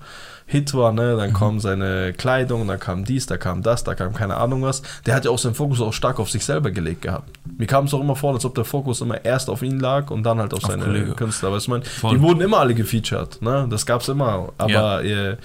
Hit 0.52 0.72
war, 0.74 0.92
ne, 0.92 1.16
dann 1.16 1.32
kam 1.32 1.58
seine 1.58 2.12
Kleidung, 2.12 2.68
dann 2.68 2.78
kam 2.78 3.04
dies, 3.04 3.26
da 3.26 3.36
kam 3.38 3.62
das, 3.62 3.82
da 3.84 3.94
kam 3.94 4.12
keine 4.14 4.36
Ahnung 4.36 4.62
was. 4.62 4.82
Der 5.06 5.14
hat 5.16 5.24
ja 5.24 5.30
auch 5.32 5.38
seinen 5.38 5.54
Fokus 5.54 5.80
auch 5.80 5.92
stark 5.92 6.20
auf 6.20 6.30
sich 6.30 6.44
selber 6.44 6.70
gelegt 6.70 7.02
gehabt. 7.02 7.30
Mir 7.58 7.66
kam 7.66 7.86
es 7.86 7.94
auch 7.94 8.00
immer 8.00 8.14
vor, 8.14 8.34
als 8.34 8.44
ob 8.44 8.54
der 8.54 8.64
Fokus 8.64 9.00
immer 9.00 9.24
erst 9.24 9.48
auf 9.50 9.62
ihn 9.62 9.80
lag 9.80 10.10
und 10.10 10.22
dann 10.22 10.38
halt 10.38 10.52
auf, 10.54 10.62
Auf 10.62 10.70
seine 10.70 10.84
Kollege. 10.84 11.12
Künstler. 11.14 11.50
Weißt 11.52 11.66
du, 11.68 11.80
Voll. 11.82 12.16
die 12.16 12.22
wurden 12.22 12.40
immer 12.42 12.58
alle 12.58 12.74
gefeatured, 12.74 13.40
ne? 13.42 13.66
Das 13.70 13.84
gab's 13.86 14.08
immer. 14.08 14.50
Aber 14.58 14.70
Ja. 14.70 15.00
äh, 15.00 15.36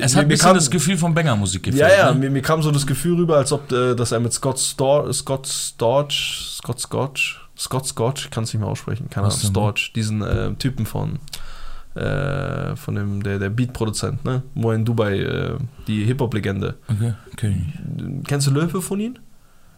Es 0.00 0.14
mir- 0.14 0.20
hat 0.20 0.26
mir 0.26 0.28
bisschen 0.28 0.46
kam- 0.46 0.54
das 0.56 0.70
Gefühl 0.70 0.96
von 0.96 1.12
Banger-Musik 1.14 1.64
gefällt. 1.64 1.80
ja, 1.82 1.88
ja, 2.06 2.12
ne? 2.12 2.18
mir, 2.18 2.30
mir 2.30 2.42
kam 2.42 2.62
so 2.62 2.70
das 2.70 2.86
Gefühl 2.86 3.16
rüber, 3.16 3.36
als 3.36 3.52
ob 3.52 3.70
äh, 3.72 3.94
dass 3.94 4.12
er 4.12 4.20
mit 4.20 4.32
Scott 4.32 4.58
Storch, 4.58 5.12
Scott 5.16 5.46
Storch, 5.46 6.56
Scott 6.56 6.80
Scotch, 6.80 7.40
Scott 7.58 7.86
Scotch, 7.86 8.24
ich 8.26 8.30
kann 8.30 8.44
es 8.44 8.52
nicht 8.54 8.60
mehr 8.60 8.70
aussprechen, 8.70 9.10
keine 9.10 9.26
Ahnung? 9.26 9.38
Storch, 9.38 9.92
diesen 9.94 10.22
äh, 10.22 10.54
Typen 10.54 10.86
von 10.86 11.18
äh, 11.94 12.76
von 12.76 12.94
dem 12.94 13.22
der 13.22 13.38
der 13.38 13.50
Beat-Produzent, 13.50 14.24
ne, 14.24 14.42
wo 14.54 14.70
er 14.70 14.76
in 14.76 14.84
Dubai 14.84 15.18
äh, 15.18 15.56
die 15.86 16.04
Hip-Hop-Legende. 16.04 16.76
Okay, 16.88 17.14
okay. 17.32 17.56
Kennst 18.26 18.46
du 18.46 18.50
Löwe 18.52 18.80
von 18.80 19.00
ihm? 19.00 19.14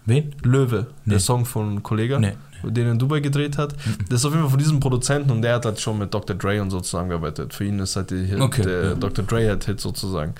Wen? 0.04 0.34
Löwe, 0.42 0.88
Nee. 1.04 1.12
der 1.12 1.20
Song 1.20 1.44
von 1.44 1.82
Kollega, 1.82 2.18
Nee. 2.18 2.32
den 2.64 2.86
er 2.86 2.92
in 2.92 2.98
Dubai 2.98 3.20
gedreht 3.20 3.56
hat. 3.56 3.74
Das 4.08 4.20
ist 4.20 4.24
auf 4.24 4.32
jeden 4.32 4.42
Fall 4.42 4.50
von 4.50 4.58
diesem 4.58 4.80
Produzenten 4.80 5.30
und 5.30 5.42
der 5.42 5.54
hat 5.54 5.64
halt 5.64 5.80
schon 5.80 5.96
mit 5.98 6.12
Dr. 6.12 6.34
Dre 6.36 6.60
und 6.60 6.70
so 6.70 6.80
zusammengearbeitet. 6.80 7.54
Für 7.54 7.64
ihn 7.64 7.78
ist 7.78 7.94
halt 7.96 8.10
Hit, 8.10 8.40
Okay, 8.40 8.62
der. 8.62 8.94
Dr. 8.96 9.24
Dre-Hit 9.24 9.80
sozusagen. 9.80 10.34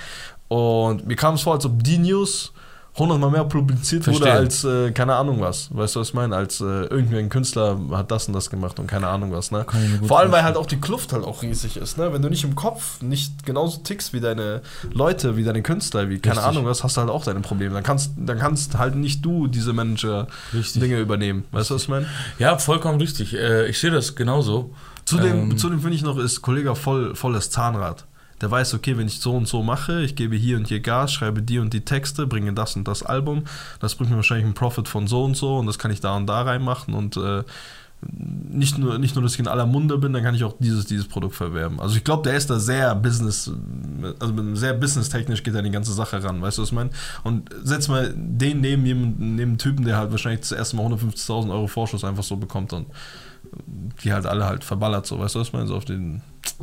Und 0.49 1.07
mir 1.07 1.17
kam 1.17 1.35
es 1.37 1.43
vor, 1.43 1.55
als 1.55 1.65
ob 1.65 1.83
die 1.83 1.99
News 1.99 2.53
hundertmal 2.99 3.31
mehr 3.31 3.45
publiziert 3.45 4.07
wurde 4.07 4.19
Verstehe. 4.19 4.33
als 4.39 4.65
äh, 4.65 4.93
keine 4.93 5.15
Ahnung 5.15 5.41
was. 5.41 5.69
Weißt 5.75 5.97
du, 5.97 6.01
was 6.01 6.09
ich 6.09 6.15
meine? 6.15 6.37
Als 6.37 6.61
äh, 6.61 6.65
irgendein 6.65 7.29
Künstler 7.31 7.79
hat 7.93 8.11
das 8.11 8.27
und 8.29 8.35
das 8.35 8.51
gemacht 8.51 8.79
und 8.79 8.87
keine 8.87 9.09
Ahnung 9.09 9.33
was. 9.33 9.51
Ne? 9.51 9.65
Vor 10.07 10.19
allem, 10.19 10.31
weil 10.31 10.43
halt 10.43 10.57
vorstellen. 10.57 10.57
auch 10.57 10.67
die 10.67 10.81
Kluft 10.81 11.13
halt 11.13 11.25
auch 11.25 11.43
riesig 11.43 11.79
ist. 11.79 11.97
Ne? 11.97 12.13
Wenn 12.13 12.21
du 12.21 12.29
nicht 12.29 12.45
im 12.45 12.55
Kopf 12.55 13.01
nicht 13.01 13.47
genauso 13.47 13.79
tickst 13.79 14.13
wie 14.13 14.21
deine 14.21 14.61
Leute, 14.93 15.37
wie 15.37 15.45
deine 15.45 15.63
Künstler, 15.63 16.11
wie 16.11 16.19
keine 16.19 16.37
Richtig. 16.37 16.49
Ahnung 16.51 16.67
was, 16.67 16.85
hast 16.85 16.97
du 16.97 17.01
halt 17.01 17.11
auch 17.11 17.25
deine 17.25 17.41
Probleme. 17.41 17.75
Dann 17.75 17.83
kannst, 17.83 18.13
dann 18.17 18.39
kannst 18.39 18.77
halt 18.77 18.95
nicht 18.95 19.25
du 19.25 19.47
diese 19.47 19.73
Manager 19.73 20.27
Richtig. 20.53 20.83
Dinge 20.83 20.99
übernehmen. 20.99 21.45
Weißt 21.53 21.71
du, 21.71 21.75
was 21.77 21.83
ich 21.85 21.89
meine? 21.89 22.07
Ja, 22.39 22.59
vollkommen 22.59 22.99
richtig. 23.01 23.35
Äh, 23.35 23.69
ich 23.69 23.79
sehe 23.81 23.91
das 23.91 24.15
genauso. 24.15 24.75
Zudem, 25.05 25.51
Ähm. 25.53 25.59
zudem 25.59 25.81
finde 25.81 25.97
ich 25.97 26.03
noch, 26.03 26.19
ist 26.19 26.43
Kollege 26.43 26.75
voll, 26.77 27.15
volles 27.15 27.51
Zahnrad. 27.51 28.05
Der 28.43 28.51
weiß, 28.51 28.75
okay, 28.75 28.99
wenn 28.99 29.07
ich 29.07 29.21
so 29.21 29.35
und 29.35 29.49
so 29.49 29.63
mache, 29.63 30.03
ich 30.03 30.17
gebe 30.17 30.37
hier 30.37 30.57
und 30.57 30.69
hier 30.69 30.81
Gas, 30.81 31.13
schreibe 31.13 31.43
die 31.43 31.59
und 31.59 31.73
die 31.73 31.85
Texte, 31.85 32.27
bringe 32.27 32.53
das 32.53 32.77
und 32.77 32.87
das 32.87 33.03
Album, 33.03 33.45
das 33.81 33.95
bringt 33.95 34.11
mir 34.11 34.17
wahrscheinlich 34.17 34.45
einen 34.45 34.55
Profit 34.55 34.89
von 34.89 35.07
so 35.07 35.25
und 35.25 35.37
so 35.37 35.59
und 35.59 35.67
das 35.67 35.79
kann 35.79 35.91
ich 35.91 36.01
da 36.01 36.17
und 36.17 36.27
da 36.27 36.43
reinmachen 36.43 36.95
und 36.95 37.17
äh, 37.17 37.45
nicht 38.11 38.79
nur, 38.79 38.99
nicht 38.99 39.15
nur, 39.15 39.23
dass 39.23 39.35
ich 39.35 39.39
in 39.39 39.47
aller 39.47 39.65
Munde 39.65 39.97
bin, 39.97 40.13
dann 40.13 40.25
kann 40.25 40.35
ich 40.35 40.43
auch 40.43 40.57
dieses, 40.59 40.87
dieses 40.87 41.07
Produkt 41.07 41.37
verwerben. 41.37 41.79
Also 41.81 41.97
ich 41.97 42.03
glaube, 42.03 42.29
der 42.29 42.37
ist 42.37 42.51
da 42.51 42.59
sehr 42.59 42.95
business, 42.97 43.51
also 44.19 44.55
sehr 44.55 44.75
businesstechnisch 44.75 45.45
geht 45.45 45.55
er 45.55 45.63
die 45.63 45.71
ganze 45.71 45.93
Sache 45.93 46.23
ran, 46.23 46.43
weißt 46.43 46.59
du, 46.59 46.63
was 46.63 46.71
ich 46.71 46.75
meine? 46.75 46.91
Und 47.23 47.51
setz 47.63 47.87
mal 47.87 48.13
den 48.17 48.61
neben 48.61 48.85
jemanden, 48.85 49.37
neben 49.37 49.57
Typen, 49.57 49.85
der 49.85 49.99
halt 49.99 50.11
wahrscheinlich 50.11 50.41
das 50.41 50.53
erste 50.53 50.77
Mal 50.77 50.87
150.000 50.87 51.53
Euro 51.53 51.69
Vorschuss 51.69 52.03
einfach 52.03 52.25
so 52.25 52.37
bekommt 52.37 52.73
und 52.73 52.87
die 54.03 54.13
halt 54.13 54.27
alle 54.27 54.47
halt 54.47 54.65
verballert, 54.65 55.07
so, 55.07 55.19
weißt 55.19 55.35
du, 55.35 55.41
was 55.41 55.49
ich 55.49 55.53
meine? 55.53 55.67
So 55.67 55.77
auf 55.77 55.85
den. 55.85 56.23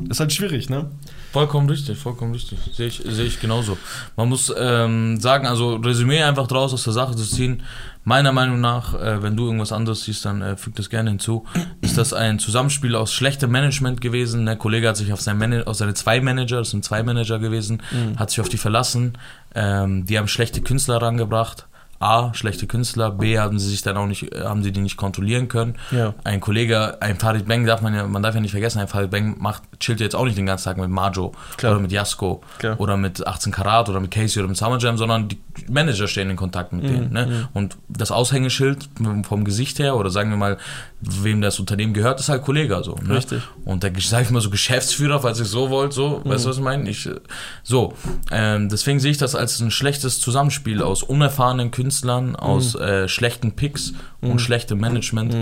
Ist 0.10 0.20
halt 0.20 0.32
schwierig, 0.32 0.70
ne? 0.70 0.90
Vollkommen 1.32 1.70
richtig, 1.70 1.98
vollkommen 1.98 2.34
richtig. 2.34 2.60
Sehe 2.74 2.88
ich, 2.88 3.02
sehe 3.06 3.26
ich 3.26 3.40
genauso. 3.40 3.78
Man 4.16 4.30
muss 4.30 4.54
ähm, 4.58 5.20
sagen, 5.20 5.46
also 5.46 5.76
Resümee 5.76 6.24
einfach 6.24 6.48
draus 6.48 6.74
aus 6.74 6.84
der 6.84 6.94
Sache 6.94 7.16
zu 7.16 7.26
ziehen. 7.26 7.64
Meiner 8.04 8.32
Meinung 8.32 8.62
nach, 8.62 8.94
äh, 8.94 9.22
wenn 9.22 9.36
du 9.36 9.46
irgendwas 9.46 9.72
anderes 9.72 10.04
siehst, 10.04 10.26
dann 10.26 10.42
äh, 10.42 10.58
füg 10.58 10.76
das 10.76 10.90
gerne 10.90 11.12
hinzu. 11.12 11.46
Ist 11.82 11.98
das 11.98 12.14
ein 12.14 12.40
Zusammenspiel 12.40 12.96
aus 12.96 13.14
schlechtem 13.14 13.52
Management 13.52 14.02
gewesen? 14.02 14.46
Der 14.46 14.56
Kollege 14.56 14.88
hat 14.88 14.98
sich 14.98 15.14
auf, 15.14 15.22
sein 15.22 15.38
Mana 15.38 15.64
auf 15.64 15.76
seine 15.76 15.94
zwei 15.94 16.22
Manager, 16.22 16.58
das 16.58 16.72
sind 16.72 16.84
zwei 16.84 17.04
Manager 17.04 17.40
gewesen, 17.40 17.84
hat 18.18 18.30
sich 18.32 18.42
auf 18.42 18.50
die 18.50 18.58
verlassen. 18.58 19.18
Ähm, 19.54 20.06
die 20.06 20.18
haben 20.18 20.28
schlechte 20.28 20.62
Künstler 20.62 21.02
rangebracht. 21.02 21.68
A, 22.00 22.34
schlechte 22.34 22.66
Künstler, 22.66 23.12
B, 23.12 23.38
haben 23.40 23.60
sie 23.60 23.70
sich 23.70 23.82
dann 23.82 23.98
auch 23.98 24.06
nicht, 24.06 24.34
äh, 24.34 24.44
haben 24.44 24.64
sie 24.64 24.72
die 24.72 24.80
nicht 24.80 24.98
kontrollieren 24.98 25.48
können. 25.48 25.76
Ja. 25.92 26.14
Ein 26.24 26.40
Kollege, 26.40 27.02
ein 27.02 27.18
Farid 27.18 27.48
Bang 27.48 27.66
darf 27.66 27.82
man 27.82 27.94
ja, 27.94 28.08
man 28.08 28.24
darf 28.24 28.36
ja 28.36 28.42
nicht 28.42 28.52
vergessen, 28.52 28.80
ein 28.80 28.88
Farid 28.88 29.12
Bang 29.12 29.36
macht, 29.40 29.64
chillt 29.80 30.00
jetzt 30.00 30.16
auch 30.16 30.26
nicht 30.26 30.38
den 30.38 30.46
ganzen 30.46 30.66
Tag 30.66 30.78
mit 30.78 30.90
Majo 30.90 31.34
Klar. 31.58 31.74
oder 31.74 31.82
mit 31.82 31.92
Jasko 31.92 32.42
Klar. 32.58 32.80
oder 32.80 32.96
mit 32.96 33.26
18 33.26 33.52
Karat 33.52 33.90
oder 33.90 34.00
mit 34.00 34.12
Casey 34.12 34.40
oder 34.40 34.48
mit 34.48 34.58
Summer 34.58 34.78
Jam, 34.78 34.98
sondern 34.98 35.28
die 35.28 35.40
Manager 35.70 36.08
stehen 36.08 36.30
in 36.30 36.36
Kontakt 36.36 36.72
mit 36.74 36.86
denen. 36.86 37.12
Ne? 37.12 37.50
Und 37.54 37.78
das 37.90 38.12
Aushängeschild 38.12 38.90
vom 39.24 39.44
Gesicht 39.44 39.80
her 39.80 39.96
oder 39.96 40.10
sagen 40.10 40.30
wir 40.30 40.38
mal, 40.38 40.58
wem 41.02 41.42
das 41.42 41.60
Unternehmen 41.60 41.94
gehört, 41.94 42.20
ist 42.20 42.30
halt 42.30 42.44
Kollege 42.44 42.82
so. 42.84 42.96
Ne? 42.96 43.16
Richtig. 43.16 43.42
Und 43.66 43.84
der, 43.84 43.92
sag 44.00 44.24
ich 44.24 44.32
mal 44.32 44.42
so, 44.42 44.50
Geschäftsführer, 44.50 45.20
falls 45.20 45.40
ich 45.40 45.48
so 45.48 45.70
wollt, 45.70 45.94
so, 45.94 46.22
weißt 46.26 46.46
du, 46.46 46.50
was 46.50 46.58
ich 46.58 46.64
meine? 46.64 46.90
Ich, 46.90 47.06
äh, 47.06 47.16
so, 47.64 47.94
ähm, 48.32 48.70
deswegen 48.70 49.00
sehe 49.00 49.12
ich 49.12 49.18
das 49.18 49.36
als 49.36 49.60
ein 49.60 49.72
schlechtes 49.72 50.20
Zusammenspiel 50.20 50.82
aus 50.82 51.04
unerfahrenen 51.04 51.72
Künstlern, 51.72 51.89
aus 52.36 52.76
äh, 52.76 53.08
schlechten 53.08 53.54
Picks 53.54 53.94
und 54.22 54.40
schlechtem 54.40 54.80
Management 54.80 55.36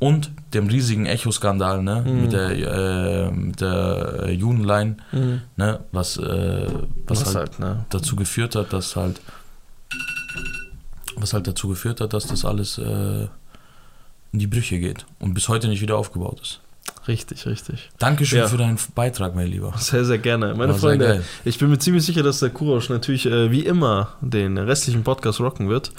und 0.00 0.32
dem 0.54 0.66
riesigen 0.68 1.06
Echo-Skandal, 1.06 1.82
ne, 1.82 2.02
mit 2.02 2.32
der, 2.32 2.50
äh, 2.50 3.30
mit 3.30 3.60
der 3.60 4.24
äh, 4.26 4.32
Judenline, 4.32 4.96
ne, 5.56 5.80
was, 5.92 6.16
äh, 6.16 6.66
was, 7.06 7.20
Was 7.20 7.34
halt, 7.34 7.36
halt, 7.36 7.58
ne? 7.58 7.84
dazu 7.90 8.16
geführt 8.16 8.56
hat, 8.56 8.72
dass 8.72 8.96
halt, 8.96 9.20
was 11.16 11.34
halt 11.34 11.46
dazu 11.46 11.68
geführt 11.68 12.00
hat, 12.00 12.14
dass 12.14 12.26
das 12.26 12.44
alles 12.46 12.78
äh, 12.78 13.28
in 14.32 14.38
die 14.38 14.46
Brüche 14.46 14.78
geht 14.78 15.04
und 15.18 15.34
bis 15.34 15.48
heute 15.48 15.68
nicht 15.68 15.82
wieder 15.82 15.96
aufgebaut 15.98 16.40
ist. 16.40 16.60
Richtig, 17.08 17.46
richtig. 17.46 17.90
Dankeschön 17.98 18.40
Ja. 18.40 18.46
für 18.48 18.56
deinen 18.58 18.78
Beitrag, 18.94 19.34
mein 19.34 19.46
Lieber. 19.48 19.72
Sehr, 19.78 20.04
sehr 20.04 20.18
gerne. 20.18 20.54
Meine 20.54 20.72
War 20.74 20.78
Freunde, 20.78 21.24
ich 21.44 21.58
bin 21.58 21.70
mir 21.70 21.78
ziemlich 21.78 22.04
sicher, 22.04 22.22
dass 22.22 22.40
der 22.40 22.50
Kurosch 22.50 22.88
natürlich 22.90 23.26
äh, 23.26 23.50
wie 23.50 23.64
immer 23.64 24.14
den 24.20 24.58
restlichen 24.58 25.02
Podcast 25.02 25.40
rocken 25.40 25.68
wird. 25.68 25.92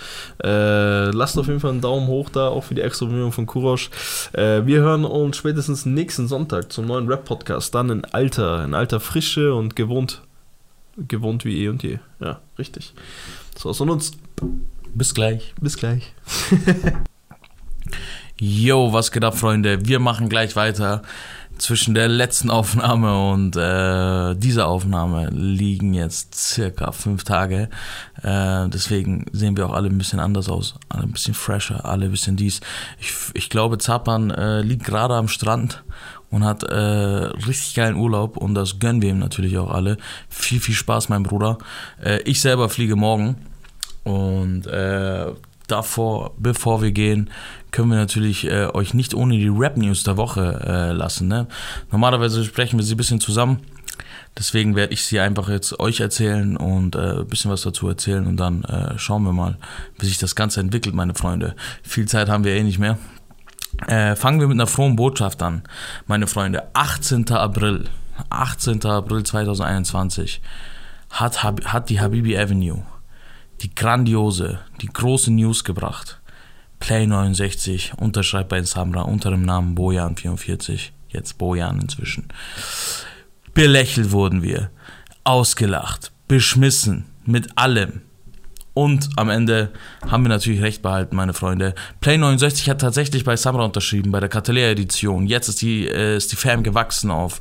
Äh, 0.43 1.09
lasst 1.11 1.37
auf 1.39 1.47
jeden 1.47 1.59
Fall 1.59 1.71
einen 1.71 1.81
Daumen 1.81 2.07
hoch 2.07 2.29
da, 2.29 2.47
auch 2.47 2.63
für 2.65 2.75
die 2.75 2.81
extra 2.81 3.05
Bemühungen 3.07 3.31
von 3.31 3.45
Kurosch. 3.45 3.89
Äh, 4.33 4.65
wir 4.65 4.81
hören 4.81 5.03
uns 5.05 5.37
spätestens 5.37 5.85
nächsten 5.85 6.27
Sonntag 6.27 6.71
zum 6.71 6.85
neuen 6.85 7.07
Rap-Podcast. 7.07 7.73
Dann 7.73 7.89
in 7.89 8.05
alter, 8.05 8.63
in 8.63 8.73
alter 8.73 8.99
Frische 8.99 9.53
und 9.55 9.75
gewohnt, 9.75 10.21
gewohnt 10.97 11.45
wie 11.45 11.63
eh 11.63 11.69
und 11.69 11.83
je. 11.83 11.97
Ja, 12.19 12.39
richtig. 12.59 12.93
So, 13.57 13.73
von 13.73 13.89
uns. 13.89 14.11
Bis 14.93 15.13
gleich. 15.13 15.53
Bis 15.59 15.77
gleich. 15.77 16.13
Yo, 18.43 18.91
was 18.91 19.11
geht 19.11 19.23
ab, 19.23 19.37
Freunde? 19.37 19.85
Wir 19.85 19.99
machen 19.99 20.27
gleich 20.27 20.55
weiter. 20.55 21.03
Zwischen 21.59 21.93
der 21.93 22.07
letzten 22.07 22.49
Aufnahme 22.49 23.29
und 23.29 23.55
äh, 23.55 24.33
dieser 24.33 24.67
Aufnahme 24.67 25.29
liegen 25.29 25.93
jetzt 25.93 26.33
circa 26.33 26.91
fünf 26.91 27.23
Tage. 27.23 27.69
Äh, 28.23 28.67
deswegen 28.69 29.27
sehen 29.31 29.55
wir 29.57 29.67
auch 29.67 29.73
alle 29.73 29.89
ein 29.89 29.97
bisschen 29.99 30.19
anders 30.19 30.49
aus. 30.49 30.73
Alle 30.89 31.03
ein 31.03 31.11
bisschen 31.11 31.35
fresher, 31.35 31.85
alle 31.85 32.05
ein 32.05 32.11
bisschen 32.11 32.35
dies. 32.35 32.61
Ich, 32.99 33.13
ich 33.35 33.51
glaube, 33.51 33.77
Zapan 33.77 34.31
äh, 34.31 34.61
liegt 34.61 34.85
gerade 34.85 35.13
am 35.13 35.27
Strand 35.27 35.83
und 36.31 36.43
hat 36.43 36.63
äh, 36.63 36.75
richtig 36.75 37.75
geilen 37.75 37.95
Urlaub 37.95 38.37
und 38.37 38.55
das 38.55 38.79
gönnen 38.79 39.03
wir 39.03 39.11
ihm 39.11 39.19
natürlich 39.19 39.59
auch 39.59 39.69
alle. 39.69 39.97
Viel, 40.29 40.59
viel 40.59 40.73
Spaß, 40.73 41.09
mein 41.09 41.21
Bruder. 41.21 41.59
Äh, 42.03 42.23
ich 42.23 42.41
selber 42.41 42.69
fliege 42.69 42.95
morgen 42.95 43.35
und 44.03 44.65
äh, 44.65 45.27
davor, 45.71 46.33
bevor 46.37 46.81
wir 46.81 46.91
gehen, 46.91 47.29
können 47.71 47.89
wir 47.89 47.97
natürlich 47.97 48.45
äh, 48.45 48.67
euch 48.73 48.93
nicht 48.93 49.13
ohne 49.13 49.37
die 49.37 49.47
Rap-News 49.47 50.03
der 50.03 50.17
Woche 50.17 50.61
äh, 50.65 50.91
lassen. 50.91 51.27
Ne? 51.27 51.47
Normalerweise 51.91 52.43
sprechen 52.43 52.77
wir 52.77 52.83
sie 52.83 52.95
ein 52.95 52.97
bisschen 52.97 53.19
zusammen. 53.19 53.59
Deswegen 54.37 54.75
werde 54.75 54.93
ich 54.93 55.03
sie 55.03 55.19
einfach 55.19 55.49
jetzt 55.49 55.79
euch 55.79 55.99
erzählen 55.99 56.55
und 56.55 56.95
äh, 56.95 57.19
ein 57.19 57.27
bisschen 57.27 57.51
was 57.51 57.61
dazu 57.61 57.87
erzählen 57.87 58.25
und 58.25 58.37
dann 58.37 58.63
äh, 58.63 58.97
schauen 58.97 59.23
wir 59.23 59.33
mal, 59.33 59.57
wie 59.99 60.05
sich 60.05 60.17
das 60.17 60.35
Ganze 60.35 60.61
entwickelt, 60.61 60.95
meine 60.95 61.15
Freunde. 61.15 61.55
Viel 61.83 62.07
Zeit 62.07 62.29
haben 62.29 62.43
wir 62.45 62.53
eh 62.53 62.63
nicht 62.63 62.79
mehr. 62.79 62.97
Äh, 63.87 64.15
fangen 64.15 64.39
wir 64.39 64.47
mit 64.47 64.55
einer 64.55 64.67
frohen 64.67 64.95
Botschaft 64.95 65.43
an, 65.43 65.63
meine 66.07 66.27
Freunde. 66.27 66.63
18. 66.73 67.29
April, 67.31 67.85
18. 68.29 68.85
April 68.85 69.23
2021 69.23 70.41
hat, 71.09 71.43
hat 71.43 71.89
die 71.89 71.99
Habibi 71.99 72.37
Avenue 72.37 72.83
die 73.61 73.73
grandiose, 73.73 74.59
die 74.81 74.87
große 74.87 75.31
News 75.31 75.63
gebracht. 75.63 76.20
Play 76.81 77.07
69 77.07 77.93
unterschreibt 77.97 78.49
bei 78.49 78.61
Samra 78.63 79.03
unter 79.03 79.29
dem 79.29 79.43
Namen 79.43 79.77
Bojan44, 79.77 80.89
jetzt 81.09 81.37
Bojan 81.37 81.79
inzwischen. 81.79 82.27
Belächelt 83.53 84.11
wurden 84.11 84.41
wir, 84.41 84.71
ausgelacht, 85.23 86.11
beschmissen, 86.27 87.05
mit 87.25 87.57
allem. 87.57 88.01
Und 88.73 89.09
am 89.17 89.29
Ende 89.29 89.71
haben 90.09 90.23
wir 90.23 90.29
natürlich 90.29 90.61
recht 90.61 90.81
behalten, 90.81 91.15
meine 91.15 91.33
Freunde. 91.33 91.75
Play 91.99 92.17
69 92.17 92.69
hat 92.69 92.81
tatsächlich 92.81 93.23
bei 93.25 93.35
Samra 93.35 93.65
unterschrieben, 93.65 94.11
bei 94.11 94.19
der 94.19 94.29
Catalea 94.29 94.69
Edition. 94.69 95.27
Jetzt 95.27 95.49
ist 95.49 95.61
die, 95.61 95.87
äh, 95.87 96.17
ist 96.17 96.31
die 96.31 96.37
Fam 96.37 96.63
gewachsen 96.63 97.11
auf 97.11 97.39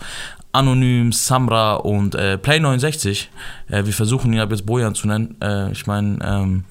Anonym, 0.53 1.13
Samra 1.13 1.75
und 1.75 2.15
äh, 2.15 2.37
Play 2.37 2.59
69. 2.61 3.31
Äh, 3.69 3.85
wir 3.87 3.93
versuchen 3.93 4.33
ihn 4.33 4.41
ab 4.41 4.51
jetzt 4.51 4.67
Bojan 4.67 4.95
zu 4.95 5.07
nennen. 5.07 5.37
Äh, 5.41 5.71
ich 5.71 5.87
meine, 5.87 6.19
ähm, 6.23 6.65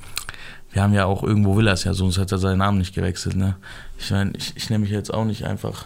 wir 0.71 0.83
haben 0.83 0.93
ja 0.93 1.05
auch 1.05 1.23
irgendwo 1.23 1.57
Villas, 1.57 1.83
ja, 1.83 1.93
sonst 1.93 2.17
hat 2.17 2.31
er 2.31 2.37
seinen 2.37 2.59
Namen 2.59 2.77
nicht 2.77 2.93
gewechselt. 2.93 3.35
Ne? 3.35 3.55
Ich 3.97 4.11
meine, 4.11 4.33
ich, 4.37 4.55
ich 4.55 4.69
nenne 4.69 4.83
mich 4.83 4.91
jetzt 4.91 5.13
auch 5.13 5.25
nicht 5.25 5.45
einfach, 5.45 5.85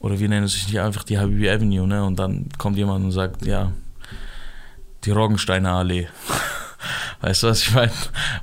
oder 0.00 0.18
wir 0.18 0.28
nennen 0.28 0.46
es 0.46 0.66
nicht 0.66 0.80
einfach 0.80 1.04
die 1.04 1.18
Habibi 1.18 1.48
Avenue, 1.48 1.86
ne? 1.86 2.02
Und 2.02 2.18
dann 2.18 2.48
kommt 2.58 2.76
jemand 2.76 3.04
und 3.04 3.12
sagt, 3.12 3.44
ja, 3.44 3.70
die 5.04 5.10
Roggensteiner 5.10 5.72
Allee. 5.72 6.08
Weißt 7.20 7.42
du, 7.42 7.48
was 7.48 7.62
ich 7.62 7.74
meine? 7.74 7.92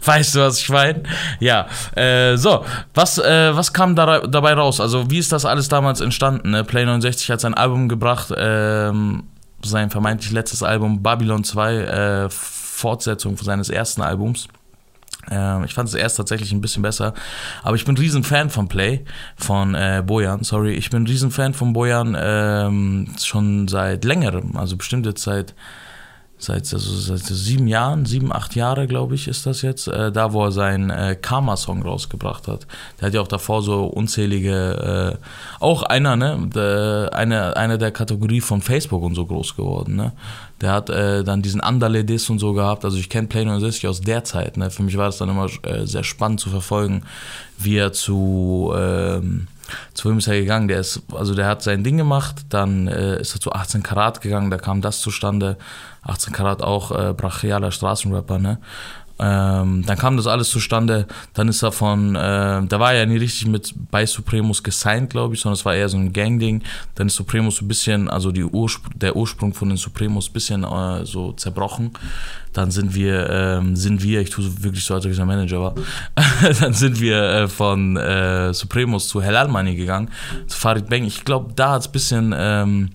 Weißt 0.05 0.35
du, 0.35 0.39
was 0.41 0.59
ich 0.59 0.69
meine? 0.69 1.01
Ja. 1.39 1.67
Äh, 1.95 2.37
so, 2.37 2.63
was, 2.93 3.17
äh, 3.17 3.55
was 3.55 3.73
kam 3.73 3.95
da, 3.95 4.19
dabei 4.19 4.53
raus? 4.53 4.79
Also, 4.79 5.09
wie 5.09 5.17
ist 5.17 5.31
das 5.31 5.45
alles 5.45 5.67
damals 5.67 5.99
entstanden? 5.99 6.51
Ne? 6.51 6.63
Play 6.63 6.85
69 6.85 7.31
hat 7.31 7.41
sein 7.41 7.55
Album 7.55 7.89
gebracht, 7.89 8.31
ähm, 8.37 9.23
sein 9.63 9.89
vermeintlich 9.89 10.31
letztes 10.31 10.61
Album 10.61 11.01
Babylon 11.01 11.43
2, 11.43 11.75
äh, 11.75 12.29
Fortsetzung 12.29 13.35
seines 13.37 13.69
ersten 13.69 14.03
Albums. 14.03 14.47
Ähm, 15.31 15.63
ich 15.63 15.73
fand 15.73 15.89
es 15.89 15.95
erst 15.95 16.17
tatsächlich 16.17 16.51
ein 16.51 16.61
bisschen 16.61 16.81
besser. 16.81 17.13
Aber 17.63 17.75
ich 17.75 17.85
bin 17.85 17.95
ein 17.95 17.99
riesen 17.99 18.23
Fan 18.23 18.49
von 18.49 18.67
Play, 18.67 19.03
von 19.35 19.75
äh, 19.75 20.03
Bojan, 20.05 20.43
sorry. 20.43 20.73
Ich 20.73 20.89
bin 20.89 21.03
ein 21.03 21.07
riesen 21.07 21.31
Fan 21.31 21.53
von 21.53 21.73
Bojan 21.73 22.15
ähm, 22.19 23.13
schon 23.21 23.67
seit 23.67 24.03
längerem, 24.05 24.55
also 24.57 24.77
bestimmt 24.77 25.05
jetzt 25.05 25.23
seit 25.23 25.53
seit, 26.39 26.71
also 26.71 26.95
seit 26.95 27.25
sieben 27.25 27.67
Jahren, 27.67 28.05
sieben, 28.05 28.31
acht 28.31 28.55
Jahre, 28.55 28.87
glaube 28.87 29.15
ich, 29.15 29.27
ist 29.27 29.45
das 29.45 29.63
jetzt, 29.63 29.87
äh, 29.87 30.11
da 30.11 30.33
wo 30.33 30.45
er 30.45 30.51
seinen 30.51 30.89
äh, 30.89 31.15
Karma-Song 31.19 31.81
rausgebracht 31.81 32.47
hat. 32.47 32.67
Der 32.99 33.07
hat 33.07 33.13
ja 33.13 33.21
auch 33.21 33.27
davor 33.27 33.63
so 33.63 33.85
unzählige, 33.85 35.17
äh, 35.19 35.25
auch 35.59 35.83
einer, 35.83 36.15
ne, 36.15 36.49
der, 36.53 37.09
eine, 37.13 37.77
der 37.77 37.91
Kategorie 37.91 38.41
von 38.41 38.61
Facebook 38.61 39.01
und 39.03 39.15
so 39.15 39.25
groß 39.25 39.55
geworden, 39.55 39.95
ne. 39.95 40.13
Der 40.61 40.71
hat 40.71 40.89
äh, 40.89 41.23
dann 41.23 41.43
diesen 41.43 41.61
Andale-Diss 41.61 42.31
und 42.31 42.39
so 42.39 42.53
gehabt, 42.53 42.83
also 42.83 42.97
ich 42.97 43.09
kenne 43.09 43.27
Play 43.27 43.45
69 43.45 43.87
aus 43.87 44.01
der 44.01 44.23
Zeit, 44.23 44.57
ne. 44.57 44.69
Für 44.69 44.83
mich 44.83 44.97
war 44.97 45.09
es 45.09 45.17
dann 45.17 45.29
immer 45.29 45.47
äh, 45.63 45.85
sehr 45.85 46.03
spannend 46.03 46.39
zu 46.39 46.49
verfolgen, 46.49 47.03
wie 47.57 47.77
er 47.77 47.93
zu, 47.93 48.73
ähm, 48.75 49.47
zu 49.93 50.09
wem 50.09 50.17
ist 50.17 50.27
er 50.27 50.39
gegangen? 50.39 50.67
Der 50.67 50.79
ist, 50.79 51.01
also 51.13 51.35
der 51.35 51.47
hat 51.47 51.63
sein 51.63 51.83
Ding 51.83 51.97
gemacht, 51.97 52.45
dann 52.49 52.87
äh, 52.87 53.19
ist 53.19 53.35
er 53.35 53.41
zu 53.41 53.51
18 53.51 53.83
Karat 53.83 54.21
gegangen, 54.21 54.49
da 54.49 54.57
kam 54.57 54.81
das 54.81 55.01
zustande. 55.01 55.57
18 56.03 56.33
Karat 56.33 56.61
auch 56.61 56.91
äh, 56.91 57.13
brachialer 57.13 57.71
Straßenrapper, 57.71 58.39
ne? 58.39 58.59
Ähm, 59.19 59.83
dann 59.85 59.97
kam 59.97 60.17
das 60.17 60.27
alles 60.27 60.49
zustande. 60.49 61.07
Dann 61.33 61.47
ist 61.47 61.63
er 61.63 61.71
von, 61.71 62.15
äh, 62.15 62.19
da 62.19 62.79
war 62.79 62.93
er 62.93 62.99
ja 62.99 63.05
nie 63.05 63.17
richtig 63.17 63.47
mit 63.47 63.73
bei 63.89 64.05
Supremos 64.05 64.63
gesigned, 64.63 65.09
glaube 65.09 65.33
ich, 65.33 65.41
sondern 65.41 65.55
es 65.55 65.65
war 65.65 65.75
eher 65.75 65.89
so 65.89 65.97
ein 65.97 66.13
Gang-Ding. 66.13 66.63
Dann 66.95 67.07
ist 67.07 67.15
Supremos 67.15 67.57
so 67.57 67.65
ein 67.65 67.67
bisschen, 67.67 68.09
also 68.09 68.31
die 68.31 68.43
Urspr 68.43 68.89
der 68.95 69.15
Ursprung 69.15 69.53
von 69.53 69.69
den 69.69 69.77
Supremos 69.77 70.29
ein 70.29 70.33
bisschen 70.33 70.63
äh, 70.63 71.05
so 71.05 71.31
zerbrochen. 71.33 71.91
Dann 72.53 72.71
sind 72.71 72.95
wir, 72.95 73.29
ähm, 73.29 73.75
sind 73.75 74.01
wir, 74.03 74.21
ich 74.21 74.29
tue 74.29 74.45
wirklich 74.63 74.83
so, 74.83 74.93
als 74.93 75.05
ob 75.05 75.11
ich 75.11 75.19
ein 75.19 75.27
Manager 75.27 75.61
war, 75.61 75.75
dann 76.59 76.73
sind 76.73 76.99
wir 76.99 77.23
äh, 77.23 77.47
von 77.47 77.97
äh, 77.97 78.53
Supremos 78.53 79.07
zu 79.07 79.21
Helal 79.21 79.47
Money 79.47 79.75
gegangen, 79.75 80.09
zu 80.47 80.57
Farid 80.57 80.89
Bang. 80.89 81.03
Ich 81.03 81.25
glaube, 81.25 81.53
da 81.55 81.71
hat 81.71 81.81
es 81.81 81.87
ein 81.87 81.91
bisschen, 81.91 82.35
ähm, 82.37 82.89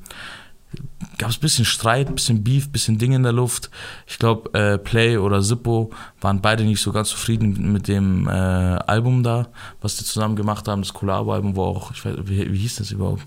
gab 1.22 1.30
es 1.30 1.38
ein 1.38 1.40
bisschen 1.40 1.64
Streit, 1.64 2.08
ein 2.08 2.16
bisschen 2.16 2.42
Beef, 2.42 2.66
ein 2.66 2.72
bisschen 2.72 2.98
Ding 2.98 3.12
in 3.12 3.22
der 3.22 3.32
Luft. 3.32 3.70
Ich 4.06 4.18
glaube, 4.18 4.52
äh, 4.58 4.76
Play 4.76 5.16
oder 5.16 5.40
Zippo 5.40 5.90
waren 6.20 6.40
beide 6.40 6.64
nicht 6.64 6.82
so 6.82 6.92
ganz 6.92 7.11
zufrieden 7.11 7.72
mit 7.72 7.87
dem 7.87 8.28
äh, 8.28 8.30
Album 8.30 9.22
da, 9.22 9.48
was 9.80 9.96
die 9.96 10.04
zusammen 10.04 10.37
gemacht 10.37 10.66
haben, 10.66 10.82
das 10.82 10.92
Collabo-Album, 10.92 11.54
wo 11.54 11.64
auch, 11.64 11.92
ich 11.92 12.04
weiß, 12.04 12.16
wie, 12.24 12.52
wie 12.52 12.58
hieß 12.58 12.76
das 12.76 12.90
überhaupt? 12.90 13.22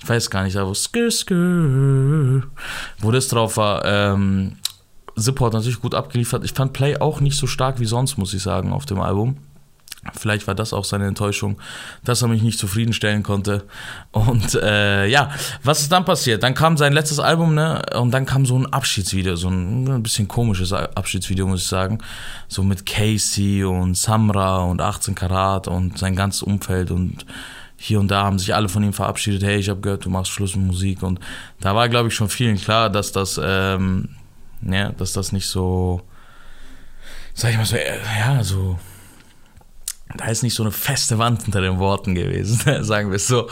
Ich 0.00 0.08
weiß 0.08 0.30
gar 0.30 0.44
nicht, 0.44 0.56
aber 0.56 0.74
Skr 0.74 1.10
Skr, 1.10 2.42
wo 3.00 3.10
das 3.10 3.28
drauf 3.28 3.56
war. 3.56 3.84
Ähm, 3.84 4.56
Zippo 5.16 5.46
hat 5.46 5.52
natürlich 5.52 5.80
gut 5.80 5.94
abgeliefert. 5.94 6.44
Ich 6.44 6.52
fand 6.52 6.72
Play 6.72 6.98
auch 6.98 7.20
nicht 7.20 7.36
so 7.36 7.46
stark 7.46 7.80
wie 7.80 7.86
sonst, 7.86 8.16
muss 8.16 8.32
ich 8.32 8.42
sagen, 8.42 8.72
auf 8.72 8.86
dem 8.86 9.00
Album. 9.00 9.36
Vielleicht 10.14 10.46
war 10.46 10.54
das 10.54 10.72
auch 10.72 10.84
seine 10.84 11.06
Enttäuschung, 11.06 11.60
dass 12.04 12.22
er 12.22 12.28
mich 12.28 12.42
nicht 12.42 12.58
zufriedenstellen 12.58 13.22
konnte. 13.22 13.64
Und 14.12 14.54
äh, 14.54 15.06
ja, 15.06 15.30
was 15.62 15.82
ist 15.82 15.92
dann 15.92 16.06
passiert? 16.06 16.42
Dann 16.42 16.54
kam 16.54 16.78
sein 16.78 16.94
letztes 16.94 17.18
Album, 17.18 17.54
ne? 17.54 17.82
Und 17.94 18.10
dann 18.12 18.24
kam 18.24 18.46
so 18.46 18.58
ein 18.58 18.72
Abschiedsvideo, 18.72 19.36
so 19.36 19.48
ein, 19.48 20.02
bisschen 20.02 20.26
komisches 20.26 20.72
Abschiedsvideo, 20.72 21.46
muss 21.46 21.62
ich 21.62 21.68
sagen. 21.68 21.98
So 22.48 22.62
mit 22.62 22.86
Casey 22.86 23.62
und 23.62 23.94
Samra 23.94 24.62
und 24.64 24.80
18 24.80 25.14
Karat 25.14 25.68
und 25.68 25.98
sein 25.98 26.16
ganzes 26.16 26.42
Umfeld 26.42 26.90
und 26.90 27.26
hier 27.76 28.00
und 28.00 28.10
da 28.10 28.24
haben 28.24 28.38
sich 28.38 28.54
alle 28.54 28.70
von 28.70 28.82
ihm 28.82 28.94
verabschiedet. 28.94 29.42
Hey, 29.42 29.58
ich 29.58 29.68
habe 29.68 29.80
gehört, 29.80 30.06
du 30.06 30.10
machst 30.10 30.30
Schluss 30.30 30.56
mit 30.56 30.66
Musik. 30.66 31.02
Und 31.02 31.20
da 31.60 31.74
war, 31.74 31.88
glaube 31.88 32.08
ich, 32.08 32.14
schon 32.14 32.28
vielen 32.28 32.58
klar, 32.58 32.88
dass 32.90 33.12
das, 33.12 33.40
ähm, 33.42 34.10
ja, 34.62 34.90
dass 34.92 35.12
das 35.14 35.32
nicht 35.32 35.46
so, 35.46 36.02
sag 37.32 37.52
ich 37.52 37.56
mal 37.56 37.64
so, 37.64 37.76
äh, 37.76 37.98
ja, 38.18 38.44
so 38.44 38.78
da 40.16 40.26
ist 40.26 40.42
nicht 40.42 40.54
so 40.54 40.62
eine 40.62 40.72
feste 40.72 41.18
Wand 41.18 41.44
hinter 41.44 41.60
den 41.60 41.78
Worten 41.78 42.14
gewesen, 42.14 42.60
sagen 42.84 43.10
wir 43.10 43.16
es 43.16 43.26
so. 43.26 43.48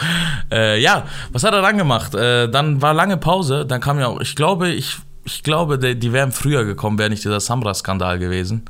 Äh, 0.50 0.80
ja, 0.80 1.04
was 1.32 1.44
hat 1.44 1.54
er 1.54 1.62
dann 1.62 1.78
gemacht? 1.78 2.14
Äh, 2.14 2.48
dann 2.48 2.82
war 2.82 2.94
lange 2.94 3.16
Pause, 3.16 3.64
dann 3.66 3.80
kam 3.80 3.98
ja 3.98 4.08
auch, 4.08 4.20
ich 4.20 4.34
glaube, 4.34 4.68
ich, 4.68 4.96
ich 5.24 5.42
glaube, 5.42 5.78
die, 5.78 5.98
die 5.98 6.12
wären 6.12 6.32
früher 6.32 6.64
gekommen, 6.64 6.98
wäre 6.98 7.10
nicht 7.10 7.24
dieser 7.24 7.40
Samra-Skandal 7.40 8.18
gewesen. 8.18 8.64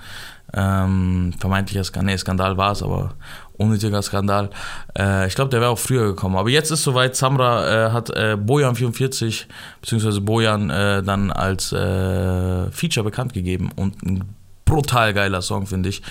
Ähm, 0.55 1.35
vermeintlicher 1.39 1.85
Skandal, 1.85 2.15
nee, 2.15 2.19
Skandal 2.19 2.57
war 2.57 2.73
es, 2.73 2.83
aber 2.83 3.15
unnötiger 3.59 4.01
Skandal. 4.01 4.51
Äh, 4.99 5.27
ich 5.27 5.35
glaube, 5.35 5.51
der 5.51 5.61
wäre 5.61 5.71
auch 5.71 5.79
früher 5.79 6.07
gekommen. 6.07 6.37
Aber 6.37 6.49
jetzt 6.49 6.71
ist 6.71 6.85
soweit, 6.85 7.17
Samra 7.17 7.89
äh, 7.89 7.91
hat 7.93 8.11
äh, 8.11 8.37
Bojan 8.37 8.75
44, 8.75 9.47
beziehungsweise 9.81 10.21
Bojan 10.21 10.71
äh, 10.71 11.03
dann 11.03 11.31
als 11.31 11.69
Feature 11.69 13.05
bekannt 13.05 13.35
gegeben 13.35 13.71
und 13.77 14.03
ein 14.03 14.25
brutal 14.65 15.13
geiler 15.13 15.43
Song, 15.43 15.67
finde 15.67 15.91
ich. 15.91 16.03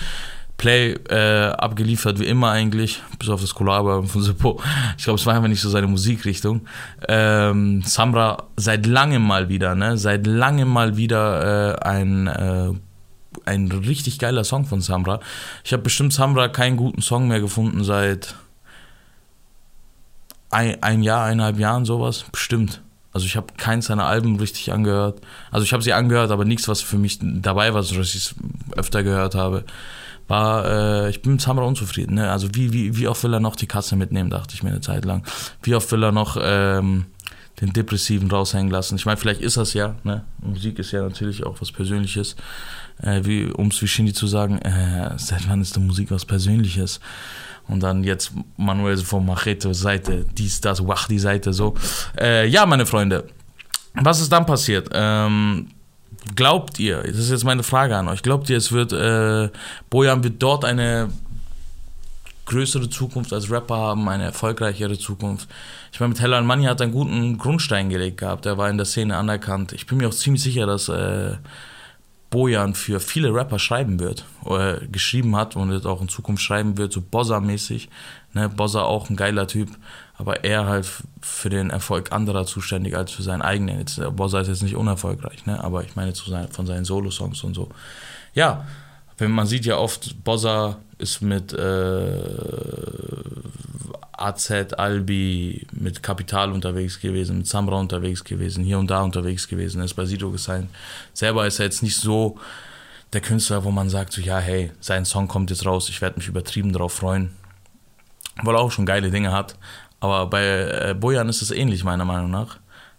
Play 0.58 0.94
äh, 1.08 1.50
abgeliefert, 1.52 2.18
wie 2.18 2.26
immer 2.26 2.50
eigentlich, 2.50 3.00
bis 3.16 3.28
auf 3.28 3.40
das 3.40 3.54
Collabo 3.54 4.02
von 4.02 4.22
Seppo. 4.22 4.60
Ich 4.98 5.04
glaube, 5.04 5.18
es 5.18 5.24
war 5.24 5.34
einfach 5.34 5.48
nicht 5.48 5.60
so 5.60 5.70
seine 5.70 5.86
Musikrichtung. 5.86 6.66
Ähm, 7.06 7.82
Samra 7.84 8.42
seit 8.56 8.84
langem 8.84 9.22
mal 9.22 9.48
wieder, 9.48 9.76
ne? 9.76 9.96
Seit 9.96 10.26
langem 10.26 10.68
mal 10.68 10.96
wieder 10.96 11.76
äh, 11.76 11.88
ein, 11.88 12.26
äh, 12.26 12.72
ein 13.44 13.70
richtig 13.70 14.18
geiler 14.18 14.42
Song 14.42 14.66
von 14.66 14.80
Samra. 14.80 15.20
Ich 15.62 15.72
habe 15.72 15.84
bestimmt 15.84 16.12
Samra 16.12 16.48
keinen 16.48 16.76
guten 16.76 17.02
Song 17.02 17.28
mehr 17.28 17.40
gefunden 17.40 17.84
seit 17.84 18.34
ein, 20.50 20.82
ein 20.82 21.04
Jahr, 21.04 21.24
eineinhalb 21.24 21.60
Jahren, 21.60 21.84
sowas. 21.84 22.24
Bestimmt. 22.32 22.82
Also 23.12 23.26
ich 23.26 23.36
habe 23.36 23.46
keins 23.56 23.86
seiner 23.86 24.06
Alben 24.06 24.36
richtig 24.40 24.72
angehört. 24.72 25.20
Also 25.52 25.64
ich 25.64 25.72
habe 25.72 25.84
sie 25.84 25.92
angehört, 25.92 26.32
aber 26.32 26.44
nichts, 26.44 26.66
was 26.66 26.82
für 26.82 26.98
mich 26.98 27.20
dabei 27.22 27.74
war, 27.74 27.84
so 27.84 28.00
ich 28.00 28.14
es 28.16 28.34
öfter 28.76 29.04
gehört 29.04 29.36
habe 29.36 29.64
war, 30.28 30.64
äh, 31.06 31.10
ich 31.10 31.22
bin 31.22 31.32
mit 31.32 31.40
Samra 31.40 31.64
unzufrieden. 31.64 32.14
Ne? 32.14 32.30
Also 32.30 32.48
wie, 32.52 32.72
wie, 32.72 32.96
wie 32.96 33.08
oft 33.08 33.24
will 33.24 33.34
er 33.34 33.40
noch 33.40 33.56
die 33.56 33.66
Kasse 33.66 33.96
mitnehmen, 33.96 34.30
dachte 34.30 34.54
ich 34.54 34.62
mir 34.62 34.70
eine 34.70 34.80
Zeit 34.80 35.04
lang. 35.04 35.24
Wie 35.62 35.74
oft 35.74 35.90
will 35.90 36.04
er 36.04 36.12
noch 36.12 36.36
ähm, 36.40 37.06
den 37.60 37.72
Depressiven 37.72 38.30
raushängen 38.30 38.70
lassen? 38.70 38.96
Ich 38.96 39.06
meine, 39.06 39.16
vielleicht 39.16 39.40
ist 39.40 39.56
das 39.56 39.72
ja. 39.74 39.96
Ne? 40.04 40.24
Musik 40.40 40.78
ist 40.78 40.92
ja 40.92 41.02
natürlich 41.02 41.44
auch 41.44 41.60
was 41.60 41.72
Persönliches. 41.72 42.36
Äh, 43.02 43.50
um 43.54 43.68
es 43.68 43.80
wie 43.80 43.88
Shindy 43.88 44.12
zu 44.12 44.26
sagen, 44.26 44.58
äh, 44.58 45.12
seit 45.16 45.48
wann 45.48 45.62
ist 45.62 45.74
die 45.76 45.80
Musik 45.80 46.10
was 46.10 46.24
Persönliches? 46.24 47.00
Und 47.66 47.82
dann 47.82 48.02
jetzt 48.02 48.32
Manuel 48.56 48.96
von 48.98 49.26
Machete 49.26 49.74
Seite, 49.74 50.24
dies, 50.36 50.60
das, 50.60 50.86
wach 50.86 51.06
die 51.06 51.18
Seite, 51.18 51.52
so. 51.52 51.74
Äh, 52.18 52.48
ja, 52.48 52.64
meine 52.64 52.86
Freunde, 52.86 53.24
was 53.94 54.20
ist 54.20 54.32
dann 54.32 54.46
passiert? 54.46 54.88
Ähm, 54.92 55.68
glaubt 56.34 56.78
ihr, 56.78 57.02
das 57.02 57.16
ist 57.16 57.30
jetzt 57.30 57.44
meine 57.44 57.62
Frage 57.62 57.96
an 57.96 58.08
euch, 58.08 58.22
glaubt 58.22 58.50
ihr, 58.50 58.56
es 58.56 58.72
wird, 58.72 58.92
äh, 58.92 59.50
Bojan 59.90 60.22
wird 60.24 60.42
dort 60.42 60.64
eine 60.64 61.08
größere 62.46 62.88
Zukunft 62.88 63.32
als 63.32 63.50
Rapper 63.50 63.76
haben, 63.76 64.08
eine 64.08 64.24
erfolgreichere 64.24 64.98
Zukunft. 64.98 65.48
Ich 65.92 66.00
meine, 66.00 66.10
mit 66.10 66.20
Hella 66.20 66.40
Money 66.40 66.64
hat 66.64 66.80
er 66.80 66.84
einen 66.84 66.92
guten 66.92 67.38
Grundstein 67.38 67.90
gelegt 67.90 68.18
gehabt, 68.18 68.46
er 68.46 68.56
war 68.56 68.70
in 68.70 68.78
der 68.78 68.86
Szene 68.86 69.16
anerkannt. 69.16 69.72
Ich 69.72 69.86
bin 69.86 69.98
mir 69.98 70.08
auch 70.08 70.14
ziemlich 70.14 70.42
sicher, 70.42 70.66
dass 70.66 70.88
äh, 70.88 71.36
Bojan 72.30 72.74
für 72.74 73.00
viele 73.00 73.32
Rapper 73.32 73.58
schreiben 73.58 74.00
wird, 74.00 74.24
oder 74.44 74.78
geschrieben 74.80 75.36
hat 75.36 75.56
und 75.56 75.72
jetzt 75.72 75.86
auch 75.86 76.00
in 76.00 76.08
Zukunft 76.08 76.42
schreiben 76.42 76.76
wird, 76.76 76.92
so 76.92 77.00
Bossa-mäßig. 77.00 77.88
Ne, 78.34 78.48
Bossa 78.48 78.82
auch 78.82 79.08
ein 79.08 79.16
geiler 79.16 79.46
Typ, 79.46 79.70
aber 80.18 80.44
er 80.44 80.66
halt 80.66 80.86
für 81.22 81.48
den 81.48 81.70
Erfolg 81.70 82.12
anderer 82.12 82.44
zuständig 82.44 82.96
als 82.96 83.12
für 83.12 83.22
seinen 83.22 83.42
eigenen. 83.42 83.78
Jetzt, 83.78 84.00
Bossa 84.16 84.40
ist 84.40 84.48
jetzt 84.48 84.62
nicht 84.62 84.76
unerfolgreich, 84.76 85.46
ne, 85.46 85.62
aber 85.62 85.84
ich 85.84 85.94
meine 85.96 86.12
zu 86.12 86.28
sein, 86.28 86.48
von 86.48 86.66
seinen 86.66 86.84
Solo-Songs 86.84 87.44
und 87.44 87.54
so. 87.54 87.68
Ja, 88.34 88.66
wenn 89.16 89.30
man 89.30 89.46
sieht 89.46 89.64
ja 89.64 89.76
oft, 89.76 90.22
Bossa 90.24 90.78
ist 90.98 91.22
mit 91.22 91.52
äh, 91.52 92.20
AZ, 94.12 94.50
Albi, 94.76 95.66
mit 95.72 96.02
Kapital 96.02 96.50
unterwegs 96.52 96.98
gewesen, 96.98 97.38
mit 97.38 97.46
Samra 97.46 97.76
unterwegs 97.76 98.24
gewesen, 98.24 98.64
hier 98.64 98.78
und 98.78 98.90
da 98.90 99.02
unterwegs 99.02 99.46
gewesen, 99.46 99.82
ist 99.82 99.94
bei 99.94 100.04
Sido 100.04 100.30
gesigned. 100.30 100.68
Selber 101.14 101.46
ist 101.46 101.60
er 101.60 101.66
jetzt 101.66 101.84
nicht 101.84 101.96
so 101.96 102.38
der 103.12 103.20
Künstler, 103.20 103.62
wo 103.62 103.70
man 103.70 103.88
sagt, 103.88 104.12
so, 104.12 104.20
ja, 104.20 104.38
hey, 104.38 104.72
sein 104.80 105.04
Song 105.04 105.28
kommt 105.28 105.50
jetzt 105.50 105.64
raus, 105.64 105.88
ich 105.88 106.00
werde 106.00 106.18
mich 106.18 106.26
übertrieben 106.28 106.72
darauf 106.72 106.92
freuen. 106.92 107.30
Weil 108.42 108.54
er 108.54 108.60
auch 108.60 108.72
schon 108.72 108.86
geile 108.86 109.10
Dinge 109.10 109.32
hat. 109.32 109.56
Aber 110.00 110.26
bei 110.26 110.44
äh, 110.44 110.96
Bojan 110.98 111.28
ist 111.28 111.42
es 111.42 111.50
ähnlich, 111.50 111.84
meiner 111.84 112.04
Meinung 112.04 112.30
nach. 112.30 112.58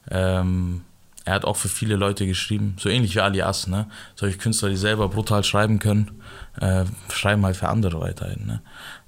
Ähm, 0.10 0.82
er 1.26 1.36
hat 1.36 1.46
auch 1.46 1.58
für 1.58 1.70
viele 1.70 1.96
Leute 1.96 2.26
geschrieben, 2.26 2.76
so 2.80 2.90
ähnlich 2.90 3.16
wie 3.16 3.20
Alias, 3.20 3.68
ne? 3.68 3.88
Solche 4.16 4.38
Künstler, 4.38 4.70
die 4.70 4.78
selber 4.78 5.10
brutal 5.10 5.44
schreiben 5.44 5.80
können, 5.80 6.22
äh, 6.60 6.86
schreiben 7.12 7.46
halt 7.46 7.56
für 7.56 7.70
andere 7.70 8.02
weiterhin, 8.02 8.48
ne? 8.48 8.62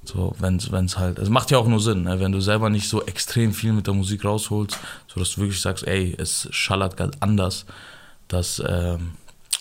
So, 0.04 0.36
wenn 0.40 0.58
es 0.58 0.98
halt, 0.98 1.20
es 1.20 1.30
macht 1.30 1.52
ja 1.52 1.58
auch 1.58 1.68
nur 1.68 1.80
Sinn, 1.80 2.04
ne? 2.04 2.20
wenn 2.20 2.32
du 2.32 2.42
selber 2.42 2.70
nicht 2.70 2.90
so 2.90 3.04
extrem 3.06 3.54
viel 3.54 3.72
mit 3.72 3.86
der 3.86 3.94
Musik 3.94 4.26
rausholst, 4.26 4.80
so 5.08 5.20
dass 5.20 5.34
du 5.34 5.42
wirklich 5.42 5.62
sagst, 5.62 5.86
ey, 5.86 6.16
es 6.18 6.48
schallert 6.52 6.98
ganz 6.98 7.16
anders, 7.20 7.66
dass, 8.28 8.62
ähm, 8.68 9.12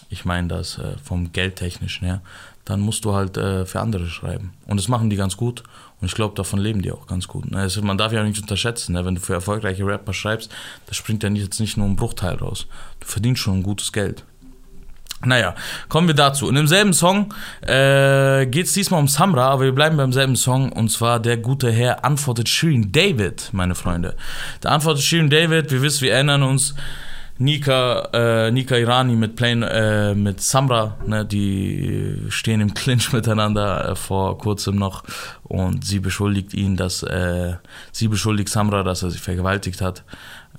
ich 0.08 0.24
meine 0.24 0.48
das 0.48 0.78
äh, 0.78 0.96
vom 1.04 1.32
Geldtechnischen 1.32 2.06
her, 2.06 2.22
dann 2.64 2.80
musst 2.80 3.04
du 3.04 3.14
halt 3.14 3.36
äh, 3.36 3.66
für 3.66 3.80
andere 3.80 4.06
schreiben. 4.06 4.54
Und 4.66 4.78
das 4.78 4.88
machen 4.88 5.10
die 5.10 5.16
ganz 5.16 5.36
gut 5.36 5.62
und 6.00 6.06
ich 6.06 6.14
glaube, 6.14 6.34
davon 6.34 6.58
leben 6.58 6.82
die 6.82 6.92
auch 6.92 7.06
ganz 7.06 7.28
gut. 7.28 7.50
Ne? 7.50 7.58
Also 7.58 7.82
man 7.82 7.98
darf 7.98 8.12
ja 8.12 8.20
auch 8.20 8.26
nicht 8.26 8.40
unterschätzen, 8.40 8.92
ne? 8.92 9.04
wenn 9.04 9.16
du 9.16 9.20
für 9.20 9.34
erfolgreiche 9.34 9.84
Rapper 9.86 10.12
schreibst, 10.12 10.50
das 10.86 10.96
springt 10.96 11.22
ja 11.22 11.28
jetzt 11.30 11.60
nicht 11.60 11.76
nur 11.76 11.86
ein 11.86 11.96
Bruchteil 11.96 12.36
raus. 12.36 12.66
Du 13.00 13.06
verdienst 13.06 13.42
schon 13.42 13.58
ein 13.58 13.62
gutes 13.62 13.92
Geld. 13.92 14.24
Naja, 15.22 15.54
kommen 15.90 16.06
wir 16.06 16.14
dazu. 16.14 16.48
In 16.48 16.54
demselben 16.54 16.94
Song 16.94 17.34
äh, 17.60 18.46
geht 18.46 18.66
es 18.66 18.72
diesmal 18.72 19.00
um 19.00 19.08
Samra, 19.08 19.48
aber 19.48 19.64
wir 19.64 19.74
bleiben 19.74 19.98
beim 19.98 20.14
selben 20.14 20.34
Song 20.34 20.72
und 20.72 20.90
zwar 20.90 21.20
der 21.20 21.36
gute 21.36 21.70
Herr 21.70 22.06
antwortet 22.06 22.48
Shirin 22.48 22.90
David, 22.90 23.50
meine 23.52 23.74
Freunde. 23.74 24.16
Der 24.62 24.72
antwortet 24.72 25.02
Shirin 25.02 25.28
David, 25.28 25.70
wir 25.70 25.82
wissen, 25.82 26.02
wir 26.02 26.14
erinnern 26.14 26.42
uns, 26.42 26.74
Nika, 27.40 28.10
äh, 28.12 28.50
Nika 28.50 28.76
Irani 28.76 29.16
mit 29.16 29.34
Plain, 29.34 29.62
äh, 29.62 30.14
mit 30.14 30.42
Samra, 30.42 30.98
ne, 31.06 31.24
die 31.24 32.18
stehen 32.28 32.60
im 32.60 32.74
Clinch 32.74 33.12
miteinander 33.14 33.88
äh, 33.88 33.96
vor 33.96 34.36
kurzem 34.36 34.76
noch 34.76 35.04
und 35.44 35.86
sie 35.86 36.00
beschuldigt 36.00 36.52
ihn, 36.52 36.76
dass 36.76 37.02
äh, 37.02 37.54
sie 37.92 38.08
beschuldigt 38.08 38.50
Samra, 38.50 38.82
dass 38.82 39.02
er 39.02 39.10
sie 39.10 39.18
vergewaltigt 39.18 39.80
hat 39.80 40.04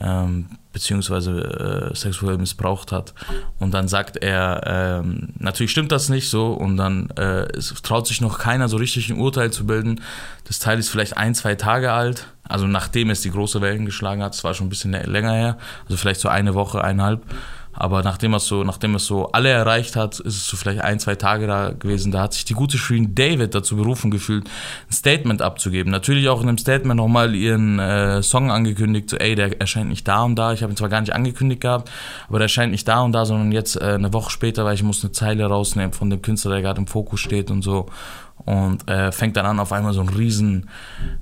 ähm, 0.02 0.48
beziehungsweise 0.74 1.92
äh, 1.92 1.96
sexuell 1.96 2.38
missbraucht 2.38 2.92
hat. 2.92 3.14
Und 3.60 3.74
dann 3.74 3.88
sagt 3.88 4.18
er, 4.18 4.64
ähm, 4.66 5.30
natürlich 5.38 5.72
stimmt 5.72 5.92
das 5.92 6.10
nicht 6.10 6.30
so 6.30 6.54
und 6.54 6.78
dann 6.78 7.10
äh, 7.12 7.48
traut 7.84 8.08
sich 8.08 8.22
noch 8.22 8.40
keiner 8.40 8.70
so 8.70 8.78
richtig 8.78 9.10
ein 9.10 9.20
Urteil 9.20 9.52
zu 9.52 9.66
bilden. 9.66 10.02
Das 10.46 10.60
Teil 10.60 10.80
ist 10.80 10.90
vielleicht 10.90 11.18
ein, 11.18 11.36
zwei 11.36 11.56
Tage 11.56 11.92
alt, 11.92 12.28
also 12.52 12.68
nachdem 12.68 13.10
es 13.10 13.22
die 13.22 13.32
große 13.32 13.62
Wellen 13.62 13.86
geschlagen 13.86 14.22
hat, 14.22 14.36
es 14.36 14.44
war 14.44 14.54
schon 14.54 14.68
ein 14.68 14.70
bisschen 14.70 14.92
länger 14.92 15.34
her, 15.34 15.58
also 15.86 15.98
vielleicht 15.98 16.20
so 16.20 16.30
eine 16.30 16.54
Woche, 16.54 16.84
eineinhalb. 16.84 17.24
Aber 17.74 18.04
nachdem 18.04 18.34
es 18.34 18.48
so, 18.48 18.64
nachdem 18.64 18.96
es 18.96 19.06
so 19.06 19.32
alle 19.32 19.50
erreicht 19.50 19.96
hat, 19.96 20.20
ist 20.20 20.36
es 20.36 20.48
so 20.48 20.58
vielleicht 20.58 20.82
ein, 20.82 21.00
zwei 21.00 21.16
Tage 21.16 21.48
da 21.48 21.72
gewesen. 21.72 22.12
Da 22.12 22.22
hat 22.22 22.34
sich 22.34 22.44
die 22.44 22.54
gute 22.54 22.78
Shirin 22.78 23.16
David 23.16 23.56
dazu 23.56 23.78
berufen 23.78 24.12
gefühlt, 24.12 24.46
ein 24.46 24.94
Statement 24.94 25.42
abzugeben. 25.42 25.92
Natürlich 25.92 26.28
auch 26.28 26.42
in 26.42 26.48
dem 26.48 26.58
Statement 26.58 26.98
nochmal 26.98 27.34
ihren 27.34 27.80
äh, 27.80 28.22
Song 28.24 28.52
angekündigt, 28.52 29.10
so 29.10 29.18
ey, 29.18 29.36
der 29.36 29.60
erscheint 29.62 29.90
nicht 29.90 30.08
da 30.08 30.24
und 30.24 30.36
da. 30.36 30.52
Ich 30.52 30.64
habe 30.64 30.74
ihn 30.74 30.78
zwar 30.78 30.90
gar 30.90 31.00
nicht 31.00 31.14
angekündigt 31.14 31.62
gehabt, 31.62 31.90
aber 32.28 32.40
der 32.40 32.46
erscheint 32.46 32.72
nicht 32.72 32.88
da 32.88 33.02
und 33.02 33.14
da, 33.14 33.26
sondern 33.26 33.54
jetzt 33.54 33.78
äh, 33.78 33.86
eine 33.86 34.12
Woche 34.12 34.32
später, 34.32 34.66
weil 34.66 34.76
ich 34.76 34.84
muss 34.84 35.04
eine 35.04 35.14
Zeile 35.14 35.46
rausnehmen 35.46 35.94
von 35.94 36.10
dem 36.10 36.22
Künstler, 36.22 36.52
der 36.52 36.62
gerade 36.62 36.82
im 36.82 36.88
Fokus 36.88 37.22
steht 37.22 37.52
und 37.52 37.62
so 37.62 37.88
und 38.46 38.90
äh, 38.90 39.12
fängt 39.12 39.38
dann 39.38 39.46
an, 39.46 39.60
auf 39.60 39.72
einmal 39.72 39.94
so 39.94 40.02
ein 40.02 40.10
riesen, 40.10 40.70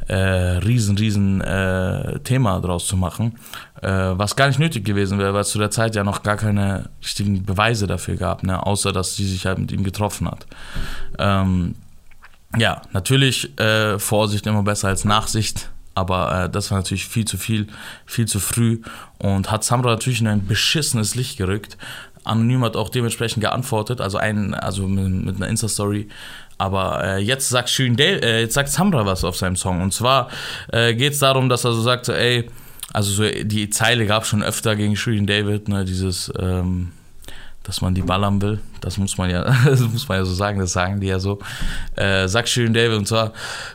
äh, 0.07 0.15
riesen, 0.15 0.97
riesen 0.97 1.41
äh, 1.41 2.19
Thema 2.19 2.59
draus 2.59 2.87
zu 2.87 2.97
machen, 2.97 3.37
äh, 3.81 3.89
was 3.89 4.35
gar 4.35 4.47
nicht 4.47 4.59
nötig 4.59 4.85
gewesen 4.85 5.19
wäre, 5.19 5.33
weil 5.33 5.41
es 5.41 5.49
zu 5.49 5.59
der 5.59 5.71
Zeit 5.71 5.95
ja 5.95 6.03
noch 6.03 6.23
gar 6.23 6.37
keine 6.37 6.89
richtigen 7.03 7.43
Beweise 7.43 7.87
dafür 7.87 8.15
gab, 8.15 8.43
ne? 8.43 8.65
außer 8.65 8.91
dass 8.91 9.15
sie 9.15 9.27
sich 9.27 9.45
halt 9.45 9.59
mit 9.59 9.71
ihm 9.71 9.83
getroffen 9.83 10.27
hat. 10.29 10.47
Ähm, 11.17 11.75
ja, 12.57 12.81
natürlich 12.93 13.57
äh, 13.59 13.99
Vorsicht 13.99 14.47
immer 14.47 14.63
besser 14.63 14.87
als 14.87 15.05
Nachsicht, 15.05 15.69
aber 15.93 16.45
äh, 16.45 16.49
das 16.49 16.71
war 16.71 16.79
natürlich 16.79 17.05
viel 17.05 17.25
zu 17.25 17.37
viel, 17.37 17.67
viel 18.05 18.27
zu 18.27 18.39
früh 18.39 18.81
und 19.19 19.51
hat 19.51 19.63
Samra 19.63 19.91
natürlich 19.91 20.21
in 20.21 20.27
ein 20.27 20.47
beschissenes 20.47 21.15
Licht 21.15 21.37
gerückt. 21.37 21.77
Anonym 22.23 22.63
hat 22.63 22.75
auch 22.75 22.89
dementsprechend 22.89 23.41
geantwortet, 23.41 24.01
also 24.01 24.17
ein, 24.17 24.53
also 24.53 24.87
mit, 24.87 25.25
mit 25.25 25.35
einer 25.37 25.47
Insta-Story 25.47 26.09
aber 26.59 27.03
äh, 27.03 27.17
jetzt 27.17 27.49
sagt 27.49 27.69
Shirin 27.69 27.95
Dale, 27.95 28.21
äh, 28.21 28.41
jetzt 28.41 28.53
sagt 28.53 28.69
Samra 28.69 29.05
was 29.05 29.23
auf 29.23 29.35
seinem 29.35 29.55
Song. 29.55 29.81
Und 29.81 29.93
zwar 29.93 30.29
äh, 30.71 30.93
geht 30.93 31.13
es 31.13 31.19
darum, 31.19 31.49
dass 31.49 31.65
er 31.65 31.71
so 31.71 31.81
sagt, 31.81 32.09
ey, 32.09 32.49
also 32.93 33.11
so 33.11 33.43
die 33.43 33.69
Zeile 33.69 34.05
gab 34.05 34.23
es 34.23 34.29
schon 34.29 34.43
öfter 34.43 34.75
gegen 34.75 34.95
Shirin 34.95 35.25
David, 35.25 35.69
ne, 35.69 35.85
dieses 35.85 36.31
ähm, 36.37 36.91
dass 37.63 37.81
man 37.81 37.95
die 37.95 38.01
ballern 38.01 38.41
will. 38.41 38.59
Das 38.81 38.97
muss 38.97 39.17
man 39.17 39.29
ja, 39.29 39.43
das 39.65 39.81
muss 39.81 40.07
man 40.07 40.19
ja 40.19 40.25
so 40.25 40.33
sagen, 40.33 40.59
das 40.59 40.73
sagen 40.73 40.99
die 40.99 41.07
ja 41.07 41.19
so. 41.19 41.39
Äh, 41.95 42.27
sagt 42.27 42.49
Shirin 42.49 42.73
David 42.73 42.97
und 42.97 43.07
zwar, 43.07 43.33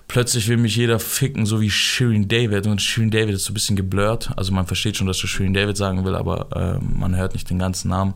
plötzlich 0.08 0.48
will 0.48 0.56
mich 0.56 0.76
jeder 0.76 0.98
ficken, 0.98 1.46
so 1.46 1.60
wie 1.60 1.70
Shirin 1.70 2.28
David. 2.28 2.66
Und 2.66 2.80
Shirin 2.80 3.10
David 3.10 3.34
ist 3.34 3.44
so 3.44 3.50
ein 3.50 3.54
bisschen 3.54 3.76
geblurrt. 3.76 4.30
Also 4.36 4.52
man 4.52 4.66
versteht 4.66 4.96
schon, 4.96 5.06
dass 5.06 5.22
er 5.22 5.28
Shirin 5.28 5.54
David 5.54 5.76
sagen 5.76 6.04
will, 6.04 6.14
aber 6.14 6.48
äh, 6.54 6.78
man 6.84 7.16
hört 7.16 7.34
nicht 7.34 7.50
den 7.50 7.58
ganzen 7.58 7.88
Namen. 7.88 8.14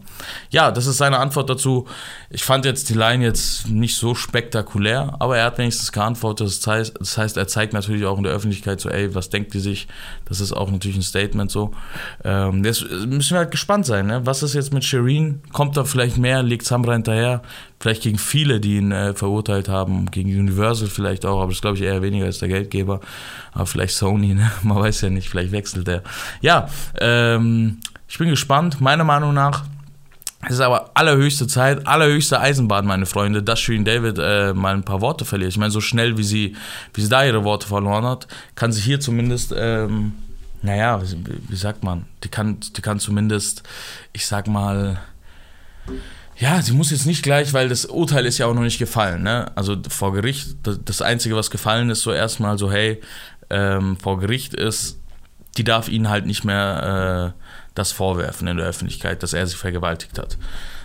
Ja, 0.50 0.70
das 0.70 0.86
ist 0.86 0.98
seine 0.98 1.18
Antwort 1.18 1.50
dazu. 1.50 1.86
Ich 2.30 2.44
fand 2.44 2.64
jetzt 2.64 2.88
die 2.88 2.94
Line 2.94 3.24
jetzt 3.24 3.68
nicht 3.68 3.96
so 3.96 4.14
spektakulär, 4.14 5.16
aber 5.18 5.38
er 5.38 5.46
hat 5.46 5.58
wenigstens 5.58 5.92
geantwortet. 5.92 6.46
Das 6.46 6.66
heißt, 6.66 6.94
das 6.98 7.18
heißt, 7.18 7.36
er 7.36 7.48
zeigt 7.48 7.72
natürlich 7.72 8.04
auch 8.04 8.18
in 8.18 8.24
der 8.24 8.32
Öffentlichkeit 8.32 8.80
so, 8.80 8.88
ey, 8.88 9.14
was 9.14 9.30
denkt 9.30 9.54
die 9.54 9.60
sich? 9.60 9.88
Das 10.26 10.40
ist 10.40 10.52
auch 10.52 10.70
natürlich 10.70 10.96
ein 10.96 11.02
Statement 11.02 11.50
so. 11.50 11.72
Ähm, 12.24 12.64
jetzt 12.64 12.82
müssen 13.06 13.34
wir 13.34 13.38
halt 13.38 13.50
gespannt 13.50 13.86
sein, 13.86 14.06
ne? 14.06 14.24
Was 14.24 14.42
ist 14.42 14.54
jetzt 14.54 14.72
mit 14.72 14.84
Shirin? 14.84 15.42
Kommt 15.52 15.76
da 15.76 15.84
vielleicht 15.84 16.18
mehr, 16.18 16.42
legt 16.42 16.64
Samra 16.78 16.92
hinterher. 16.94 17.42
Vielleicht 17.80 18.02
gegen 18.02 18.18
viele, 18.18 18.60
die 18.60 18.76
ihn 18.76 18.92
äh, 18.92 19.14
verurteilt 19.14 19.68
haben, 19.68 20.10
gegen 20.10 20.30
Universal 20.30 20.88
vielleicht 20.88 21.26
auch, 21.26 21.40
aber 21.40 21.52
das 21.52 21.60
glaube 21.60 21.76
ich 21.76 21.82
eher 21.82 22.02
weniger 22.02 22.26
als 22.26 22.38
der 22.38 22.48
Geldgeber. 22.48 23.00
Aber 23.52 23.66
vielleicht 23.66 23.94
Sony, 23.94 24.34
ne? 24.34 24.50
man 24.62 24.78
weiß 24.78 25.00
ja 25.02 25.10
nicht, 25.10 25.28
vielleicht 25.28 25.52
wechselt 25.52 25.88
er. 25.88 26.02
Ja, 26.40 26.68
ähm, 27.00 27.78
ich 28.08 28.18
bin 28.18 28.28
gespannt. 28.28 28.80
Meiner 28.80 29.04
Meinung 29.04 29.34
nach 29.34 29.64
es 30.46 30.52
ist 30.54 30.60
aber 30.60 30.92
allerhöchste 30.94 31.48
Zeit, 31.48 31.84
allerhöchste 31.88 32.38
Eisenbahn, 32.38 32.86
meine 32.86 33.06
Freunde, 33.06 33.42
dass 33.42 33.58
Shirin 33.58 33.84
David 33.84 34.18
äh, 34.20 34.54
mal 34.54 34.72
ein 34.72 34.84
paar 34.84 35.00
Worte 35.00 35.24
verliert. 35.24 35.50
Ich 35.50 35.58
meine, 35.58 35.72
so 35.72 35.80
schnell 35.80 36.16
wie 36.16 36.22
sie, 36.22 36.56
wie 36.94 37.00
sie 37.00 37.08
da 37.08 37.24
ihre 37.24 37.42
Worte 37.42 37.66
verloren 37.66 38.04
hat, 38.04 38.28
kann 38.54 38.70
sie 38.70 38.80
hier 38.80 39.00
zumindest, 39.00 39.52
ähm, 39.56 40.14
naja, 40.62 41.02
wie, 41.02 41.24
wie 41.48 41.56
sagt 41.56 41.82
man, 41.82 42.06
die 42.22 42.28
kann, 42.28 42.58
die 42.76 42.82
kann 42.82 43.00
zumindest, 43.00 43.64
ich 44.12 44.26
sag 44.26 44.46
mal, 44.46 45.00
ja, 46.38 46.62
sie 46.62 46.72
muss 46.72 46.90
jetzt 46.90 47.06
nicht 47.06 47.22
gleich, 47.22 47.52
weil 47.52 47.68
das 47.68 47.84
Urteil 47.84 48.24
ist 48.24 48.38
ja 48.38 48.46
auch 48.46 48.54
noch 48.54 48.62
nicht 48.62 48.78
gefallen. 48.78 49.22
Ne? 49.22 49.50
Also 49.56 49.76
vor 49.88 50.12
Gericht, 50.12 50.56
das 50.62 51.02
Einzige, 51.02 51.34
was 51.34 51.50
gefallen 51.50 51.90
ist, 51.90 52.02
so 52.02 52.12
erstmal 52.12 52.58
so, 52.58 52.70
hey, 52.70 53.00
ähm, 53.50 53.96
vor 53.96 54.20
Gericht 54.20 54.54
ist, 54.54 54.98
die 55.56 55.64
darf 55.64 55.88
ihnen 55.88 56.08
halt 56.08 56.26
nicht 56.26 56.44
mehr 56.44 57.34
äh, 57.34 57.42
das 57.74 57.90
vorwerfen 57.90 58.46
in 58.46 58.56
der 58.56 58.66
Öffentlichkeit, 58.66 59.22
dass 59.22 59.32
er 59.32 59.46
sie 59.46 59.56
vergewaltigt 59.56 60.18
hat. 60.18 60.38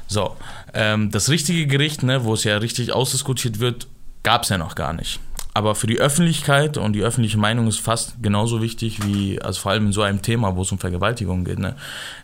So, 0.08 0.36
ähm, 0.74 1.12
das 1.12 1.30
richtige 1.30 1.68
Gericht, 1.68 2.02
ne, 2.02 2.24
wo 2.24 2.34
es 2.34 2.44
ja 2.44 2.58
richtig 2.58 2.92
ausdiskutiert 2.92 3.60
wird, 3.60 3.88
gab 4.24 4.44
es 4.44 4.50
ja 4.50 4.58
noch 4.58 4.74
gar 4.74 4.94
nicht. 4.94 5.20
Aber 5.56 5.76
für 5.76 5.86
die 5.86 6.00
Öffentlichkeit 6.00 6.78
und 6.78 6.94
die 6.94 7.04
öffentliche 7.04 7.38
Meinung 7.38 7.68
ist 7.68 7.80
fast 7.80 8.24
genauso 8.24 8.62
wichtig 8.62 9.06
wie, 9.06 9.40
also 9.40 9.62
vor 9.62 9.72
allem 9.72 9.88
in 9.88 9.92
so 9.92 10.02
einem 10.02 10.24
Thema, 10.24 10.56
wo 10.56 10.64
es 10.64 10.72
um 10.72 10.80
Vergewaltigung 10.80 11.46
geht, 11.46 11.60
ne, 11.60 11.76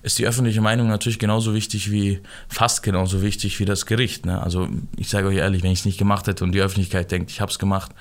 ist 0.02 0.18
die 0.18 0.26
öffentliche 0.26 0.62
Meinung 0.62 0.88
natürlich 0.88 1.20
genauso 1.20 1.54
wichtig 1.54 1.92
wie, 1.92 2.22
fast 2.48 2.82
genauso 2.82 3.22
wichtig 3.22 3.60
wie 3.60 3.66
das 3.66 3.86
Gericht. 3.86 4.26
Ne? 4.26 4.42
Also 4.42 4.68
ich 4.98 5.10
sage 5.10 5.28
euch 5.28 5.38
ehrlich, 5.38 5.62
wenn 5.62 5.72
ich 5.72 5.80
es 5.80 5.86
nicht 5.86 6.00
gemacht 6.00 6.26
hätte 6.26 6.44
und 6.44 6.54
die 6.54 6.62
Öffentlichkeit 6.62 7.12
denkt, 7.12 7.30
ich 7.30 7.40
habe 7.40 7.52
es 7.52 7.60
gemacht, 7.60 7.92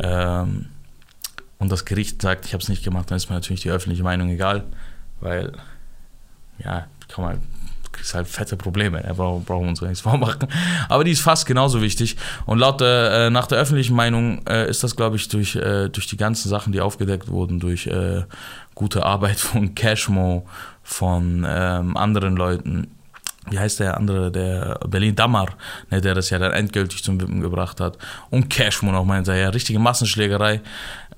ähm, 0.00 0.66
und 1.58 1.70
das 1.70 1.84
Gericht 1.84 2.20
sagt, 2.20 2.44
ich 2.44 2.52
habe 2.52 2.62
es 2.62 2.68
nicht 2.68 2.82
gemacht, 2.82 3.10
dann 3.10 3.16
ist 3.16 3.30
mir 3.30 3.36
natürlich 3.36 3.62
die 3.62 3.70
öffentliche 3.70 4.02
Meinung 4.02 4.28
egal, 4.30 4.64
weil, 5.20 5.52
ja, 6.58 6.88
kann 7.08 7.24
man 7.24 7.40
kriegst 7.92 8.14
halt 8.14 8.26
fette 8.26 8.56
Probleme. 8.56 9.02
Ja, 9.04 9.12
brauchen, 9.12 9.44
brauchen 9.44 9.64
wir 9.64 9.68
uns 9.70 9.80
nichts 9.80 10.00
vormachen. 10.00 10.48
Aber 10.88 11.04
die 11.04 11.12
ist 11.12 11.20
fast 11.20 11.46
genauso 11.46 11.82
wichtig. 11.82 12.16
Und 12.46 12.58
laut 12.58 12.80
der, 12.80 13.26
äh, 13.26 13.30
nach 13.30 13.46
der 13.46 13.58
öffentlichen 13.58 13.94
Meinung 13.94 14.44
äh, 14.46 14.68
ist 14.68 14.82
das, 14.82 14.96
glaube 14.96 15.16
ich, 15.16 15.28
durch, 15.28 15.56
äh, 15.56 15.88
durch 15.88 16.06
die 16.06 16.16
ganzen 16.16 16.48
Sachen, 16.48 16.72
die 16.72 16.80
aufgedeckt 16.80 17.28
wurden, 17.28 17.60
durch 17.60 17.86
äh, 17.86 18.22
gute 18.74 19.04
Arbeit 19.04 19.38
von 19.40 19.74
Cashmo, 19.74 20.46
von 20.82 21.46
ähm, 21.48 21.96
anderen 21.96 22.36
Leuten, 22.36 22.88
wie 23.50 23.58
heißt 23.58 23.80
der 23.80 23.96
andere, 23.96 24.30
der 24.30 24.78
Berlin 24.86 25.16
Damar, 25.16 25.48
ne, 25.90 26.00
der 26.00 26.14
das 26.14 26.30
ja 26.30 26.38
dann 26.38 26.52
endgültig 26.52 27.02
zum 27.02 27.20
Wippen 27.20 27.40
gebracht 27.40 27.80
hat. 27.80 27.98
Und 28.30 28.50
Cashmo 28.50 28.92
noch 28.92 29.04
meinte, 29.04 29.36
ja, 29.36 29.48
richtige 29.48 29.78
Massenschlägerei. 29.78 30.60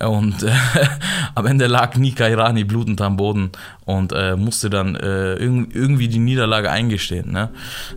Und 0.04 0.42
äh, 0.42 0.50
am 1.34 1.46
Ende 1.46 1.66
lag 1.66 1.96
Nika 1.96 2.28
Irani 2.28 2.64
blutend 2.64 3.00
am 3.00 3.16
Boden 3.16 3.50
und 3.84 4.12
äh, 4.12 4.36
musste 4.36 4.70
dann 4.70 4.96
äh, 4.96 5.34
irg 5.34 5.74
irgendwie 5.74 6.08
die 6.08 6.18
Niederlage 6.18 6.70
eingestehen. 6.70 7.32
Ne? 7.32 7.50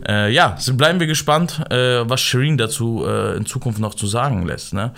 Äh, 0.06 0.32
ja, 0.32 0.56
so 0.58 0.74
bleiben 0.74 1.00
wir 1.00 1.06
gespannt, 1.06 1.60
äh, 1.70 2.08
was 2.08 2.20
Shireen 2.20 2.56
dazu 2.56 3.04
äh, 3.06 3.36
in 3.36 3.46
Zukunft 3.46 3.80
noch 3.80 3.94
zu 3.94 4.06
sagen 4.06 4.46
lässt. 4.46 4.72
Ne? 4.72 4.92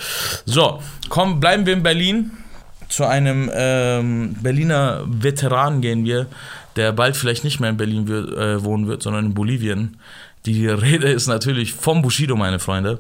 So, 0.45 0.81
komm, 1.09 1.41
bleiben 1.41 1.67
wir 1.67 1.73
in 1.73 1.83
Berlin. 1.83 2.31
Zu 2.89 3.05
einem 3.05 3.49
ähm, 3.55 4.35
Berliner 4.43 5.03
Veteran 5.07 5.81
gehen 5.81 6.05
wir, 6.05 6.27
der 6.75 6.91
bald 6.91 7.17
vielleicht 7.17 7.45
nicht 7.45 7.61
mehr 7.61 7.71
in 7.71 7.77
Berlin 7.77 8.09
wird, 8.09 8.65
wohnen 8.65 8.89
wird, 8.89 9.05
sondern 9.05 9.27
in 9.27 9.35
Bolivien. 9.35 9.97
Die 10.45 10.67
Rede 10.67 11.09
ist 11.09 11.29
natürlich 11.29 11.73
vom 11.73 12.03
Bushido, 12.03 12.35
meine 12.35 12.59
Freunde. 12.59 12.99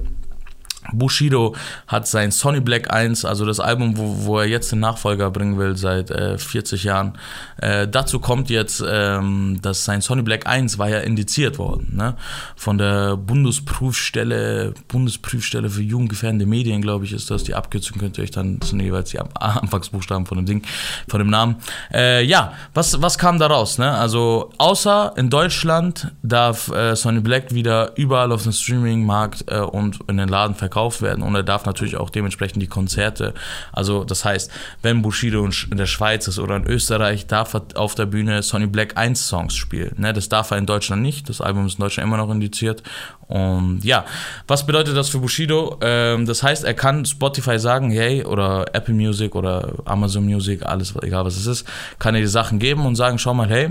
Bushido 0.92 1.54
hat 1.86 2.06
sein 2.06 2.30
Sonny 2.30 2.60
Black 2.60 2.92
1, 2.92 3.24
also 3.24 3.44
das 3.46 3.60
Album, 3.60 3.96
wo, 3.96 4.26
wo 4.26 4.38
er 4.38 4.46
jetzt 4.46 4.72
den 4.72 4.80
Nachfolger 4.80 5.30
bringen 5.30 5.58
will 5.58 5.76
seit 5.76 6.10
äh, 6.10 6.38
40 6.38 6.84
Jahren. 6.84 7.14
Äh, 7.58 7.88
dazu 7.88 8.20
kommt 8.20 8.50
jetzt, 8.50 8.82
ähm, 8.86 9.58
dass 9.62 9.84
sein 9.84 10.00
Sonny 10.00 10.22
Black 10.22 10.46
1 10.46 10.78
war 10.78 10.88
ja 10.88 10.98
indiziert 10.98 11.58
worden, 11.58 11.94
ne? 11.96 12.16
Von 12.56 12.78
der 12.78 13.16
Bundesprüfstelle, 13.16 14.74
Bundesprüfstelle 14.88 15.70
für 15.70 15.82
jugendgefährdende 15.82 16.46
Medien, 16.46 16.82
glaube 16.82 17.04
ich, 17.04 17.12
ist 17.12 17.30
das. 17.30 17.44
Die 17.44 17.54
Abkürzung 17.54 17.98
könnt 17.98 18.18
ihr 18.18 18.24
euch 18.24 18.30
dann, 18.30 18.58
das 18.60 18.72
jeweils 18.72 19.10
die 19.10 19.18
Anfangsbuchstaben 19.34 20.26
von 20.26 20.38
dem 20.38 20.46
Ding, 20.46 20.62
von 21.08 21.18
dem 21.18 21.30
Namen. 21.30 21.56
Äh, 21.92 22.24
ja, 22.24 22.52
was, 22.74 23.00
was 23.00 23.18
kam 23.18 23.38
da 23.38 23.46
raus, 23.46 23.78
ne? 23.78 23.92
Also, 23.92 24.50
außer 24.58 25.14
in 25.16 25.30
Deutschland 25.30 26.12
darf 26.22 26.68
äh, 26.68 26.96
Sonny 26.96 27.20
Black 27.20 27.54
wieder 27.54 27.96
überall 27.96 28.32
auf 28.32 28.42
dem 28.42 28.52
Streaming-Markt 28.52 29.44
äh, 29.48 29.60
und 29.60 30.00
in 30.08 30.16
den 30.16 30.28
Laden 30.28 30.54
verkaufen 30.54 30.79
verkauft 30.80 31.02
werden 31.02 31.22
und 31.22 31.34
er 31.34 31.42
darf 31.42 31.66
natürlich 31.66 31.96
auch 31.96 32.10
dementsprechend 32.10 32.62
die 32.62 32.66
Konzerte. 32.66 33.34
Also 33.72 34.04
das 34.04 34.24
heißt, 34.24 34.50
wenn 34.82 35.02
Bushido 35.02 35.44
in 35.44 35.76
der 35.76 35.86
Schweiz 35.86 36.26
ist 36.26 36.38
oder 36.38 36.56
in 36.56 36.66
Österreich, 36.66 37.26
darf 37.26 37.54
er 37.54 37.62
auf 37.74 37.94
der 37.94 38.06
Bühne 38.06 38.42
Sonny 38.42 38.66
Black 38.66 38.96
1 38.96 39.28
Songs 39.28 39.54
spielen. 39.54 39.94
Ne, 39.98 40.12
das 40.12 40.28
darf 40.28 40.50
er 40.50 40.58
in 40.58 40.66
Deutschland 40.66 41.02
nicht. 41.02 41.28
Das 41.28 41.40
Album 41.40 41.66
ist 41.66 41.74
in 41.74 41.82
Deutschland 41.82 42.06
immer 42.06 42.16
noch 42.16 42.30
indiziert. 42.30 42.82
Und 43.28 43.84
ja, 43.84 44.04
was 44.48 44.66
bedeutet 44.66 44.96
das 44.96 45.08
für 45.08 45.18
Bushido? 45.18 45.78
Ähm, 45.82 46.26
das 46.26 46.42
heißt, 46.42 46.64
er 46.64 46.74
kann 46.74 47.04
Spotify 47.04 47.58
sagen, 47.58 47.90
hey, 47.90 48.24
oder 48.24 48.66
Apple 48.72 48.94
Music 48.94 49.34
oder 49.34 49.74
Amazon 49.84 50.24
Music, 50.24 50.64
alles, 50.64 50.94
egal 51.02 51.24
was 51.24 51.36
es 51.36 51.46
ist, 51.46 51.68
kann 51.98 52.14
er 52.14 52.22
die 52.22 52.26
Sachen 52.26 52.58
geben 52.58 52.86
und 52.86 52.96
sagen, 52.96 53.18
schau 53.18 53.34
mal, 53.34 53.48
hey, 53.48 53.70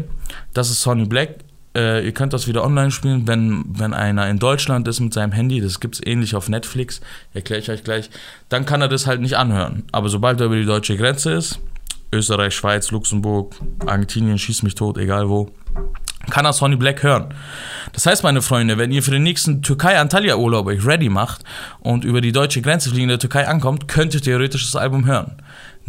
das 0.53 0.69
ist 0.69 0.81
Sonny 0.81 1.05
Black, 1.05 1.39
äh, 1.75 2.05
ihr 2.05 2.11
könnt 2.13 2.33
das 2.33 2.47
wieder 2.47 2.63
online 2.63 2.91
spielen, 2.91 3.27
wenn, 3.27 3.63
wenn 3.67 3.93
einer 3.93 4.27
in 4.29 4.39
Deutschland 4.39 4.87
ist 4.87 4.99
mit 4.99 5.13
seinem 5.13 5.31
Handy, 5.31 5.61
das 5.61 5.79
gibt 5.79 5.95
es 5.95 6.01
ähnlich 6.05 6.35
auf 6.35 6.49
Netflix, 6.49 7.01
erkläre 7.33 7.61
ich 7.61 7.69
euch 7.69 7.83
gleich, 7.83 8.09
dann 8.49 8.65
kann 8.65 8.81
er 8.81 8.87
das 8.87 9.07
halt 9.07 9.21
nicht 9.21 9.37
anhören. 9.37 9.83
Aber 9.91 10.09
sobald 10.09 10.39
er 10.39 10.47
über 10.47 10.55
die 10.55 10.65
deutsche 10.65 10.97
Grenze 10.97 11.33
ist, 11.33 11.59
Österreich, 12.11 12.55
Schweiz, 12.55 12.89
Luxemburg, 12.91 13.55
Argentinien, 13.85 14.39
schießt 14.39 14.63
mich 14.63 14.75
tot, 14.75 14.97
egal 14.97 15.29
wo, 15.29 15.51
kann 16.31 16.45
er 16.45 16.53
Sonny 16.53 16.75
Black 16.75 17.03
hören. 17.03 17.33
Das 17.93 18.05
heißt, 18.05 18.23
meine 18.23 18.41
Freunde, 18.41 18.77
wenn 18.77 18.91
ihr 18.91 19.03
für 19.03 19.11
den 19.11 19.23
nächsten 19.23 19.61
Türkei-Antalya-Urlaub 19.61 20.67
euch 20.67 20.85
ready 20.85 21.09
macht 21.09 21.43
und 21.79 22.03
über 22.03 22.21
die 22.21 22.31
deutsche 22.31 22.61
Grenze 22.61 22.89
fliegen 22.89 23.03
in 23.03 23.09
der 23.09 23.19
Türkei 23.19 23.47
ankommt, 23.47 23.87
könnt 23.87 24.13
ihr 24.13 24.21
theoretisch 24.21 24.65
das 24.65 24.75
Album 24.75 25.05
hören. 25.05 25.37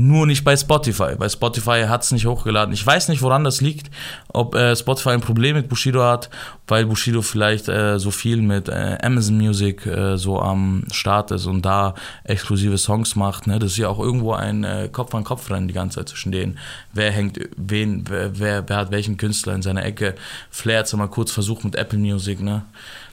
Nur 0.02 0.26
nicht 0.26 0.44
bei 0.44 0.56
Spotify. 0.56 1.14
Bei 1.18 1.28
Spotify 1.28 1.84
hat 1.86 2.04
es 2.04 2.10
nicht 2.10 2.24
hochgeladen. 2.24 2.72
Ich 2.72 2.86
weiß 2.86 3.08
nicht, 3.08 3.20
woran 3.20 3.44
das 3.44 3.60
liegt. 3.60 3.90
Ob 4.28 4.54
äh, 4.54 4.74
Spotify 4.74 5.10
ein 5.10 5.20
Problem 5.20 5.56
mit 5.56 5.68
Bushido 5.68 6.02
hat, 6.02 6.30
weil 6.66 6.86
Bushido 6.86 7.20
vielleicht 7.20 7.68
äh, 7.68 7.98
so 7.98 8.10
viel 8.10 8.40
mit 8.40 8.70
äh, 8.70 8.96
Amazon 9.02 9.36
Music 9.36 9.84
äh, 9.84 10.16
so 10.16 10.40
am 10.40 10.84
Start 10.90 11.32
ist 11.32 11.44
und 11.44 11.66
da 11.66 11.94
exklusive 12.24 12.78
Songs 12.78 13.14
macht. 13.14 13.46
Ne? 13.46 13.58
Das 13.58 13.72
ist 13.72 13.76
ja 13.76 13.88
auch 13.88 13.98
irgendwo 13.98 14.32
ein 14.32 14.64
äh, 14.64 14.88
Kopf-an-Kopf-Rennen 14.90 15.68
die 15.68 15.74
ganze 15.74 15.98
Zeit 15.98 16.08
zwischen 16.08 16.32
denen. 16.32 16.58
Wer 16.94 17.10
hängt, 17.10 17.38
wen, 17.58 18.04
wer, 18.08 18.38
wer, 18.38 18.66
wer 18.66 18.76
hat 18.78 18.90
welchen 18.90 19.18
Künstler 19.18 19.54
in 19.54 19.60
seiner 19.60 19.84
Ecke. 19.84 20.14
Flair 20.48 20.78
hat 20.78 20.86
es 20.86 20.94
mal 20.94 21.08
kurz 21.08 21.30
versucht 21.30 21.62
mit 21.62 21.74
Apple 21.74 21.98
Music, 21.98 22.40
ne? 22.40 22.62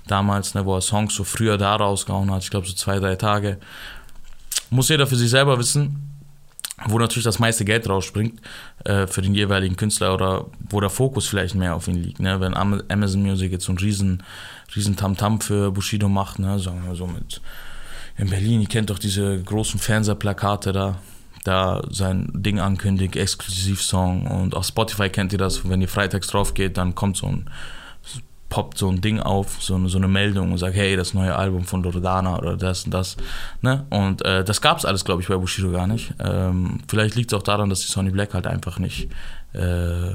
Damals, 0.08 0.54
ne, 0.54 0.64
wo 0.64 0.74
er 0.74 0.82
Songs 0.82 1.16
so 1.16 1.26
früher 1.26 1.58
da 1.58 1.76
rausgehauen 1.76 2.32
hat. 2.32 2.44
Ich 2.44 2.50
glaube, 2.50 2.66
so 2.66 2.74
zwei, 2.74 2.98
drei 3.00 3.18
Tage. 3.18 3.58
Muss 4.70 4.88
jeder 4.88 5.06
für 5.06 5.18
sich 5.18 5.30
selber 5.30 5.60
wissen 5.60 6.16
wo 6.86 6.99
natürlich 6.99 7.23
das 7.23 7.39
meiste 7.39 7.65
Geld 7.65 7.89
rausspringt 7.89 8.39
äh, 8.86 9.07
für 9.07 9.21
den 9.21 9.34
jeweiligen 9.34 9.75
Künstler 9.75 10.13
oder 10.13 10.45
wo 10.69 10.80
der 10.80 10.89
Fokus 10.91 11.28
vielleicht 11.28 11.55
mehr 11.55 11.75
auf 11.75 11.88
ihn 11.88 11.95
liegt. 11.95 12.19
Ne? 12.19 12.39
Wenn 12.39 12.53
Amazon 12.55 13.23
Music 13.23 13.51
jetzt 13.51 13.65
so 13.65 13.71
einen 13.71 13.80
riesen, 13.80 14.23
riesen 14.75 14.95
Tamtam 14.95 15.41
für 15.41 15.71
Bushido 15.71 16.07
macht, 16.07 16.39
ne? 16.39 16.59
sagen 16.59 16.84
wir 16.86 16.95
so 16.95 17.07
mit 17.07 17.41
in 18.17 18.30
Berlin, 18.30 18.61
ihr 18.61 18.67
kennt 18.67 18.89
doch 18.89 18.99
diese 18.99 19.41
großen 19.43 19.80
Fernsehplakate 19.80 20.71
da, 20.71 20.99
da 21.43 21.82
sein 21.89 22.30
Ding 22.34 22.59
ankündigt, 22.59 23.15
Exklusivsong 23.15 24.28
und 24.28 24.55
auf 24.55 24.65
Spotify 24.65 25.09
kennt 25.09 25.34
ihr 25.34 25.39
das, 25.39 25.67
wenn 25.69 25.82
ihr 25.82 25.88
freitags 25.88 26.28
drauf 26.28 26.53
geht, 26.53 26.78
dann 26.78 26.95
kommt 26.95 27.17
so 27.17 27.28
ein 27.28 27.49
poppt 28.50 28.78
so 28.78 28.89
ein 28.89 29.02
Ding 29.02 29.20
auf, 29.20 29.62
so 29.62 29.76
eine, 29.76 29.89
so 29.89 29.98
eine 29.98 30.08
Meldung 30.08 30.52
und 30.52 30.58
sagt, 30.58 30.76
hey, 30.76 30.95
das 30.95 31.14
neue 31.14 31.36
Album 31.36 31.66
von 31.66 31.84
Loredana 31.84 32.38
oder 32.38 32.56
das 32.56 32.86
und 32.86 32.93
das. 32.93 33.18
Ne? 33.62 33.86
Und 33.89 34.24
äh, 34.26 34.43
das 34.43 34.62
es 34.64 34.86
alles, 34.86 35.04
glaube 35.04 35.22
ich, 35.22 35.28
bei 35.28 35.36
Bushido 35.36 35.72
gar 35.72 35.88
nicht. 35.88 36.14
Ähm, 36.24 36.80
vielleicht 36.88 37.16
liegt 37.16 37.32
es 37.32 37.38
auch 37.38 37.43
daran, 37.43 37.70
dass 37.70 37.82
die 37.82 37.88
Sony 37.88 38.10
Black 38.10 38.34
halt 38.34 38.48
einfach 38.48 38.80
nicht, 38.80 39.10
äh, 39.54 40.12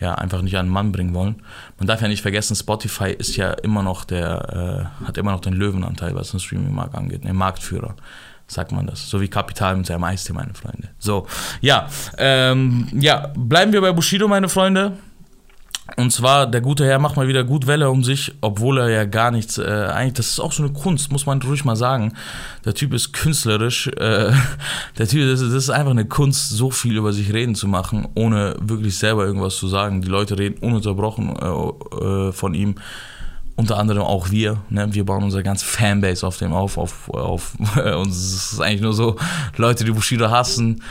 ja, 0.00 0.14
einfach 0.16 0.42
nicht 0.42 0.56
an 0.56 0.66
den 0.66 0.72
Mann 0.72 0.92
bringen 0.92 1.14
wollen. 1.14 1.36
Man 1.78 1.86
darf 1.86 2.02
ja 2.02 2.08
nicht 2.08 2.22
vergessen, 2.22 2.54
Spotify 2.54 3.10
ist 3.10 3.36
ja 3.36 3.52
immer 3.52 3.82
noch 3.82 4.04
der, 4.04 4.90
äh, 5.00 5.06
hat 5.06 5.16
immer 5.16 5.32
noch 5.32 5.40
den 5.40 5.54
Löwenanteil, 5.54 6.14
was 6.14 6.32
den 6.32 6.40
Streaming-Markt 6.40 6.94
angeht, 6.94 7.24
der 7.24 7.32
Marktführer 7.32 7.94
sagt 8.46 8.72
man 8.72 8.86
das. 8.86 9.08
So 9.08 9.20
wie 9.20 9.28
Kapital 9.28 9.76
mit 9.76 9.86
seinem 9.86 10.04
Eistee, 10.04 10.34
meine 10.34 10.52
Freunde. 10.52 10.90
So, 10.98 11.26
ja, 11.62 11.88
ähm, 12.18 12.88
ja, 12.92 13.32
bleiben 13.34 13.72
wir 13.72 13.80
bei 13.80 13.92
Bushido, 13.92 14.28
meine 14.28 14.50
Freunde. 14.50 14.92
Und 15.96 16.12
zwar, 16.12 16.46
der 16.46 16.60
gute 16.60 16.84
Herr 16.84 17.00
macht 17.00 17.16
mal 17.16 17.26
wieder 17.26 17.42
gut 17.42 17.66
Welle 17.66 17.90
um 17.90 18.04
sich, 18.04 18.32
obwohl 18.40 18.78
er 18.78 18.88
ja 18.88 19.04
gar 19.04 19.32
nichts, 19.32 19.58
äh, 19.58 19.88
eigentlich, 19.92 20.14
das 20.14 20.28
ist 20.28 20.40
auch 20.40 20.52
so 20.52 20.62
eine 20.62 20.72
Kunst, 20.72 21.10
muss 21.10 21.26
man 21.26 21.42
ruhig 21.42 21.64
mal 21.64 21.74
sagen. 21.74 22.12
Der 22.64 22.74
Typ 22.74 22.94
ist 22.94 23.12
künstlerisch, 23.12 23.88
äh, 23.88 24.32
der 24.98 25.08
Typ, 25.08 25.28
das 25.28 25.40
ist, 25.40 25.52
das 25.52 25.64
ist 25.64 25.70
einfach 25.70 25.90
eine 25.90 26.04
Kunst, 26.04 26.50
so 26.50 26.70
viel 26.70 26.96
über 26.96 27.12
sich 27.12 27.32
reden 27.32 27.56
zu 27.56 27.66
machen, 27.66 28.06
ohne 28.14 28.54
wirklich 28.60 28.96
selber 28.96 29.24
irgendwas 29.26 29.56
zu 29.56 29.66
sagen. 29.66 30.02
Die 30.02 30.08
Leute 30.08 30.38
reden 30.38 30.58
ununterbrochen 30.60 31.36
äh, 31.36 32.28
äh, 32.28 32.32
von 32.32 32.54
ihm 32.54 32.76
unter 33.56 33.78
anderem 33.78 34.02
auch 34.02 34.30
wir. 34.30 34.62
Ne? 34.70 34.86
Wir 34.92 35.04
bauen 35.04 35.24
unsere 35.24 35.42
ganze 35.42 35.66
Fanbase 35.66 36.26
auf 36.26 36.36
dem 36.36 36.52
auf. 36.52 36.78
auf, 36.78 37.10
auf 37.10 37.54
und 37.76 38.08
es 38.08 38.52
ist 38.52 38.60
eigentlich 38.60 38.80
nur 38.82 38.94
so, 38.94 39.16
Leute, 39.56 39.84
die 39.84 39.90
Bushido 39.90 40.30
hassen, 40.30 40.82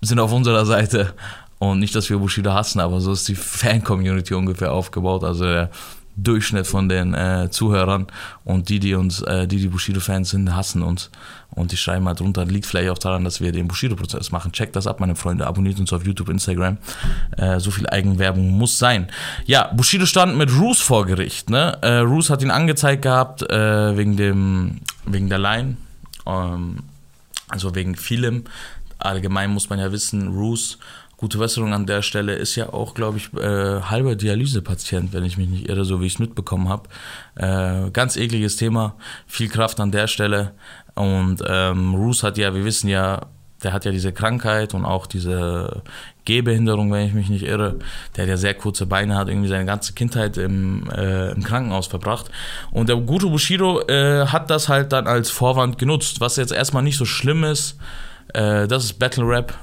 sind 0.00 0.18
auf 0.18 0.32
unserer 0.32 0.66
Seite. 0.66 1.14
Und 1.62 1.78
nicht, 1.78 1.94
dass 1.94 2.10
wir 2.10 2.18
Bushido 2.18 2.52
hassen, 2.52 2.80
aber 2.80 3.00
so 3.00 3.12
ist 3.12 3.28
die 3.28 3.36
Fan-Community 3.36 4.34
ungefähr 4.34 4.72
aufgebaut. 4.72 5.22
Also 5.22 5.44
der 5.44 5.70
Durchschnitt 6.16 6.66
von 6.66 6.88
den 6.88 7.14
äh, 7.14 7.50
Zuhörern 7.52 8.08
und 8.44 8.68
die, 8.68 8.80
die 8.80 8.94
uns, 8.94 9.22
äh, 9.22 9.46
die, 9.46 9.58
die 9.58 9.68
Bushido-Fans 9.68 10.30
sind, 10.30 10.56
hassen 10.56 10.82
uns. 10.82 11.08
Und 11.52 11.70
die 11.70 11.76
schreiben 11.76 12.08
halt 12.08 12.18
drunter, 12.18 12.46
liegt 12.46 12.66
vielleicht 12.66 12.90
auch 12.90 12.98
daran, 12.98 13.22
dass 13.22 13.40
wir 13.40 13.52
den 13.52 13.68
Bushido-Prozess 13.68 14.32
machen. 14.32 14.50
Checkt 14.50 14.74
das 14.74 14.88
ab, 14.88 14.98
meine 14.98 15.14
Freunde. 15.14 15.46
Abonniert 15.46 15.78
uns 15.78 15.92
auf 15.92 16.04
YouTube, 16.04 16.30
Instagram. 16.30 16.78
Äh, 17.36 17.60
so 17.60 17.70
viel 17.70 17.88
Eigenwerbung 17.88 18.50
muss 18.50 18.80
sein. 18.80 19.06
Ja, 19.46 19.72
Bushido 19.72 20.04
stand 20.04 20.36
mit 20.36 20.50
Roos 20.50 20.80
vor 20.80 21.06
Gericht. 21.06 21.48
Ne? 21.48 21.78
Äh, 21.80 21.98
Roos 21.98 22.28
hat 22.28 22.42
ihn 22.42 22.50
angezeigt 22.50 23.02
gehabt 23.02 23.48
äh, 23.48 23.96
wegen 23.96 24.16
dem, 24.16 24.80
wegen 25.06 25.28
der 25.28 25.38
Line. 25.38 25.76
Ähm, 26.26 26.78
also 27.48 27.72
wegen 27.76 27.94
vielem. 27.94 28.46
Allgemein 28.98 29.50
muss 29.50 29.70
man 29.70 29.78
ja 29.78 29.92
wissen, 29.92 30.26
Roos 30.28 30.78
gute 31.22 31.38
Besserung 31.38 31.72
an 31.72 31.86
der 31.86 32.02
Stelle, 32.02 32.34
ist 32.34 32.56
ja 32.56 32.72
auch, 32.72 32.94
glaube 32.94 33.18
ich, 33.18 33.32
äh, 33.34 33.80
halber 33.82 34.16
Dialysepatient, 34.16 35.12
wenn 35.12 35.22
ich 35.22 35.38
mich 35.38 35.48
nicht 35.48 35.68
irre, 35.68 35.84
so 35.84 36.00
wie 36.00 36.06
ich 36.06 36.14
es 36.14 36.18
mitbekommen 36.18 36.68
habe. 36.68 36.88
Äh, 37.36 37.92
ganz 37.92 38.16
ekliges 38.16 38.56
Thema, 38.56 38.96
viel 39.28 39.48
Kraft 39.48 39.78
an 39.78 39.92
der 39.92 40.08
Stelle. 40.08 40.50
Und 40.96 41.40
ähm, 41.46 41.94
Roos 41.94 42.24
hat 42.24 42.38
ja, 42.38 42.52
wir 42.56 42.64
wissen 42.64 42.88
ja, 42.88 43.26
der 43.62 43.72
hat 43.72 43.84
ja 43.84 43.92
diese 43.92 44.12
Krankheit 44.12 44.74
und 44.74 44.84
auch 44.84 45.06
diese 45.06 45.82
Gehbehinderung, 46.24 46.90
wenn 46.90 47.06
ich 47.06 47.14
mich 47.14 47.28
nicht 47.28 47.44
irre. 47.44 47.76
Der 48.16 48.24
hat 48.24 48.28
ja 48.28 48.36
sehr 48.36 48.54
kurze 48.54 48.86
Beine, 48.86 49.14
hat 49.14 49.28
irgendwie 49.28 49.48
seine 49.48 49.64
ganze 49.64 49.92
Kindheit 49.92 50.36
im, 50.38 50.90
äh, 50.90 51.30
im 51.30 51.44
Krankenhaus 51.44 51.86
verbracht. 51.86 52.32
Und 52.72 52.88
der 52.88 52.96
gute 52.96 53.28
Bushido 53.28 53.80
äh, 53.86 54.26
hat 54.26 54.50
das 54.50 54.68
halt 54.68 54.90
dann 54.90 55.06
als 55.06 55.30
Vorwand 55.30 55.78
genutzt, 55.78 56.20
was 56.20 56.34
jetzt 56.34 56.52
erstmal 56.52 56.82
nicht 56.82 56.98
so 56.98 57.04
schlimm 57.04 57.44
ist. 57.44 57.78
Äh, 58.34 58.66
das 58.66 58.82
ist 58.82 58.98
Battle 58.98 59.24
Rap. 59.24 59.56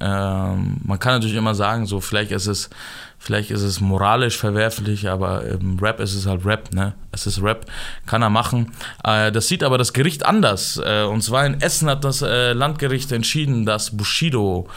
Ähm, 0.00 0.76
man 0.84 0.98
kann 0.98 1.14
natürlich 1.14 1.36
immer 1.36 1.54
sagen, 1.54 1.86
so 1.86 2.00
vielleicht 2.00 2.32
ist 2.32 2.46
es 2.46 2.70
Vielleicht 3.18 3.50
ist 3.50 3.62
es 3.62 3.80
moralisch 3.80 4.36
verwerflich, 4.36 5.08
aber 5.08 5.42
im 5.44 5.78
Rap 5.80 6.00
ist 6.00 6.14
es 6.14 6.26
halt 6.26 6.44
Rap, 6.44 6.72
ne? 6.72 6.94
Es 7.12 7.26
ist 7.26 7.42
Rap, 7.42 7.66
kann 8.04 8.22
er 8.22 8.30
machen. 8.30 8.72
Äh, 9.02 9.32
das 9.32 9.48
sieht 9.48 9.64
aber 9.64 9.78
das 9.78 9.92
Gericht 9.92 10.24
anders. 10.24 10.80
Äh, 10.84 11.02
und 11.04 11.22
zwar 11.22 11.46
in 11.46 11.60
Essen 11.60 11.88
hat 11.88 12.04
das 12.04 12.22
äh, 12.22 12.52
Landgericht 12.52 13.10
entschieden, 13.12 13.66
dass 13.66 13.96
Bushido 13.96 14.68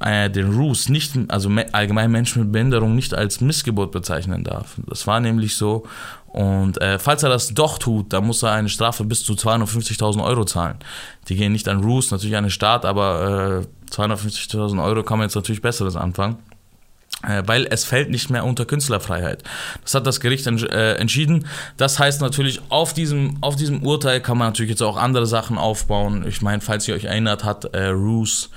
den 0.00 0.54
Roos 0.54 0.88
nicht, 0.88 1.14
also 1.26 1.50
allgemein 1.72 2.12
Menschen 2.12 2.42
mit 2.42 2.52
Behinderung 2.52 2.94
nicht 2.94 3.14
als 3.14 3.40
Missgeburt 3.40 3.90
bezeichnen 3.90 4.44
darf. 4.44 4.76
Das 4.86 5.08
war 5.08 5.18
nämlich 5.18 5.56
so. 5.56 5.88
Und 6.28 6.80
äh, 6.80 7.00
falls 7.00 7.24
er 7.24 7.30
das 7.30 7.52
doch 7.52 7.78
tut, 7.78 8.12
dann 8.12 8.24
muss 8.24 8.44
er 8.44 8.52
eine 8.52 8.68
Strafe 8.68 9.02
bis 9.02 9.24
zu 9.24 9.32
250.000 9.32 10.22
Euro 10.22 10.44
zahlen. 10.44 10.76
Die 11.28 11.34
gehen 11.34 11.50
nicht 11.50 11.66
an 11.66 11.82
Roos, 11.82 12.12
natürlich 12.12 12.36
an 12.36 12.44
den 12.44 12.52
Staat, 12.52 12.84
aber 12.84 13.64
äh, 13.64 13.66
250.000 13.92 14.84
Euro 14.84 15.02
kann 15.02 15.18
man 15.18 15.26
jetzt 15.26 15.34
natürlich 15.34 15.62
Besseres 15.62 15.96
anfangen. 15.96 16.36
Äh, 17.26 17.42
weil 17.46 17.66
es 17.68 17.84
fällt 17.84 18.10
nicht 18.10 18.30
mehr 18.30 18.44
unter 18.44 18.64
Künstlerfreiheit. 18.64 19.42
Das 19.82 19.94
hat 19.94 20.06
das 20.06 20.20
Gericht 20.20 20.46
äh, 20.46 20.94
entschieden. 20.94 21.46
Das 21.76 21.98
heißt 21.98 22.20
natürlich, 22.20 22.60
auf 22.68 22.94
diesem, 22.94 23.38
auf 23.40 23.56
diesem 23.56 23.82
Urteil 23.82 24.20
kann 24.20 24.38
man 24.38 24.48
natürlich 24.48 24.70
jetzt 24.70 24.82
auch 24.82 24.96
andere 24.96 25.26
Sachen 25.26 25.58
aufbauen. 25.58 26.24
Ich 26.28 26.42
meine, 26.42 26.60
falls 26.60 26.86
ihr 26.86 26.94
euch 26.94 27.06
erinnert, 27.06 27.42
hat 27.42 27.64
äh, 27.74 27.88
Roos, 27.88 28.50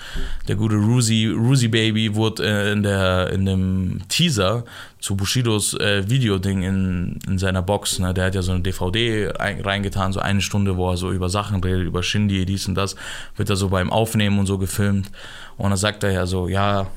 der 0.47 0.57
gute 0.57 0.76
Roosie, 0.76 1.30
Roosie 1.30 1.70
Baby, 1.70 2.14
wurde 2.14 2.45
äh, 2.45 2.72
in, 2.74 2.84
der, 2.84 3.32
in 3.32 3.47
dem 3.47 4.01
Teaser 4.09 4.64
zu 4.99 5.16
Bushidos 5.16 5.74
äh, 5.74 6.07
Videoding 6.07 6.62
in, 6.62 7.20
in 7.28 7.39
seiner 7.39 7.64
Box. 7.64 7.97
Ne? 7.97 8.14
Der 8.14 8.26
hat 8.26 8.36
ja 8.36 8.43
so 8.43 8.51
eine 8.51 8.62
DVD 8.62 9.34
reingetan, 9.36 10.14
so 10.14 10.20
eine 10.20 10.41
Stunde, 10.41 10.78
wo 10.78 10.91
er 10.91 10.97
so 10.97 11.12
über 11.12 11.30
Sachen 11.30 11.64
redet, 11.64 11.88
über 11.88 12.03
Shindy, 12.03 12.45
dies 12.45 12.68
und 12.68 12.76
das, 12.76 12.95
wird 13.36 13.49
er 13.49 13.55
so 13.55 13.70
beim 13.70 13.91
Aufnehmen 13.91 14.38
und 14.38 14.45
so 14.45 14.59
gefilmt. 14.59 15.09
Und 15.57 15.72
dann 15.72 15.78
sagt 15.78 16.03
er 16.03 16.12
ja 16.12 16.28
so, 16.28 16.47
ja, 16.47 16.88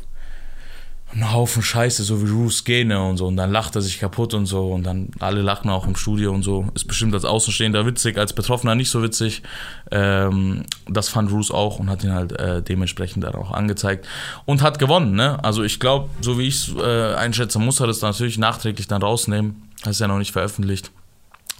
ein 1.15 1.33
Haufen 1.33 1.63
Scheiße, 1.63 2.03
so 2.03 2.23
wie 2.23 2.31
Roos 2.31 2.65
Gene 2.65 3.01
und 3.03 3.17
so. 3.17 3.27
Und 3.27 3.37
dann 3.37 3.53
lacht 3.53 3.77
er 3.77 3.83
sich 3.83 4.01
kaputt 4.01 4.35
und 4.35 4.47
so. 4.47 4.73
Und 4.73 4.85
dann 4.85 5.11
alle 5.21 5.43
lachen 5.43 5.71
auch 5.71 5.87
im 5.87 5.95
Studio 5.95 6.33
und 6.33 6.43
so. 6.43 6.67
Ist 6.75 6.87
bestimmt 6.87 7.15
als 7.15 7.25
Außenstehender 7.25 7.87
witzig, 7.87 8.19
als 8.19 8.33
Betroffener 8.33 8.75
nicht 8.75 8.91
so 8.91 9.03
witzig. 9.03 9.43
Ähm, 9.91 10.65
das 10.89 11.09
fand 11.09 11.31
Roos 11.31 11.51
auch 11.51 11.79
und 11.79 11.89
hat 11.89 12.03
ihn 12.03 12.13
halt 12.13 12.33
äh, 12.33 12.63
dementsprechend 12.63 13.23
dann 13.25 13.35
auch 13.35 13.53
angezeigt. 13.53 14.07
Und 14.45 14.63
hat 14.63 14.79
gewonnen, 14.79 15.15
ne? 15.15 15.43
Also 15.45 15.63
ich 15.63 15.79
glaube, 15.79 16.11
so 16.21 16.39
wie 16.39 16.49
ich 16.49 16.55
es 16.55 16.75
äh, 16.77 17.15
einschätze, 17.15 17.59
muss 17.59 17.81
er 17.81 17.87
das 17.87 18.03
natürlich 18.03 18.39
nachträglich 18.39 18.89
dann 18.89 19.03
rausnehmen. 19.03 19.69
Das 19.85 19.93
ist 19.93 20.01
ja 20.01 20.09
noch 20.09 20.19
nicht 20.19 20.33
veröffentlicht. 20.33 20.91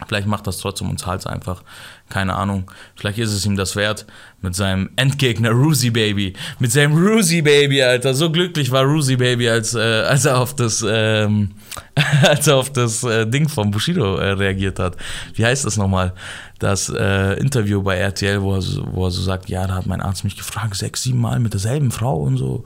Vielleicht 0.09 0.27
macht 0.27 0.47
das 0.47 0.59
trotzdem 0.59 0.91
und 0.91 0.99
zahlt 0.99 1.21
es 1.21 1.27
einfach. 1.27 1.63
Keine 2.09 2.35
Ahnung. 2.35 2.71
Vielleicht 2.97 3.19
ist 3.19 3.33
es 3.33 3.47
ihm 3.47 3.57
das 3.57 3.77
wert. 3.77 4.07
Mit 4.43 4.55
seinem 4.55 4.91
Endgegner 4.97 5.51
Ruzy 5.51 5.91
Baby. 5.91 6.35
Mit 6.59 6.73
seinem 6.73 6.97
Ruzy 6.97 7.43
Baby, 7.43 7.81
Alter. 7.83 8.13
So 8.13 8.31
glücklich 8.31 8.73
war 8.73 8.83
Ruzy 8.83 9.17
Baby, 9.17 9.49
als, 9.49 9.75
äh, 9.75 9.79
als 9.79 10.25
er 10.25 10.39
auf 10.39 10.57
das, 10.57 10.85
ähm, 10.87 11.53
als 12.23 12.49
er 12.49 12.57
auf 12.57 12.73
das 12.73 13.05
äh, 13.05 13.25
Ding 13.27 13.49
von 13.49 13.71
Bushido 13.71 14.17
äh, 14.17 14.33
reagiert 14.33 14.81
hat. 14.81 14.97
Wie 15.35 15.47
heißt 15.47 15.65
das 15.65 15.77
nochmal? 15.77 16.13
Das 16.59 16.89
äh, 16.89 17.35
Interview 17.35 17.81
bei 17.83 17.97
RTL, 17.97 18.43
wo 18.43 18.55
er, 18.55 18.63
so, 18.63 18.87
wo 18.93 19.07
er 19.07 19.11
so 19.13 19.23
sagt, 19.23 19.49
ja, 19.49 19.67
da 19.67 19.77
hat 19.77 19.87
mein 19.87 20.01
Arzt 20.01 20.25
mich 20.25 20.37
gefragt, 20.37 20.75
sechs, 20.75 21.03
sieben 21.03 21.21
Mal 21.21 21.39
mit 21.39 21.53
derselben 21.53 21.93
Frau 21.93 22.17
und 22.17 22.37
so. 22.37 22.65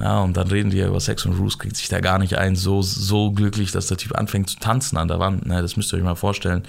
Ja, 0.00 0.20
und 0.20 0.36
dann 0.36 0.48
reden 0.48 0.70
die 0.70 0.80
über 0.80 1.00
Sex 1.00 1.26
und 1.26 1.36
Bruce 1.36 1.58
kriegt 1.58 1.76
sich 1.76 1.88
da 1.88 1.98
gar 2.00 2.18
nicht 2.18 2.38
ein. 2.38 2.54
So, 2.54 2.82
so 2.82 3.32
glücklich, 3.32 3.72
dass 3.72 3.88
der 3.88 3.96
Typ 3.96 4.16
anfängt 4.16 4.48
zu 4.48 4.58
tanzen 4.58 4.96
an 4.96 5.08
der 5.08 5.18
Wand. 5.18 5.46
Ne, 5.46 5.60
das 5.60 5.76
müsst 5.76 5.92
ihr 5.92 5.96
euch 5.96 6.04
mal 6.04 6.14
vorstellen. 6.14 6.62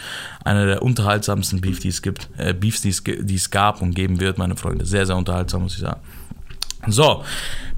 Einer 0.43 0.65
der 0.65 0.81
unterhaltsamsten 0.81 1.61
Beef, 1.61 1.79
die 1.79 1.89
es 1.89 2.01
gibt, 2.01 2.29
äh, 2.37 2.53
Beefs, 2.53 2.81
die 2.81 2.89
es, 2.89 3.03
die 3.03 3.35
es 3.35 3.51
gab 3.51 3.81
und 3.81 3.93
geben 3.93 4.19
wird, 4.19 4.39
meine 4.39 4.55
Freunde. 4.55 4.85
Sehr, 4.85 5.05
sehr 5.05 5.15
unterhaltsam, 5.15 5.61
muss 5.61 5.75
ich 5.75 5.81
sagen. 5.81 6.01
So, 6.87 7.23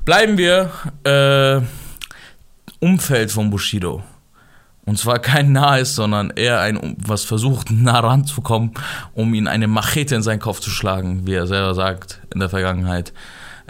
bleiben 0.05 0.37
wir 0.37 0.71
äh, 1.03 1.61
Umfeld 2.79 3.31
von 3.31 3.49
Bushido. 3.49 4.03
Und 4.85 4.97
zwar 4.97 5.19
kein 5.19 5.51
nahes, 5.51 5.95
sondern 5.95 6.31
eher 6.31 6.59
ein, 6.61 6.95
was 6.97 7.23
versucht, 7.23 7.71
nah 7.71 7.99
ranzukommen, 7.99 8.71
um 9.13 9.33
ihn 9.33 9.47
eine 9.47 9.67
Machete 9.67 10.15
in 10.15 10.21
seinen 10.21 10.39
Kopf 10.39 10.59
zu 10.59 10.69
schlagen, 10.69 11.27
wie 11.27 11.33
er 11.33 11.47
selber 11.47 11.75
sagt 11.75 12.21
in 12.33 12.39
der 12.39 12.49
Vergangenheit. 12.49 13.13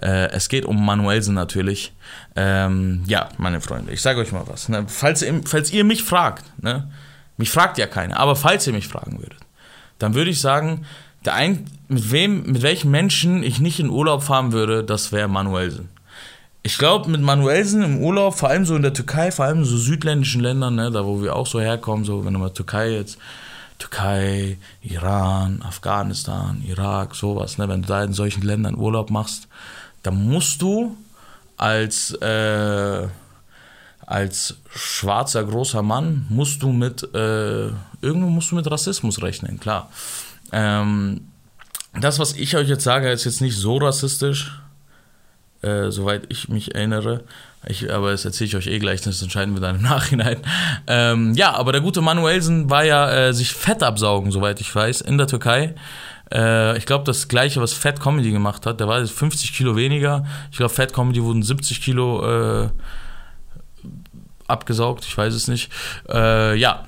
Äh, 0.02 0.32
es 0.32 0.50
geht 0.50 0.66
um 0.66 0.84
Manuelsen 0.84 1.36
natürlich. 1.36 1.94
Ähm, 2.36 3.04
ja, 3.06 3.30
meine 3.38 3.62
Freunde, 3.62 3.92
ich 3.92 4.02
sage 4.02 4.20
euch 4.20 4.32
mal 4.32 4.44
was. 4.48 4.68
Ne? 4.68 4.86
Falls, 4.88 5.24
falls 5.46 5.72
ihr 5.72 5.84
mich 5.84 6.04
fragt, 6.04 6.46
ne? 6.62 6.90
mich 7.38 7.52
fragt 7.52 7.78
ja 7.78 7.88
keiner, 7.88 8.20
aber 8.20 8.36
falls 8.36 8.66
ihr 8.68 8.74
mich 8.74 8.88
fragen 8.88 9.20
würdet, 9.20 9.40
dann 10.00 10.14
würde 10.16 10.32
ich 10.32 10.42
sagen, 10.42 10.86
der 11.26 11.36
ein, 11.36 11.66
mit 11.88 12.12
wem, 12.12 12.44
mit 12.44 12.62
welchen 12.64 12.90
Menschen 12.90 13.44
ich 13.44 13.60
nicht 13.60 13.80
in 13.80 13.90
Urlaub 13.90 14.24
fahren 14.24 14.52
würde, 14.52 14.84
das 14.84 15.12
wäre 15.12 15.28
Manuelsen. 15.28 15.90
Ich 16.64 16.78
glaube, 16.78 17.10
mit 17.10 17.22
Manuelsen 17.22 17.84
im 17.84 17.98
Urlaub, 18.00 18.36
vor 18.36 18.50
allem 18.50 18.66
so 18.66 18.76
in 18.76 18.82
der 18.82 18.94
Türkei, 18.94 19.32
vor 19.32 19.46
allem 19.46 19.66
so 19.66 19.78
südländischen 19.78 20.42
Ländern, 20.42 20.76
ne, 20.76 20.92
da 20.92 21.06
wo 21.06 21.22
wir 21.22 21.36
auch 21.36 21.48
so 21.48 21.60
herkommen, 21.60 22.06
so 22.06 22.26
wenn 22.26 22.34
du 22.34 22.40
mal 22.40 22.50
Türkei 22.50 22.92
jetzt, 22.92 23.18
Türkei, 23.80 24.58
Iran, 24.84 25.64
Afghanistan, 25.64 26.64
Irak, 26.68 27.16
sowas, 27.16 27.58
ne, 27.58 27.68
wenn 27.68 27.82
du 27.82 27.88
da 27.88 28.04
in 28.04 28.14
solchen 28.14 28.44
Ländern 28.44 28.78
Urlaub 28.78 29.10
machst, 29.10 29.48
da 30.04 30.12
musst 30.12 30.62
du 30.62 30.98
als, 31.58 32.12
äh, 32.16 33.08
als 34.06 34.58
schwarzer 34.74 35.44
großer 35.44 35.82
Mann 35.82 36.26
musst 36.30 36.64
du 36.64 36.72
mit 36.72 37.04
äh, 37.14 37.68
irgendwo 38.02 38.30
musst 38.30 38.52
du 38.52 38.56
mit 38.56 38.70
Rassismus 38.70 39.22
rechnen, 39.22 39.60
klar. 39.60 39.90
Ähm, 40.52 41.28
das, 42.00 42.20
was 42.20 42.34
ich 42.34 42.56
euch 42.56 42.68
jetzt 42.68 42.84
sage, 42.84 43.12
ist 43.12 43.26
jetzt 43.26 43.42
nicht 43.42 43.58
so 43.58 43.78
rassistisch, 43.78 44.52
äh, 45.62 45.92
soweit 45.92 46.24
ich 46.30 46.50
mich 46.50 46.74
erinnere. 46.74 47.24
Ich, 47.68 47.94
aber 47.94 48.12
das 48.12 48.26
erzähle 48.26 48.48
ich 48.48 48.56
euch 48.56 48.68
eh 48.68 48.80
gleich, 48.80 49.02
das 49.02 49.22
entscheiden 49.22 49.54
wir 49.54 49.62
dann 49.62 49.76
im 49.76 49.82
Nachhinein. 49.84 50.38
Ähm, 50.88 51.34
ja, 51.36 51.54
aber 51.54 51.72
der 51.72 51.82
gute 51.82 52.02
Manuelsen 52.02 52.70
war 52.70 52.84
ja 52.84 53.12
äh, 53.12 53.34
sich 53.34 53.54
Fett 53.54 53.84
absaugen, 53.84 54.32
soweit 54.32 54.60
ich 54.62 54.74
weiß, 54.74 55.02
in 55.02 55.18
der 55.18 55.28
Türkei. 55.28 55.76
Äh, 56.32 56.78
ich 56.78 56.86
glaube, 56.86 57.04
das 57.06 57.28
gleiche, 57.28 57.62
was 57.62 57.74
Fat 57.74 58.00
Comedy 58.00 58.32
gemacht 58.32 58.66
hat, 58.66 58.80
der 58.80 58.88
war 58.88 59.00
jetzt 59.00 59.12
50 59.12 59.54
Kilo 59.54 59.76
weniger. 59.76 60.26
Ich 60.52 60.58
glaube, 60.58 60.74
Fat 60.74 60.94
Comedy 60.94 61.24
wurden 61.24 61.44
70 61.44 61.82
Kilo 61.82 62.64
äh, 62.64 62.70
abgesaugt, 64.48 65.06
ich 65.06 65.18
weiß 65.18 65.34
es 65.34 65.48
nicht. 65.48 65.72
Äh, 66.10 66.56
ja, 66.56 66.86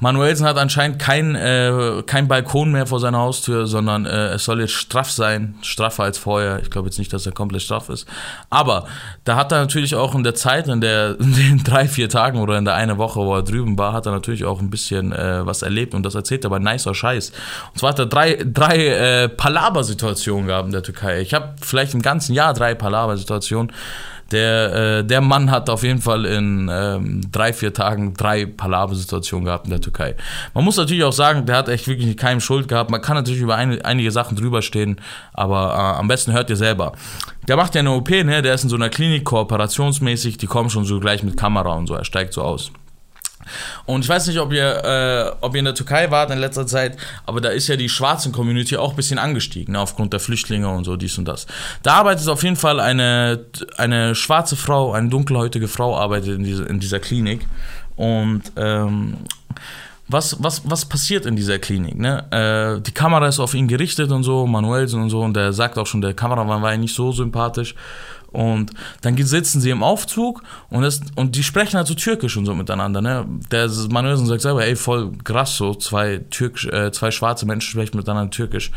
Manuelsen 0.00 0.46
hat 0.46 0.56
anscheinend 0.58 1.00
kein, 1.00 1.34
äh, 1.34 2.02
kein 2.06 2.28
Balkon 2.28 2.70
mehr 2.70 2.86
vor 2.86 3.00
seiner 3.00 3.18
Haustür, 3.18 3.66
sondern 3.66 4.06
äh, 4.06 4.28
es 4.28 4.44
soll 4.44 4.60
jetzt 4.60 4.74
straff 4.74 5.10
sein, 5.10 5.56
straffer 5.62 6.04
als 6.04 6.18
vorher. 6.18 6.60
Ich 6.62 6.70
glaube 6.70 6.86
jetzt 6.86 6.98
nicht, 6.98 7.12
dass 7.12 7.26
er 7.26 7.32
komplett 7.32 7.62
straff 7.62 7.88
ist. 7.88 8.06
Aber 8.48 8.86
da 9.24 9.34
hat 9.34 9.50
er 9.50 9.58
natürlich 9.58 9.96
auch 9.96 10.14
in 10.14 10.22
der 10.22 10.36
Zeit, 10.36 10.68
in, 10.68 10.80
der, 10.80 11.16
in 11.20 11.34
den 11.34 11.64
drei, 11.64 11.88
vier 11.88 12.08
Tagen 12.08 12.38
oder 12.38 12.56
in 12.58 12.64
der 12.64 12.74
eine 12.74 12.96
Woche, 12.96 13.20
wo 13.20 13.34
er 13.34 13.42
drüben 13.42 13.76
war, 13.76 13.92
hat 13.92 14.06
er 14.06 14.12
natürlich 14.12 14.44
auch 14.44 14.60
ein 14.60 14.70
bisschen 14.70 15.12
äh, 15.12 15.44
was 15.44 15.62
erlebt 15.62 15.94
und 15.94 16.04
das 16.04 16.14
erzählt 16.14 16.44
er 16.44 16.50
bei 16.50 16.60
nicer 16.60 16.94
Scheiß. 16.94 17.32
Und 17.72 17.78
zwar 17.80 17.90
hat 17.90 17.98
er 17.98 18.06
drei, 18.06 18.38
drei 18.44 18.86
äh, 18.86 19.28
Palaber-Situationen 19.28 20.46
gehabt 20.46 20.66
in 20.66 20.72
der 20.72 20.84
Türkei. 20.84 21.20
Ich 21.20 21.34
habe 21.34 21.54
vielleicht 21.60 21.94
im 21.94 22.02
ganzen 22.02 22.34
Jahr 22.34 22.54
drei 22.54 22.74
Palaber-Situationen 22.74 23.72
der, 24.30 24.74
äh, 24.74 25.04
der 25.04 25.20
Mann 25.20 25.50
hat 25.50 25.70
auf 25.70 25.82
jeden 25.82 26.00
Fall 26.00 26.26
in 26.26 26.70
ähm, 26.70 27.22
drei, 27.32 27.52
vier 27.52 27.72
Tagen 27.72 28.14
drei 28.14 28.44
Palaver-Situationen 28.44 29.46
gehabt 29.46 29.64
in 29.64 29.70
der 29.70 29.80
Türkei. 29.80 30.16
Man 30.54 30.64
muss 30.64 30.76
natürlich 30.76 31.04
auch 31.04 31.12
sagen, 31.12 31.46
der 31.46 31.56
hat 31.56 31.68
echt 31.68 31.88
wirklich 31.88 32.16
keinem 32.16 32.40
Schuld 32.40 32.68
gehabt. 32.68 32.90
Man 32.90 33.00
kann 33.00 33.16
natürlich 33.16 33.40
über 33.40 33.56
ein, 33.56 33.80
einige 33.82 34.10
Sachen 34.10 34.36
drüber 34.36 34.60
stehen, 34.60 35.00
aber 35.32 35.72
äh, 35.72 35.98
am 35.98 36.08
besten 36.08 36.32
hört 36.32 36.50
ihr 36.50 36.56
selber. 36.56 36.92
Der 37.46 37.56
macht 37.56 37.74
ja 37.74 37.80
eine 37.80 37.92
OP, 37.92 38.10
ne? 38.10 38.42
der 38.42 38.54
ist 38.54 38.64
in 38.64 38.68
so 38.68 38.76
einer 38.76 38.90
Klinik 38.90 39.24
kooperationsmäßig, 39.24 40.36
die 40.36 40.46
kommen 40.46 40.68
schon 40.68 40.84
so 40.84 41.00
gleich 41.00 41.22
mit 41.22 41.36
Kamera 41.36 41.72
und 41.74 41.86
so, 41.86 41.94
er 41.94 42.04
steigt 42.04 42.34
so 42.34 42.42
aus. 42.42 42.70
Und 43.86 44.04
ich 44.04 44.08
weiß 44.08 44.26
nicht, 44.26 44.38
ob 44.38 44.52
ihr, 44.52 44.84
äh, 44.84 45.36
ob 45.40 45.54
ihr 45.54 45.60
in 45.60 45.64
der 45.64 45.74
Türkei 45.74 46.10
wart 46.10 46.30
in 46.30 46.38
letzter 46.38 46.66
Zeit, 46.66 46.96
aber 47.26 47.40
da 47.40 47.50
ist 47.50 47.68
ja 47.68 47.76
die 47.76 47.88
schwarzen 47.88 48.32
Community 48.32 48.76
auch 48.76 48.90
ein 48.90 48.96
bisschen 48.96 49.18
angestiegen, 49.18 49.72
ne, 49.72 49.80
aufgrund 49.80 50.12
der 50.12 50.20
Flüchtlinge 50.20 50.68
und 50.68 50.84
so, 50.84 50.96
dies 50.96 51.18
und 51.18 51.26
das. 51.26 51.46
Da 51.82 51.94
arbeitet 51.94 52.28
auf 52.28 52.42
jeden 52.42 52.56
Fall 52.56 52.80
eine, 52.80 53.46
eine 53.76 54.14
schwarze 54.14 54.56
Frau, 54.56 54.92
eine 54.92 55.08
dunkelhäutige 55.08 55.68
Frau 55.68 55.96
arbeitet 55.96 56.36
in, 56.36 56.44
diese, 56.44 56.64
in 56.64 56.80
dieser 56.80 57.00
Klinik. 57.00 57.46
Und 57.96 58.42
ähm, 58.56 59.18
was, 60.08 60.42
was, 60.42 60.62
was 60.68 60.86
passiert 60.86 61.26
in 61.26 61.36
dieser 61.36 61.58
Klinik? 61.58 61.98
Ne? 61.98 62.24
Äh, 62.30 62.80
die 62.80 62.92
Kamera 62.92 63.28
ist 63.28 63.40
auf 63.40 63.54
ihn 63.54 63.68
gerichtet 63.68 64.10
und 64.10 64.22
so, 64.22 64.46
Manuelsen 64.46 65.02
und 65.02 65.10
so, 65.10 65.20
und 65.20 65.34
der 65.34 65.52
sagt 65.52 65.76
auch 65.78 65.86
schon, 65.86 66.00
der 66.00 66.14
Kameramann 66.14 66.62
war 66.62 66.72
ja 66.72 66.78
nicht 66.78 66.94
so 66.94 67.12
sympathisch. 67.12 67.74
Und 68.30 68.72
dann 69.00 69.16
sitzen 69.16 69.60
sie 69.60 69.70
im 69.70 69.82
Aufzug 69.82 70.42
und, 70.68 70.82
das, 70.82 71.00
und 71.16 71.34
die 71.34 71.42
sprechen 71.42 71.76
halt 71.76 71.86
so 71.86 71.94
türkisch 71.94 72.36
und 72.36 72.44
so 72.44 72.54
miteinander. 72.54 73.00
Ne? 73.00 73.24
Der 73.50 73.70
Manuelsen 73.90 74.26
sagt 74.26 74.42
selber, 74.42 74.64
ey, 74.64 74.76
voll 74.76 75.12
krass, 75.24 75.56
so 75.56 75.74
zwei, 75.74 76.18
türkisch, 76.30 76.66
äh, 76.66 76.92
zwei 76.92 77.10
schwarze 77.10 77.46
Menschen 77.46 77.70
sprechen 77.70 77.96
miteinander 77.96 78.30
türkisch. 78.30 78.70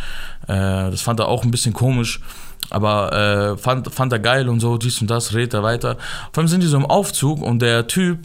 Äh, 0.47 0.91
das 0.91 1.01
fand 1.01 1.19
er 1.19 1.27
auch 1.27 1.43
ein 1.43 1.51
bisschen 1.51 1.73
komisch, 1.73 2.21
aber 2.69 3.11
äh, 3.11 3.57
fand, 3.57 3.93
fand 3.93 4.13
er 4.13 4.19
geil 4.19 4.47
und 4.47 4.61
so, 4.61 4.77
dies 4.77 5.01
und 5.01 5.09
das, 5.09 5.33
redet 5.33 5.53
er 5.53 5.63
weiter. 5.63 5.97
Vor 6.31 6.41
allem 6.41 6.47
sind 6.47 6.63
die 6.63 6.67
so 6.67 6.77
im 6.77 6.85
Aufzug 6.85 7.41
und 7.41 7.61
der 7.61 7.87
Typ, 7.87 8.19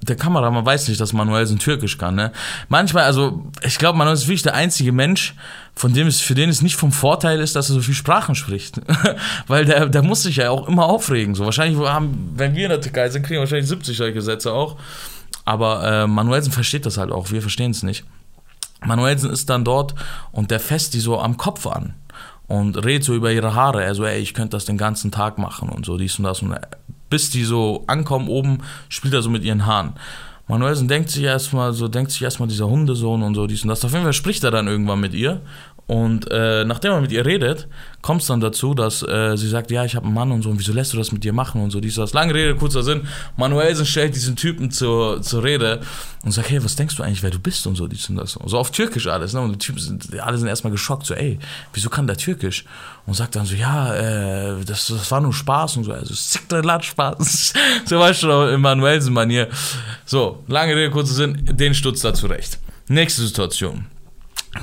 der 0.00 0.16
Kameramann 0.16 0.64
weiß 0.64 0.88
nicht, 0.88 1.00
dass 1.00 1.12
Manuelsen 1.12 1.58
Türkisch 1.58 1.98
kann. 1.98 2.14
Ne? 2.14 2.32
Manchmal, 2.68 3.04
also 3.04 3.42
ich 3.62 3.78
glaube, 3.78 3.98
Manuel 3.98 4.14
ist 4.14 4.26
wirklich 4.26 4.42
der 4.42 4.54
einzige 4.54 4.92
Mensch, 4.92 5.34
von 5.74 5.92
dem 5.92 6.06
es, 6.06 6.20
für 6.20 6.34
den 6.34 6.48
es 6.48 6.62
nicht 6.62 6.76
vom 6.76 6.92
Vorteil 6.92 7.40
ist, 7.40 7.56
dass 7.56 7.68
er 7.68 7.74
so 7.74 7.80
viel 7.80 7.94
Sprachen 7.94 8.34
spricht. 8.34 8.80
Weil 9.48 9.64
der, 9.64 9.86
der 9.86 10.02
muss 10.02 10.22
sich 10.22 10.36
ja 10.36 10.50
auch 10.50 10.68
immer 10.68 10.86
aufregen. 10.86 11.34
So 11.34 11.44
wahrscheinlich 11.44 11.78
haben, 11.88 12.32
wenn 12.36 12.54
wir 12.54 12.64
in 12.64 12.70
der 12.70 12.80
Türkei 12.80 13.08
sind, 13.08 13.22
kriegen 13.22 13.36
wir 13.36 13.40
wahrscheinlich 13.40 13.68
70 13.68 13.96
solche 13.96 14.22
Sätze 14.22 14.52
auch. 14.52 14.76
Aber 15.44 15.84
äh, 15.84 16.06
Manuelsen 16.06 16.52
versteht 16.52 16.86
das 16.86 16.96
halt 16.96 17.10
auch, 17.10 17.30
wir 17.30 17.40
verstehen 17.40 17.70
es 17.70 17.82
nicht. 17.82 18.04
Manuelsen 18.84 19.30
ist 19.30 19.50
dann 19.50 19.64
dort 19.64 19.94
und 20.30 20.50
der 20.50 20.60
fässt 20.60 20.94
die 20.94 21.00
so 21.00 21.18
am 21.18 21.36
Kopf 21.36 21.66
an 21.66 21.94
und 22.46 22.76
redet 22.84 23.04
so 23.04 23.14
über 23.14 23.32
ihre 23.32 23.54
Haare. 23.54 23.82
Er 23.82 23.94
so, 23.94 24.04
ey, 24.04 24.20
ich 24.20 24.34
könnte 24.34 24.56
das 24.56 24.64
den 24.64 24.78
ganzen 24.78 25.10
Tag 25.10 25.38
machen 25.38 25.68
und 25.68 25.84
so, 25.84 25.96
dies 25.96 26.18
und 26.18 26.24
das. 26.24 26.42
Und 26.42 26.54
bis 27.10 27.30
die 27.30 27.44
so 27.44 27.84
ankommen 27.86 28.28
oben, 28.28 28.58
spielt 28.88 29.14
er 29.14 29.22
so 29.22 29.30
mit 29.30 29.44
ihren 29.44 29.66
Haaren. 29.66 29.94
Manuelsen 30.48 30.88
denkt 30.88 31.10
sich 31.10 31.24
erstmal 31.24 31.74
so, 31.74 31.88
denkt 31.88 32.10
sich 32.10 32.22
erstmal 32.22 32.48
dieser 32.48 32.68
Hundesohn 32.68 33.22
und 33.22 33.34
so, 33.34 33.46
dies 33.46 33.62
und 33.62 33.68
das. 33.68 33.84
Auf 33.84 33.92
jeden 33.92 34.04
Fall 34.04 34.14
spricht 34.14 34.44
er 34.44 34.50
dann 34.50 34.66
irgendwann 34.66 35.00
mit 35.00 35.12
ihr 35.12 35.42
und 35.88 36.30
äh, 36.30 36.66
nachdem 36.66 36.92
er 36.92 37.00
mit 37.00 37.12
ihr 37.12 37.24
redet, 37.24 37.66
kommt 38.02 38.20
es 38.20 38.26
dann 38.26 38.40
dazu, 38.40 38.74
dass 38.74 39.02
äh, 39.02 39.36
sie 39.36 39.48
sagt, 39.48 39.70
ja, 39.70 39.86
ich 39.86 39.96
habe 39.96 40.04
einen 40.04 40.14
Mann 40.14 40.30
und 40.32 40.42
so, 40.42 40.50
und 40.50 40.58
wieso 40.58 40.74
lässt 40.74 40.92
du 40.92 40.98
das 40.98 41.12
mit 41.12 41.24
dir 41.24 41.32
machen 41.32 41.62
und 41.62 41.70
so, 41.70 41.80
dies, 41.80 41.94
das. 41.94 42.12
Lange 42.12 42.34
Rede, 42.34 42.54
kurzer 42.56 42.82
Sinn. 42.82 43.08
Manuelsen 43.38 43.86
stellt 43.86 44.14
diesen 44.14 44.36
Typen 44.36 44.70
zur, 44.70 45.22
zur 45.22 45.42
Rede 45.42 45.80
und 46.24 46.32
sagt, 46.32 46.50
hey, 46.50 46.62
was 46.62 46.76
denkst 46.76 46.94
du 46.96 47.02
eigentlich, 47.02 47.22
wer 47.22 47.30
du 47.30 47.38
bist 47.38 47.66
und 47.66 47.76
so, 47.76 47.88
dies 47.88 48.06
und 48.10 48.16
das. 48.16 48.38
So 48.44 48.58
auf 48.58 48.70
Türkisch 48.70 49.06
alles, 49.06 49.32
ne? 49.32 49.40
Und 49.40 49.52
die 49.52 49.58
Typen 49.58 49.78
sind, 49.78 50.20
alle 50.20 50.36
sind 50.36 50.48
erstmal 50.48 50.72
geschockt, 50.72 51.06
so, 51.06 51.14
ey, 51.14 51.38
wieso 51.72 51.88
kann 51.88 52.06
der 52.06 52.18
Türkisch? 52.18 52.66
Und 53.06 53.14
sagt 53.14 53.34
dann 53.34 53.46
so, 53.46 53.54
ja, 53.54 53.94
äh, 53.94 54.64
das, 54.66 54.88
das 54.88 55.10
war 55.10 55.22
nur 55.22 55.32
Spaß 55.32 55.78
und 55.78 55.84
so, 55.84 55.92
also 55.92 56.12
Sikrelat 56.12 56.84
Spaß. 56.84 57.54
so 57.86 57.98
weißt 57.98 58.24
du, 58.24 58.30
in 58.52 58.60
Manuelsen-Manier. 58.60 59.48
So, 60.04 60.44
lange 60.48 60.76
Rede, 60.76 60.90
kurzer 60.90 61.14
Sinn, 61.14 61.46
den 61.50 61.72
stutzt 61.72 62.04
da 62.04 62.12
zurecht. 62.12 62.58
Nächste 62.88 63.22
Situation. 63.22 63.86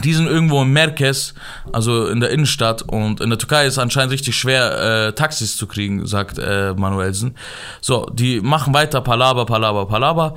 Die 0.04 0.14
sind 0.14 0.28
irgendwo 0.28 0.62
in 0.62 0.70
Merkez, 0.70 1.36
also 1.72 2.08
in 2.08 2.20
der 2.20 2.32
Innenstadt. 2.32 2.82
Und 2.82 3.22
in 3.22 3.30
der 3.30 3.38
Türkei 3.38 3.66
ist 3.66 3.74
es 3.74 3.80
anscheinend 3.80 4.12
richtig 4.12 4.36
schwer, 4.36 5.08
äh, 5.08 5.14
Taxis 5.14 5.58
zu 5.58 5.68
kriegen, 5.68 6.06
sagt 6.06 6.40
äh, 6.40 6.74
Manuelsen. 6.74 7.36
So, 7.82 8.08
die 8.12 8.42
machen 8.42 8.74
weiter 8.74 9.02
Palaber, 9.02 9.46
Palaber, 9.46 9.86
Palaber. 9.86 10.34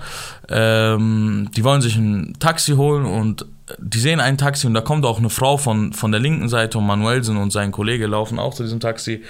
Ähm, 0.48 1.50
die 1.56 1.64
wollen 1.64 1.80
sich 1.80 1.96
ein 1.96 2.36
Taxi 2.38 2.72
holen 2.72 3.04
und 3.04 3.46
die 3.78 3.98
sehen 3.98 4.20
ein 4.20 4.38
Taxi 4.38 4.66
und 4.66 4.74
da 4.74 4.80
kommt 4.80 5.04
auch 5.04 5.18
eine 5.18 5.30
Frau 5.30 5.56
von, 5.56 5.92
von 5.92 6.10
der 6.12 6.20
linken 6.20 6.48
Seite 6.48 6.78
und 6.78 6.86
Manuelsen 6.86 7.36
und 7.36 7.52
sein 7.52 7.72
Kollege 7.72 8.06
laufen 8.06 8.38
auch 8.38 8.54
zu 8.54 8.62
diesem 8.62 8.80
Taxi. 8.80 9.22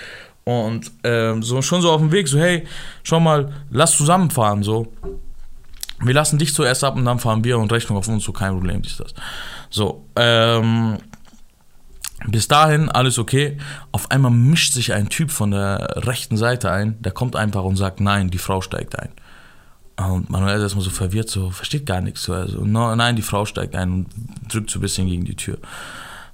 Und 0.45 0.91
ähm, 1.05 1.43
so 1.43 1.61
schon 1.61 1.83
so 1.83 1.91
auf 1.91 2.01
dem 2.01 2.11
Weg, 2.11 2.27
so, 2.29 2.39
hey, 2.39 2.67
schau 3.03 3.21
mal, 3.21 3.53
lass 3.71 3.97
zusammenfahren, 3.97 4.63
so. 4.63 4.93
Wir 6.01 6.15
lassen 6.15 6.39
dich 6.39 6.55
zuerst 6.55 6.85
ab 6.85 6.97
und 6.97 7.05
dann 7.05 7.19
fahren 7.19 7.43
wir 7.43 7.59
und 7.59 7.73
Rechnung 7.73 7.99
auf 7.99 8.09
uns, 8.09 8.25
so 8.25 8.33
kein 8.33 8.53
Problem, 8.53 8.83
ist 8.83 9.01
das. 9.01 9.13
So, 9.71 10.07
ähm, 10.17 10.99
bis 12.27 12.49
dahin 12.49 12.89
alles 12.89 13.19
okay. 13.19 13.59
Auf 13.93 14.11
einmal 14.11 14.31
mischt 14.31 14.73
sich 14.73 14.93
ein 14.93 15.09
Typ 15.09 15.31
von 15.31 15.51
der 15.51 16.07
rechten 16.07 16.37
Seite 16.37 16.71
ein, 16.71 17.01
der 17.01 17.13
kommt 17.13 17.37
einfach 17.37 17.63
und 17.65 17.77
sagt, 17.77 18.01
nein, 18.01 18.31
die 18.31 18.39
Frau 18.39 18.61
steigt 18.61 18.99
ein. 18.99 19.11
Und 19.97 20.31
Manuel 20.31 20.57
ist 20.57 20.63
erstmal 20.63 20.85
so 20.85 20.91
verwirrt, 20.91 21.29
so 21.29 21.51
versteht 21.51 21.85
gar 21.85 22.01
nichts. 22.01 22.23
So, 22.23 22.33
also, 22.33 22.65
no, 22.65 22.95
nein, 22.95 23.17
die 23.17 23.23
Frau 23.23 23.45
steigt 23.45 23.75
ein 23.75 23.93
und 23.93 24.07
drückt 24.49 24.71
so 24.71 24.79
ein 24.79 24.83
bisschen 24.83 25.09
gegen 25.09 25.25
die 25.25 25.35
Tür. 25.35 25.59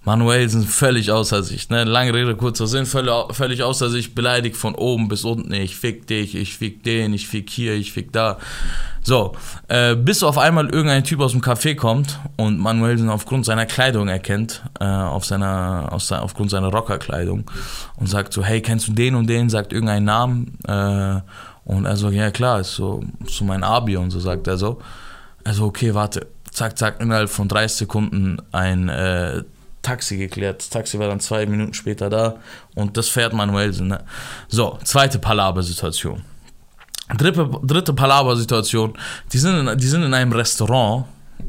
Manuel 0.05 0.49
sind 0.51 0.67
völlig 0.67 1.11
außer 1.11 1.43
sich, 1.43 1.71
ne? 1.71 1.85
Lange 1.85 2.13
Rede, 2.13 2.37
kurzer 2.37 2.67
Sinn, 2.67 2.85
völlig, 2.85 3.63
außer 3.63 3.89
sich, 3.89 4.15
beleidigt 4.15 4.57
von 4.57 4.75
oben 4.75 5.09
bis 5.09 5.25
unten. 5.25 5.53
Ich 5.55 5.77
fick 5.77 6.07
dich, 6.07 6.35
ich 6.35 6.57
fick 6.57 6.83
den, 6.85 7.15
ich 7.15 7.27
fick 7.27 7.49
hier, 7.49 7.75
ich 7.75 7.93
fick 7.93 8.13
da. 8.13 8.39
So, 9.03 9.35
äh, 9.69 9.95
bis 9.97 10.23
auf 10.23 10.37
einmal 10.37 10.69
irgendein 10.69 11.05
Typ 11.05 11.21
aus 11.21 11.33
dem 11.33 11.41
Café 11.41 11.75
kommt 11.75 12.19
und 12.37 12.59
Manuelsen 12.59 13.09
aufgrund 13.09 13.47
seiner 13.47 13.67
Kleidung 13.67 14.09
erkennt, 14.09 14.63
äh, 14.79 14.85
auf 14.85 15.25
seiner, 15.25 15.89
aus, 15.91 16.13
aufgrund 16.13 16.51
seiner 16.51 16.69
Rockerkleidung 16.69 17.51
und 17.97 18.07
sagt 18.07 18.33
so, 18.33 18.45
hey, 18.45 18.61
kennst 18.61 18.89
du 18.89 18.93
den 18.93 19.15
und 19.15 19.27
den? 19.27 19.49
Sagt 19.49 19.73
irgendeinen 19.73 20.07
Namen. 20.07 20.59
Äh, 20.67 21.21
und 21.65 21.87
er 21.87 21.97
so, 21.97 22.11
ja 22.11 22.31
klar, 22.31 22.61
ist 22.61 22.75
so, 22.75 23.03
so 23.27 23.45
mein 23.45 23.65
Abi 23.65 23.97
und 23.97 24.11
so 24.11 24.21
sagt 24.21 24.47
er 24.47 24.59
so. 24.59 24.81
Also 25.45 25.65
okay, 25.65 25.95
warte. 25.95 26.27
Zack, 26.51 26.79
zack, 26.79 27.01
innerhalb 27.01 27.31
von 27.31 27.49
30 27.49 27.79
Sekunden 27.79 28.39
ein 28.53 28.89
äh, 28.89 29.43
Taxi 29.85 30.17
geklärt. 30.17 30.61
Das 30.61 30.71
Taxi 30.71 30.99
war 30.99 31.09
dann 31.09 31.21
zwei 31.21 31.47
Minuten 31.47 31.75
später 31.75 32.11
da 32.11 32.37
und 32.75 32.97
das 32.97 33.09
fährt 33.09 33.33
Manuelsen. 33.33 33.89
Ne? 33.89 34.05
So, 34.49 34.79
zweite 34.83 35.19
Palaber-Situation. 35.19 36.23
Dritte, 37.17 37.51
dritte 37.63 37.93
Palaver-Situation, 37.93 38.95
die, 39.33 39.39
sind 39.39 39.69
in, 39.69 39.79
die 39.79 39.87
sind 39.87 40.03
in 40.03 40.15
einem 40.15 40.33
Restaurant 40.33 41.05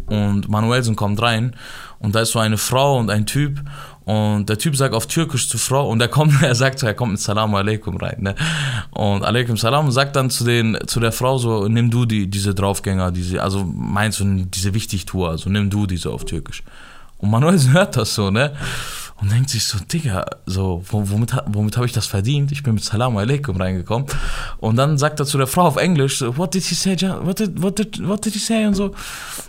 und 0.08 0.50
Manuelsen 0.50 0.96
kommt 0.98 1.22
rein 1.22 1.56
und 2.00 2.14
da 2.14 2.20
ist 2.22 2.32
so 2.32 2.40
eine 2.40 2.58
Frau 2.58 2.98
und 2.98 3.10
ein 3.10 3.26
Typ 3.26 3.62
und 4.06 4.50
der 4.50 4.58
Typ 4.58 4.76
sagt 4.76 4.94
auf 4.94 5.08
Türkisch 5.08 5.50
zur 5.50 5.60
Frau 5.60 5.90
und 5.90 6.02
er 6.02 6.08
kommt, 6.08 6.34
er 6.42 6.56
sagt 6.56 6.80
so, 6.80 6.88
er 6.88 6.94
kommt 6.94 7.14
mit 7.14 7.22
Salam 7.22 7.56
Aleikum 7.56 7.98
rein, 7.98 8.18
ne? 8.20 8.36
Und 8.92 9.24
Aleikum 9.24 9.58
Salam 9.58 9.90
sagt 9.92 10.16
dann 10.16 10.30
zu 10.30 10.44
den, 10.44 10.78
zu 10.86 11.00
der 11.00 11.12
Frau 11.12 11.38
so, 11.38 11.68
nimm 11.68 11.90
du 11.90 12.06
die, 12.06 12.30
diese 12.30 12.54
Draufgänger, 12.54 13.12
diese, 13.12 13.42
also 13.42 13.64
meinst 13.66 14.20
du 14.20 14.46
diese 14.46 14.74
Wichtigtour, 14.74 15.30
also 15.30 15.50
nimm 15.50 15.70
du 15.70 15.88
diese 15.88 16.12
auf 16.12 16.26
Türkisch. 16.26 16.64
Und 17.18 17.30
Manuelsen 17.32 17.74
hört 17.74 17.97
das 17.97 18.16
so, 18.16 18.30
ne? 18.30 18.53
und 19.22 19.32
denkt 19.32 19.49
sich 19.49 19.63
so, 19.63 19.78
Digga, 19.80 20.26
so, 20.45 20.84
womit, 20.89 21.34
womit 21.47 21.78
habe 21.78 21.86
ich 21.86 21.93
das 21.93 22.05
verdient? 22.05 22.51
Ich 22.51 22.63
bin 22.63 22.74
mit 22.74 22.84
Salam 22.84 23.16
Aleikum 23.16 23.55
reingekommen. 23.55 24.07
Und 24.57 24.76
dann 24.76 24.97
sagt 24.97 25.22
er 25.22 25.26
zu 25.26 25.38
der 25.38 25.47
Frau 25.47 25.63
auf 25.63 25.78
Englisch, 25.78 26.18
so, 26.18 26.38
what 26.38 26.53
did 26.53 26.63
he 26.63 26.76
say, 26.76 26.97
what 27.24 27.39
did, 27.39 27.61
what 27.61 27.80
did, 27.80 28.05
what 28.05 28.26
did 28.26 28.34
he 28.34 28.39
say 28.39 28.66
und 28.66 28.74
so. 28.74 28.93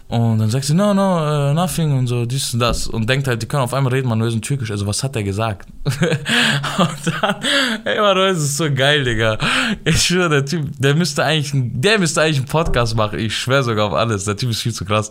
Und 0.08 0.38
dann 0.38 0.50
sagt 0.50 0.64
sie, 0.66 0.74
no, 0.74 0.94
no, 0.94 1.50
uh, 1.50 1.52
nothing 1.52 1.98
und 1.98 2.06
so, 2.06 2.26
dies 2.26 2.54
und 2.54 2.60
das. 2.60 2.86
Und 2.86 3.10
denkt 3.10 3.26
halt, 3.26 3.42
die 3.42 3.46
können 3.46 3.64
auf 3.64 3.74
einmal 3.74 3.92
reden, 3.92 4.08
man 4.08 4.40
Türkisch. 4.40 4.70
Also, 4.70 4.86
was 4.86 5.02
hat 5.02 5.16
er 5.16 5.24
gesagt? 5.24 5.68
und 5.84 7.12
dann, 7.22 7.36
ey, 7.84 8.00
man, 8.00 8.16
das 8.16 8.38
ist 8.38 8.56
so 8.56 8.72
geil, 8.72 9.02
Digga. 9.02 9.36
Ich 9.84 10.00
schwöre, 10.02 10.28
der 10.28 10.46
Typ, 10.46 10.70
der 10.78 10.94
müsste 10.94 11.24
eigentlich, 11.24 11.50
der 11.52 11.98
müsste 11.98 12.22
eigentlich 12.22 12.36
einen 12.36 12.46
Podcast 12.46 12.94
machen. 12.94 13.18
Ich 13.18 13.36
schwöre 13.36 13.64
sogar 13.64 13.88
auf 13.88 13.94
alles. 13.94 14.24
Der 14.24 14.36
Typ 14.36 14.50
ist 14.50 14.62
viel 14.62 14.72
zu 14.72 14.84
krass. 14.84 15.10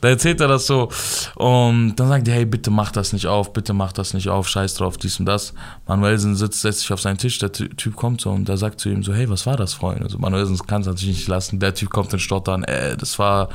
Da 0.00 0.10
erzählt 0.10 0.40
er 0.40 0.46
das 0.46 0.68
so. 0.68 0.90
Und 1.34 1.96
dann 1.96 2.08
sagt 2.08 2.28
er, 2.28 2.34
hey, 2.34 2.44
bitte 2.44 2.70
mach 2.70 2.92
das 2.92 3.12
nicht 3.12 3.26
auf, 3.26 3.52
bitte 3.52 3.72
mach 3.72 3.90
das 3.90 4.14
nicht 4.14 4.28
auf, 4.28 4.48
scheiß 4.48 4.74
drauf, 4.74 4.96
dies 4.96 5.18
und 5.18 5.26
das. 5.26 5.54
Manuelsen 5.88 6.36
sitzt, 6.36 6.60
setzt 6.60 6.80
sich 6.80 6.92
auf 6.92 7.00
seinen 7.00 7.18
Tisch, 7.18 7.40
der 7.40 7.50
Typ 7.50 7.96
kommt 7.96 8.20
so 8.20 8.30
und 8.30 8.48
der 8.48 8.58
sagt 8.58 8.78
zu 8.78 8.90
ihm 8.90 9.02
so, 9.02 9.12
hey, 9.12 9.28
was 9.28 9.44
war 9.44 9.56
das, 9.56 9.74
Freund? 9.74 10.02
Also, 10.02 10.18
Manuelsen 10.18 10.56
kann 10.68 10.82
es 10.82 10.86
natürlich 10.86 11.16
nicht 11.16 11.28
lassen. 11.28 11.58
Der 11.58 11.74
Typ 11.74 11.90
kommt 11.90 12.12
in 12.12 12.20
Stottern, 12.20 12.62
äh, 12.62 12.96
das 12.96 13.18
war, 13.18 13.48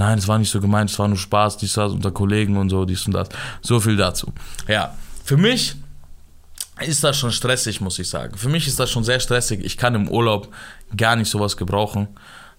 nein, 0.00 0.16
das 0.16 0.26
war 0.26 0.38
nicht 0.38 0.50
so 0.50 0.60
gemeint, 0.60 0.90
es 0.90 0.98
war 0.98 1.08
nur 1.08 1.18
Spaß, 1.18 1.58
dies, 1.58 1.74
das 1.74 1.92
unter 1.92 2.10
Kollegen 2.10 2.56
und 2.56 2.70
so, 2.70 2.84
dies 2.84 3.06
und 3.06 3.12
das. 3.12 3.28
So 3.60 3.78
viel 3.80 3.96
dazu. 3.96 4.32
Ja, 4.66 4.94
für 5.24 5.36
mich 5.36 5.76
ist 6.80 7.04
das 7.04 7.18
schon 7.18 7.30
stressig, 7.30 7.80
muss 7.82 7.98
ich 7.98 8.08
sagen. 8.08 8.36
Für 8.36 8.48
mich 8.48 8.66
ist 8.66 8.80
das 8.80 8.90
schon 8.90 9.04
sehr 9.04 9.20
stressig. 9.20 9.62
Ich 9.62 9.76
kann 9.76 9.94
im 9.94 10.08
Urlaub 10.08 10.48
gar 10.96 11.16
nicht 11.16 11.30
sowas 11.30 11.56
gebrauchen. 11.58 12.08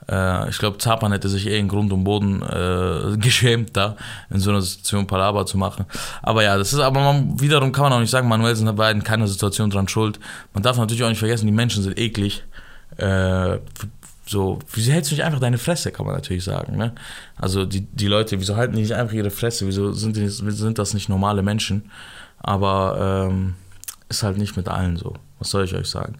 Äh, 0.07 0.49
ich 0.51 0.59
glaube, 0.59 0.77
Zapan 0.77 1.11
hätte 1.11 1.29
sich 1.29 1.47
eh 1.47 1.57
in 1.57 1.67
Grund 1.67 1.91
und 1.91 2.03
Boden 2.03 2.43
äh, 2.43 3.17
geschämt, 3.27 3.75
da 3.75 3.95
in 4.29 4.39
so 4.39 4.51
einer 4.51 4.61
Situation 4.61 5.07
Palaber 5.07 5.47
zu 5.47 5.57
machen. 5.57 5.85
Aber 6.21 6.43
ja, 6.43 6.55
das 6.57 6.73
ist, 6.73 6.79
aber 6.79 6.99
man, 7.01 7.41
wiederum 7.41 7.71
kann 7.71 7.85
man 7.85 7.93
auch 7.93 7.99
nicht 7.99 8.11
sagen, 8.11 8.27
Manuel 8.27 8.55
war 8.77 8.91
in 8.91 9.03
keiner 9.03 9.27
Situation 9.27 9.71
dran 9.71 9.87
schuld. 9.87 10.19
Man 10.53 10.61
darf 10.61 10.77
natürlich 10.77 11.03
auch 11.03 11.09
nicht 11.09 11.19
vergessen, 11.19 11.47
die 11.47 11.51
Menschen 11.51 11.81
sind 11.81 11.97
eklig. 11.97 12.43
Äh, 12.97 13.57
so, 14.31 14.59
wieso 14.71 14.91
hältst 14.93 15.11
du 15.11 15.15
nicht 15.15 15.25
einfach 15.25 15.41
deine 15.41 15.57
Fresse, 15.57 15.91
kann 15.91 16.05
man 16.05 16.15
natürlich 16.15 16.45
sagen. 16.45 16.77
Ne? 16.77 16.93
Also 17.35 17.65
die, 17.65 17.81
die 17.81 18.07
Leute, 18.07 18.39
wieso 18.39 18.55
halten 18.55 18.75
die 18.75 18.81
nicht 18.81 18.95
einfach 18.95 19.13
ihre 19.13 19.29
Fresse? 19.29 19.67
Wieso 19.67 19.91
sind, 19.91 20.15
die, 20.15 20.29
sind 20.29 20.79
das 20.79 20.93
nicht 20.93 21.09
normale 21.09 21.43
Menschen? 21.43 21.91
Aber 22.39 23.27
ähm, 23.29 23.55
ist 24.09 24.23
halt 24.23 24.37
nicht 24.37 24.55
mit 24.55 24.69
allen 24.69 24.95
so. 24.95 25.13
Was 25.39 25.49
soll 25.49 25.65
ich 25.65 25.75
euch 25.75 25.87
sagen? 25.87 26.15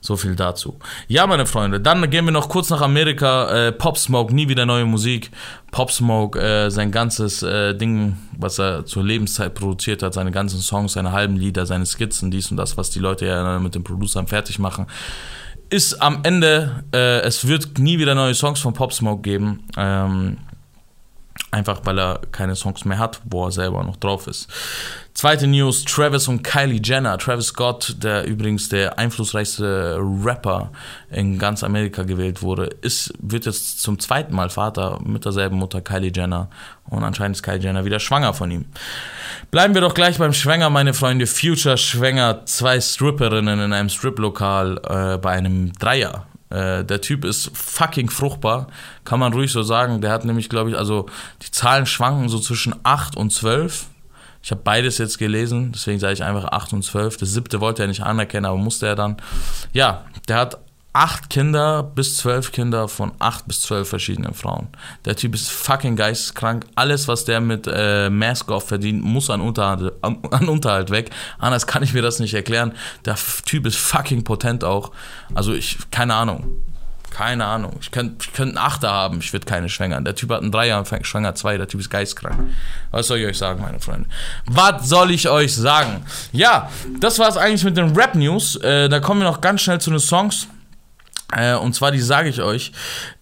So 0.00 0.16
viel 0.16 0.34
dazu. 0.34 0.78
Ja, 1.06 1.26
meine 1.26 1.46
Freunde, 1.46 1.78
dann 1.78 2.10
gehen 2.10 2.24
wir 2.24 2.32
noch 2.32 2.48
kurz 2.48 2.70
nach 2.70 2.80
Amerika. 2.80 3.68
Äh, 3.68 3.72
Pop 3.72 3.98
Smoke, 3.98 4.34
nie 4.34 4.48
wieder 4.48 4.66
neue 4.66 4.86
Musik. 4.86 5.30
Pop 5.70 5.92
Smoke, 5.92 6.40
äh, 6.40 6.70
sein 6.70 6.90
ganzes 6.90 7.42
äh, 7.42 7.74
Ding, 7.74 8.16
was 8.36 8.58
er 8.58 8.84
zur 8.86 9.04
Lebenszeit 9.04 9.54
produziert 9.54 10.02
hat, 10.02 10.14
seine 10.14 10.32
ganzen 10.32 10.60
Songs, 10.60 10.94
seine 10.94 11.12
halben 11.12 11.36
Lieder, 11.36 11.66
seine 11.66 11.86
Skizzen, 11.86 12.30
dies 12.32 12.50
und 12.50 12.56
das, 12.56 12.76
was 12.76 12.90
die 12.90 12.98
Leute 12.98 13.26
ja 13.26 13.58
mit 13.60 13.74
den 13.74 13.84
Producern 13.84 14.26
fertig 14.26 14.58
machen 14.58 14.86
ist 15.72 15.94
am 16.02 16.20
Ende, 16.22 16.84
äh, 16.92 17.20
es 17.20 17.46
wird 17.48 17.78
nie 17.78 17.98
wieder 17.98 18.14
neue 18.14 18.34
Songs 18.34 18.60
von 18.60 18.74
Pop 18.74 18.92
Smoke 18.92 19.22
geben. 19.22 19.64
Ähm, 19.76 20.38
Einfach 21.50 21.80
weil 21.84 21.98
er 21.98 22.20
keine 22.30 22.56
Songs 22.56 22.84
mehr 22.84 22.98
hat, 22.98 23.20
wo 23.24 23.44
er 23.44 23.52
selber 23.52 23.84
noch 23.84 23.96
drauf 23.96 24.26
ist. 24.26 24.48
Zweite 25.14 25.46
News, 25.46 25.84
Travis 25.84 26.26
und 26.26 26.42
Kylie 26.42 26.80
Jenner. 26.82 27.18
Travis 27.18 27.48
Scott, 27.48 27.96
der 28.02 28.24
übrigens 28.24 28.70
der 28.70 28.98
einflussreichste 28.98 29.98
Rapper 30.24 30.70
in 31.10 31.38
ganz 31.38 31.62
Amerika 31.62 32.02
gewählt 32.04 32.42
wurde, 32.42 32.70
ist, 32.80 33.12
wird 33.18 33.44
jetzt 33.44 33.82
zum 33.82 33.98
zweiten 33.98 34.34
Mal 34.34 34.48
Vater 34.48 35.00
mit 35.04 35.24
derselben 35.26 35.56
Mutter 35.56 35.82
Kylie 35.82 36.12
Jenner. 36.14 36.48
Und 36.88 37.04
anscheinend 37.04 37.36
ist 37.36 37.42
Kylie 37.42 37.60
Jenner 37.60 37.84
wieder 37.84 38.00
schwanger 38.00 38.32
von 38.32 38.50
ihm. 38.50 38.64
Bleiben 39.50 39.74
wir 39.74 39.82
doch 39.82 39.94
gleich 39.94 40.16
beim 40.16 40.32
Schwänger, 40.32 40.70
meine 40.70 40.94
Freunde. 40.94 41.26
Future 41.26 41.76
schwänger 41.76 42.46
zwei 42.46 42.80
Stripperinnen 42.80 43.60
in 43.60 43.72
einem 43.74 43.90
Striplokal 43.90 44.80
äh, 44.88 45.18
bei 45.18 45.32
einem 45.32 45.74
Dreier. 45.74 46.26
Äh, 46.48 46.84
der 46.84 47.00
Typ 47.00 47.24
ist 47.24 47.50
fucking 47.54 48.10
fruchtbar, 48.10 48.66
kann 49.04 49.20
man 49.20 49.32
ruhig 49.32 49.52
so 49.52 49.62
sagen. 49.62 50.00
Der 50.00 50.10
hat 50.10 50.24
nämlich, 50.24 50.48
glaube 50.48 50.70
ich, 50.70 50.76
also 50.76 51.06
die 51.42 51.50
Zahlen 51.50 51.86
schwanken 51.86 52.28
so 52.28 52.38
zwischen 52.38 52.74
8 52.82 53.16
und 53.16 53.30
12. 53.30 53.86
Ich 54.42 54.50
habe 54.50 54.60
beides 54.62 54.98
jetzt 54.98 55.18
gelesen, 55.18 55.72
deswegen 55.72 56.00
sage 56.00 56.14
ich 56.14 56.24
einfach 56.24 56.44
8 56.44 56.72
und 56.72 56.82
12. 56.82 57.16
Das 57.16 57.32
siebte 57.32 57.60
wollte 57.60 57.82
er 57.82 57.88
nicht 57.88 58.02
anerkennen, 58.02 58.46
aber 58.46 58.58
musste 58.58 58.86
er 58.86 58.96
dann. 58.96 59.16
Ja, 59.72 60.04
der 60.28 60.36
hat 60.36 60.58
acht 60.92 61.30
Kinder 61.30 61.82
bis 61.82 62.16
zwölf 62.16 62.52
Kinder 62.52 62.86
von 62.88 63.12
acht 63.18 63.46
bis 63.46 63.62
zwölf 63.62 63.88
verschiedenen 63.88 64.34
Frauen. 64.34 64.68
Der 65.04 65.16
Typ 65.16 65.34
ist 65.34 65.50
fucking 65.50 65.96
geisteskrank. 65.96 66.66
Alles, 66.74 67.08
was 67.08 67.24
der 67.24 67.40
mit 67.40 67.66
äh, 67.66 68.10
Mask-Off 68.10 68.68
verdient, 68.68 69.02
muss 69.02 69.30
an 69.30 69.40
Unterhalt, 69.40 69.92
an, 70.02 70.18
an, 70.30 70.48
Unterhalt 70.48 70.90
weg. 70.90 71.10
Anders 71.38 71.66
kann 71.66 71.82
ich 71.82 71.94
mir 71.94 72.02
das 72.02 72.18
nicht 72.18 72.34
erklären. 72.34 72.72
Der 73.04 73.16
Typ 73.46 73.66
ist 73.66 73.76
fucking 73.76 74.24
potent 74.24 74.64
auch. 74.64 74.92
Also 75.34 75.54
ich, 75.54 75.78
keine 75.90 76.14
Ahnung. 76.14 76.62
Keine 77.12 77.44
Ahnung. 77.44 77.76
Ich 77.82 77.90
könnte 77.90 78.24
ich 78.26 78.32
könnt 78.32 78.56
einen 78.56 78.66
Achter 78.66 78.90
haben, 78.90 79.18
ich 79.18 79.34
würde 79.34 79.44
keine 79.44 79.68
schwängern. 79.68 80.02
Der 80.02 80.14
Typ 80.14 80.30
hat 80.30 80.40
einen 80.40 80.50
Dreier 80.50 80.82
schwanger 81.02 81.34
zwei. 81.34 81.58
Der 81.58 81.68
Typ 81.68 81.80
ist 81.80 81.90
geistkrank. 81.90 82.38
Was 82.90 83.06
soll 83.06 83.18
ich 83.18 83.26
euch 83.26 83.36
sagen, 83.36 83.60
meine 83.60 83.80
Freunde? 83.80 84.08
Was 84.46 84.88
soll 84.88 85.10
ich 85.10 85.28
euch 85.28 85.54
sagen? 85.54 86.06
Ja, 86.32 86.70
das 87.00 87.18
war 87.18 87.28
es 87.28 87.36
eigentlich 87.36 87.64
mit 87.64 87.76
den 87.76 87.94
Rap-News. 87.94 88.56
Äh, 88.56 88.88
da 88.88 88.98
kommen 89.00 89.20
wir 89.20 89.28
noch 89.28 89.42
ganz 89.42 89.60
schnell 89.60 89.78
zu 89.78 89.90
den 89.90 90.00
Songs. 90.00 90.48
Äh, 91.36 91.54
und 91.54 91.74
zwar, 91.74 91.90
die 91.90 92.00
sage 92.00 92.28
ich 92.28 92.42
euch. 92.42 92.72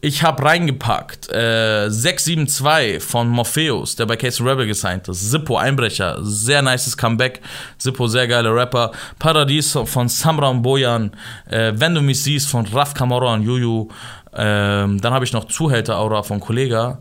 Ich 0.01 0.23
habe 0.23 0.45
reingepackt 0.45 1.31
äh, 1.33 1.89
672 1.89 3.03
von 3.03 3.29
Morpheus, 3.29 3.97
der 3.97 4.07
bei 4.07 4.17
Case 4.17 4.45
Rebel 4.45 4.67
gesigned 4.67 5.09
ist. 5.09 5.31
Zippo, 5.31 5.57
Einbrecher, 5.57 6.19
sehr 6.23 6.63
nices 6.63 6.97
Comeback. 6.97 7.41
Zippo, 7.79 8.07
sehr 8.09 8.27
geiler 8.27 8.55
Rapper. 8.55 8.91
Paradies 9.19 9.79
von 9.85 10.09
Samra 10.09 10.49
und 10.49 10.63
Bojan. 10.63 11.13
Äh, 11.49 11.73
Wenn 11.77 11.95
du 11.95 12.01
mich 12.01 12.23
siehst 12.23 12.49
von 12.49 12.67
Raf 12.67 12.95
Kamara 12.95 13.35
und 13.35 13.43
Juju. 13.43 13.89
Ähm, 14.33 15.01
dann 15.01 15.13
habe 15.13 15.25
ich 15.25 15.33
noch 15.33 15.47
Zuhälter 15.47 15.99
Aura 15.99 16.23
von 16.23 16.41
Kollega. 16.41 16.99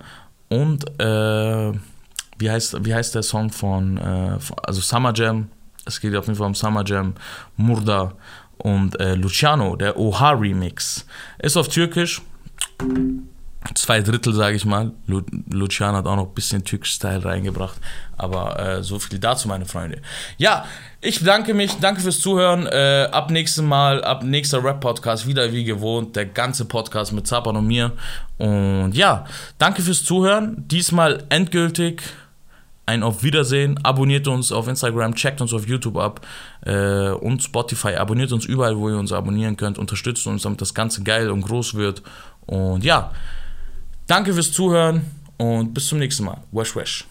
Und 0.49 0.83
äh, 0.99 1.71
wie, 2.37 2.49
heißt, 2.49 2.85
wie 2.85 2.93
heißt 2.93 3.15
der 3.15 3.23
Song 3.23 3.51
von, 3.51 3.97
äh, 3.97 4.37
also 4.63 4.81
Summer 4.81 5.13
Jam? 5.15 5.49
Es 5.85 5.99
geht 5.99 6.15
auf 6.15 6.25
jeden 6.27 6.37
Fall 6.37 6.47
um 6.47 6.55
Summer 6.55 6.83
Jam. 6.85 7.15
Murda 7.55 8.13
und 8.59 8.99
äh, 8.99 9.15
Luciano, 9.15 9.75
der 9.75 9.97
Oha 9.97 10.31
Remix, 10.31 11.05
ist 11.39 11.57
auf 11.57 11.67
Türkisch. 11.69 12.21
Zwei 13.75 14.01
Drittel, 14.01 14.33
sage 14.33 14.55
ich 14.55 14.65
mal. 14.65 14.91
Lu 15.05 15.21
Luciano 15.49 15.97
hat 15.97 16.05
auch 16.05 16.15
noch 16.15 16.27
ein 16.27 16.33
bisschen 16.33 16.63
Türkisch-Style 16.63 17.25
reingebracht. 17.25 17.77
Aber 18.17 18.57
äh, 18.57 18.83
so 18.83 18.99
viel 18.99 19.19
dazu, 19.19 19.47
meine 19.49 19.65
Freunde. 19.65 20.01
Ja, 20.37 20.65
ich 21.01 21.19
bedanke 21.19 21.53
mich. 21.53 21.73
Danke 21.79 22.01
fürs 22.01 22.19
Zuhören. 22.19 22.67
Äh, 22.67 23.09
ab 23.11 23.31
nächstem 23.31 23.65
Mal, 23.65 24.03
ab 24.03 24.23
nächster 24.23 24.63
Rap-Podcast, 24.63 25.27
wieder 25.27 25.51
wie 25.51 25.65
gewohnt. 25.65 26.15
Der 26.15 26.25
ganze 26.25 26.65
Podcast 26.65 27.11
mit 27.11 27.27
Zapan 27.27 27.57
und 27.57 27.67
mir. 27.67 27.91
Und 28.37 28.93
ja, 28.93 29.25
danke 29.57 29.81
fürs 29.81 30.03
Zuhören. 30.05 30.55
Diesmal 30.67 31.23
endgültig 31.29 32.01
ein 32.89 33.03
Auf 33.03 33.21
Wiedersehen. 33.23 33.79
Abonniert 33.83 34.27
uns 34.27 34.51
auf 34.51 34.67
Instagram, 34.67 35.13
checkt 35.13 35.41
uns 35.41 35.53
auf 35.53 35.67
YouTube 35.67 35.97
ab 35.97 36.25
äh, 36.65 37.09
und 37.11 37.43
Spotify. 37.43 37.95
Abonniert 37.95 38.31
uns 38.31 38.45
überall, 38.45 38.77
wo 38.77 38.89
ihr 38.89 38.97
uns 38.97 39.11
abonnieren 39.11 39.55
könnt. 39.57 39.77
Unterstützt 39.77 40.25
uns, 40.25 40.41
damit 40.41 40.59
das 40.59 40.73
Ganze 40.73 41.03
geil 41.03 41.29
und 41.29 41.41
groß 41.41 41.75
wird. 41.75 42.01
Und 42.47 42.83
ja, 42.83 43.11
danke 44.07 44.33
fürs 44.33 44.51
Zuhören 44.51 45.03
und 45.37 45.73
bis 45.73 45.85
zum 45.87 45.99
nächsten 45.99 46.25
Mal. 46.25 46.41
Wesh, 46.51 46.75
wesh. 46.75 47.05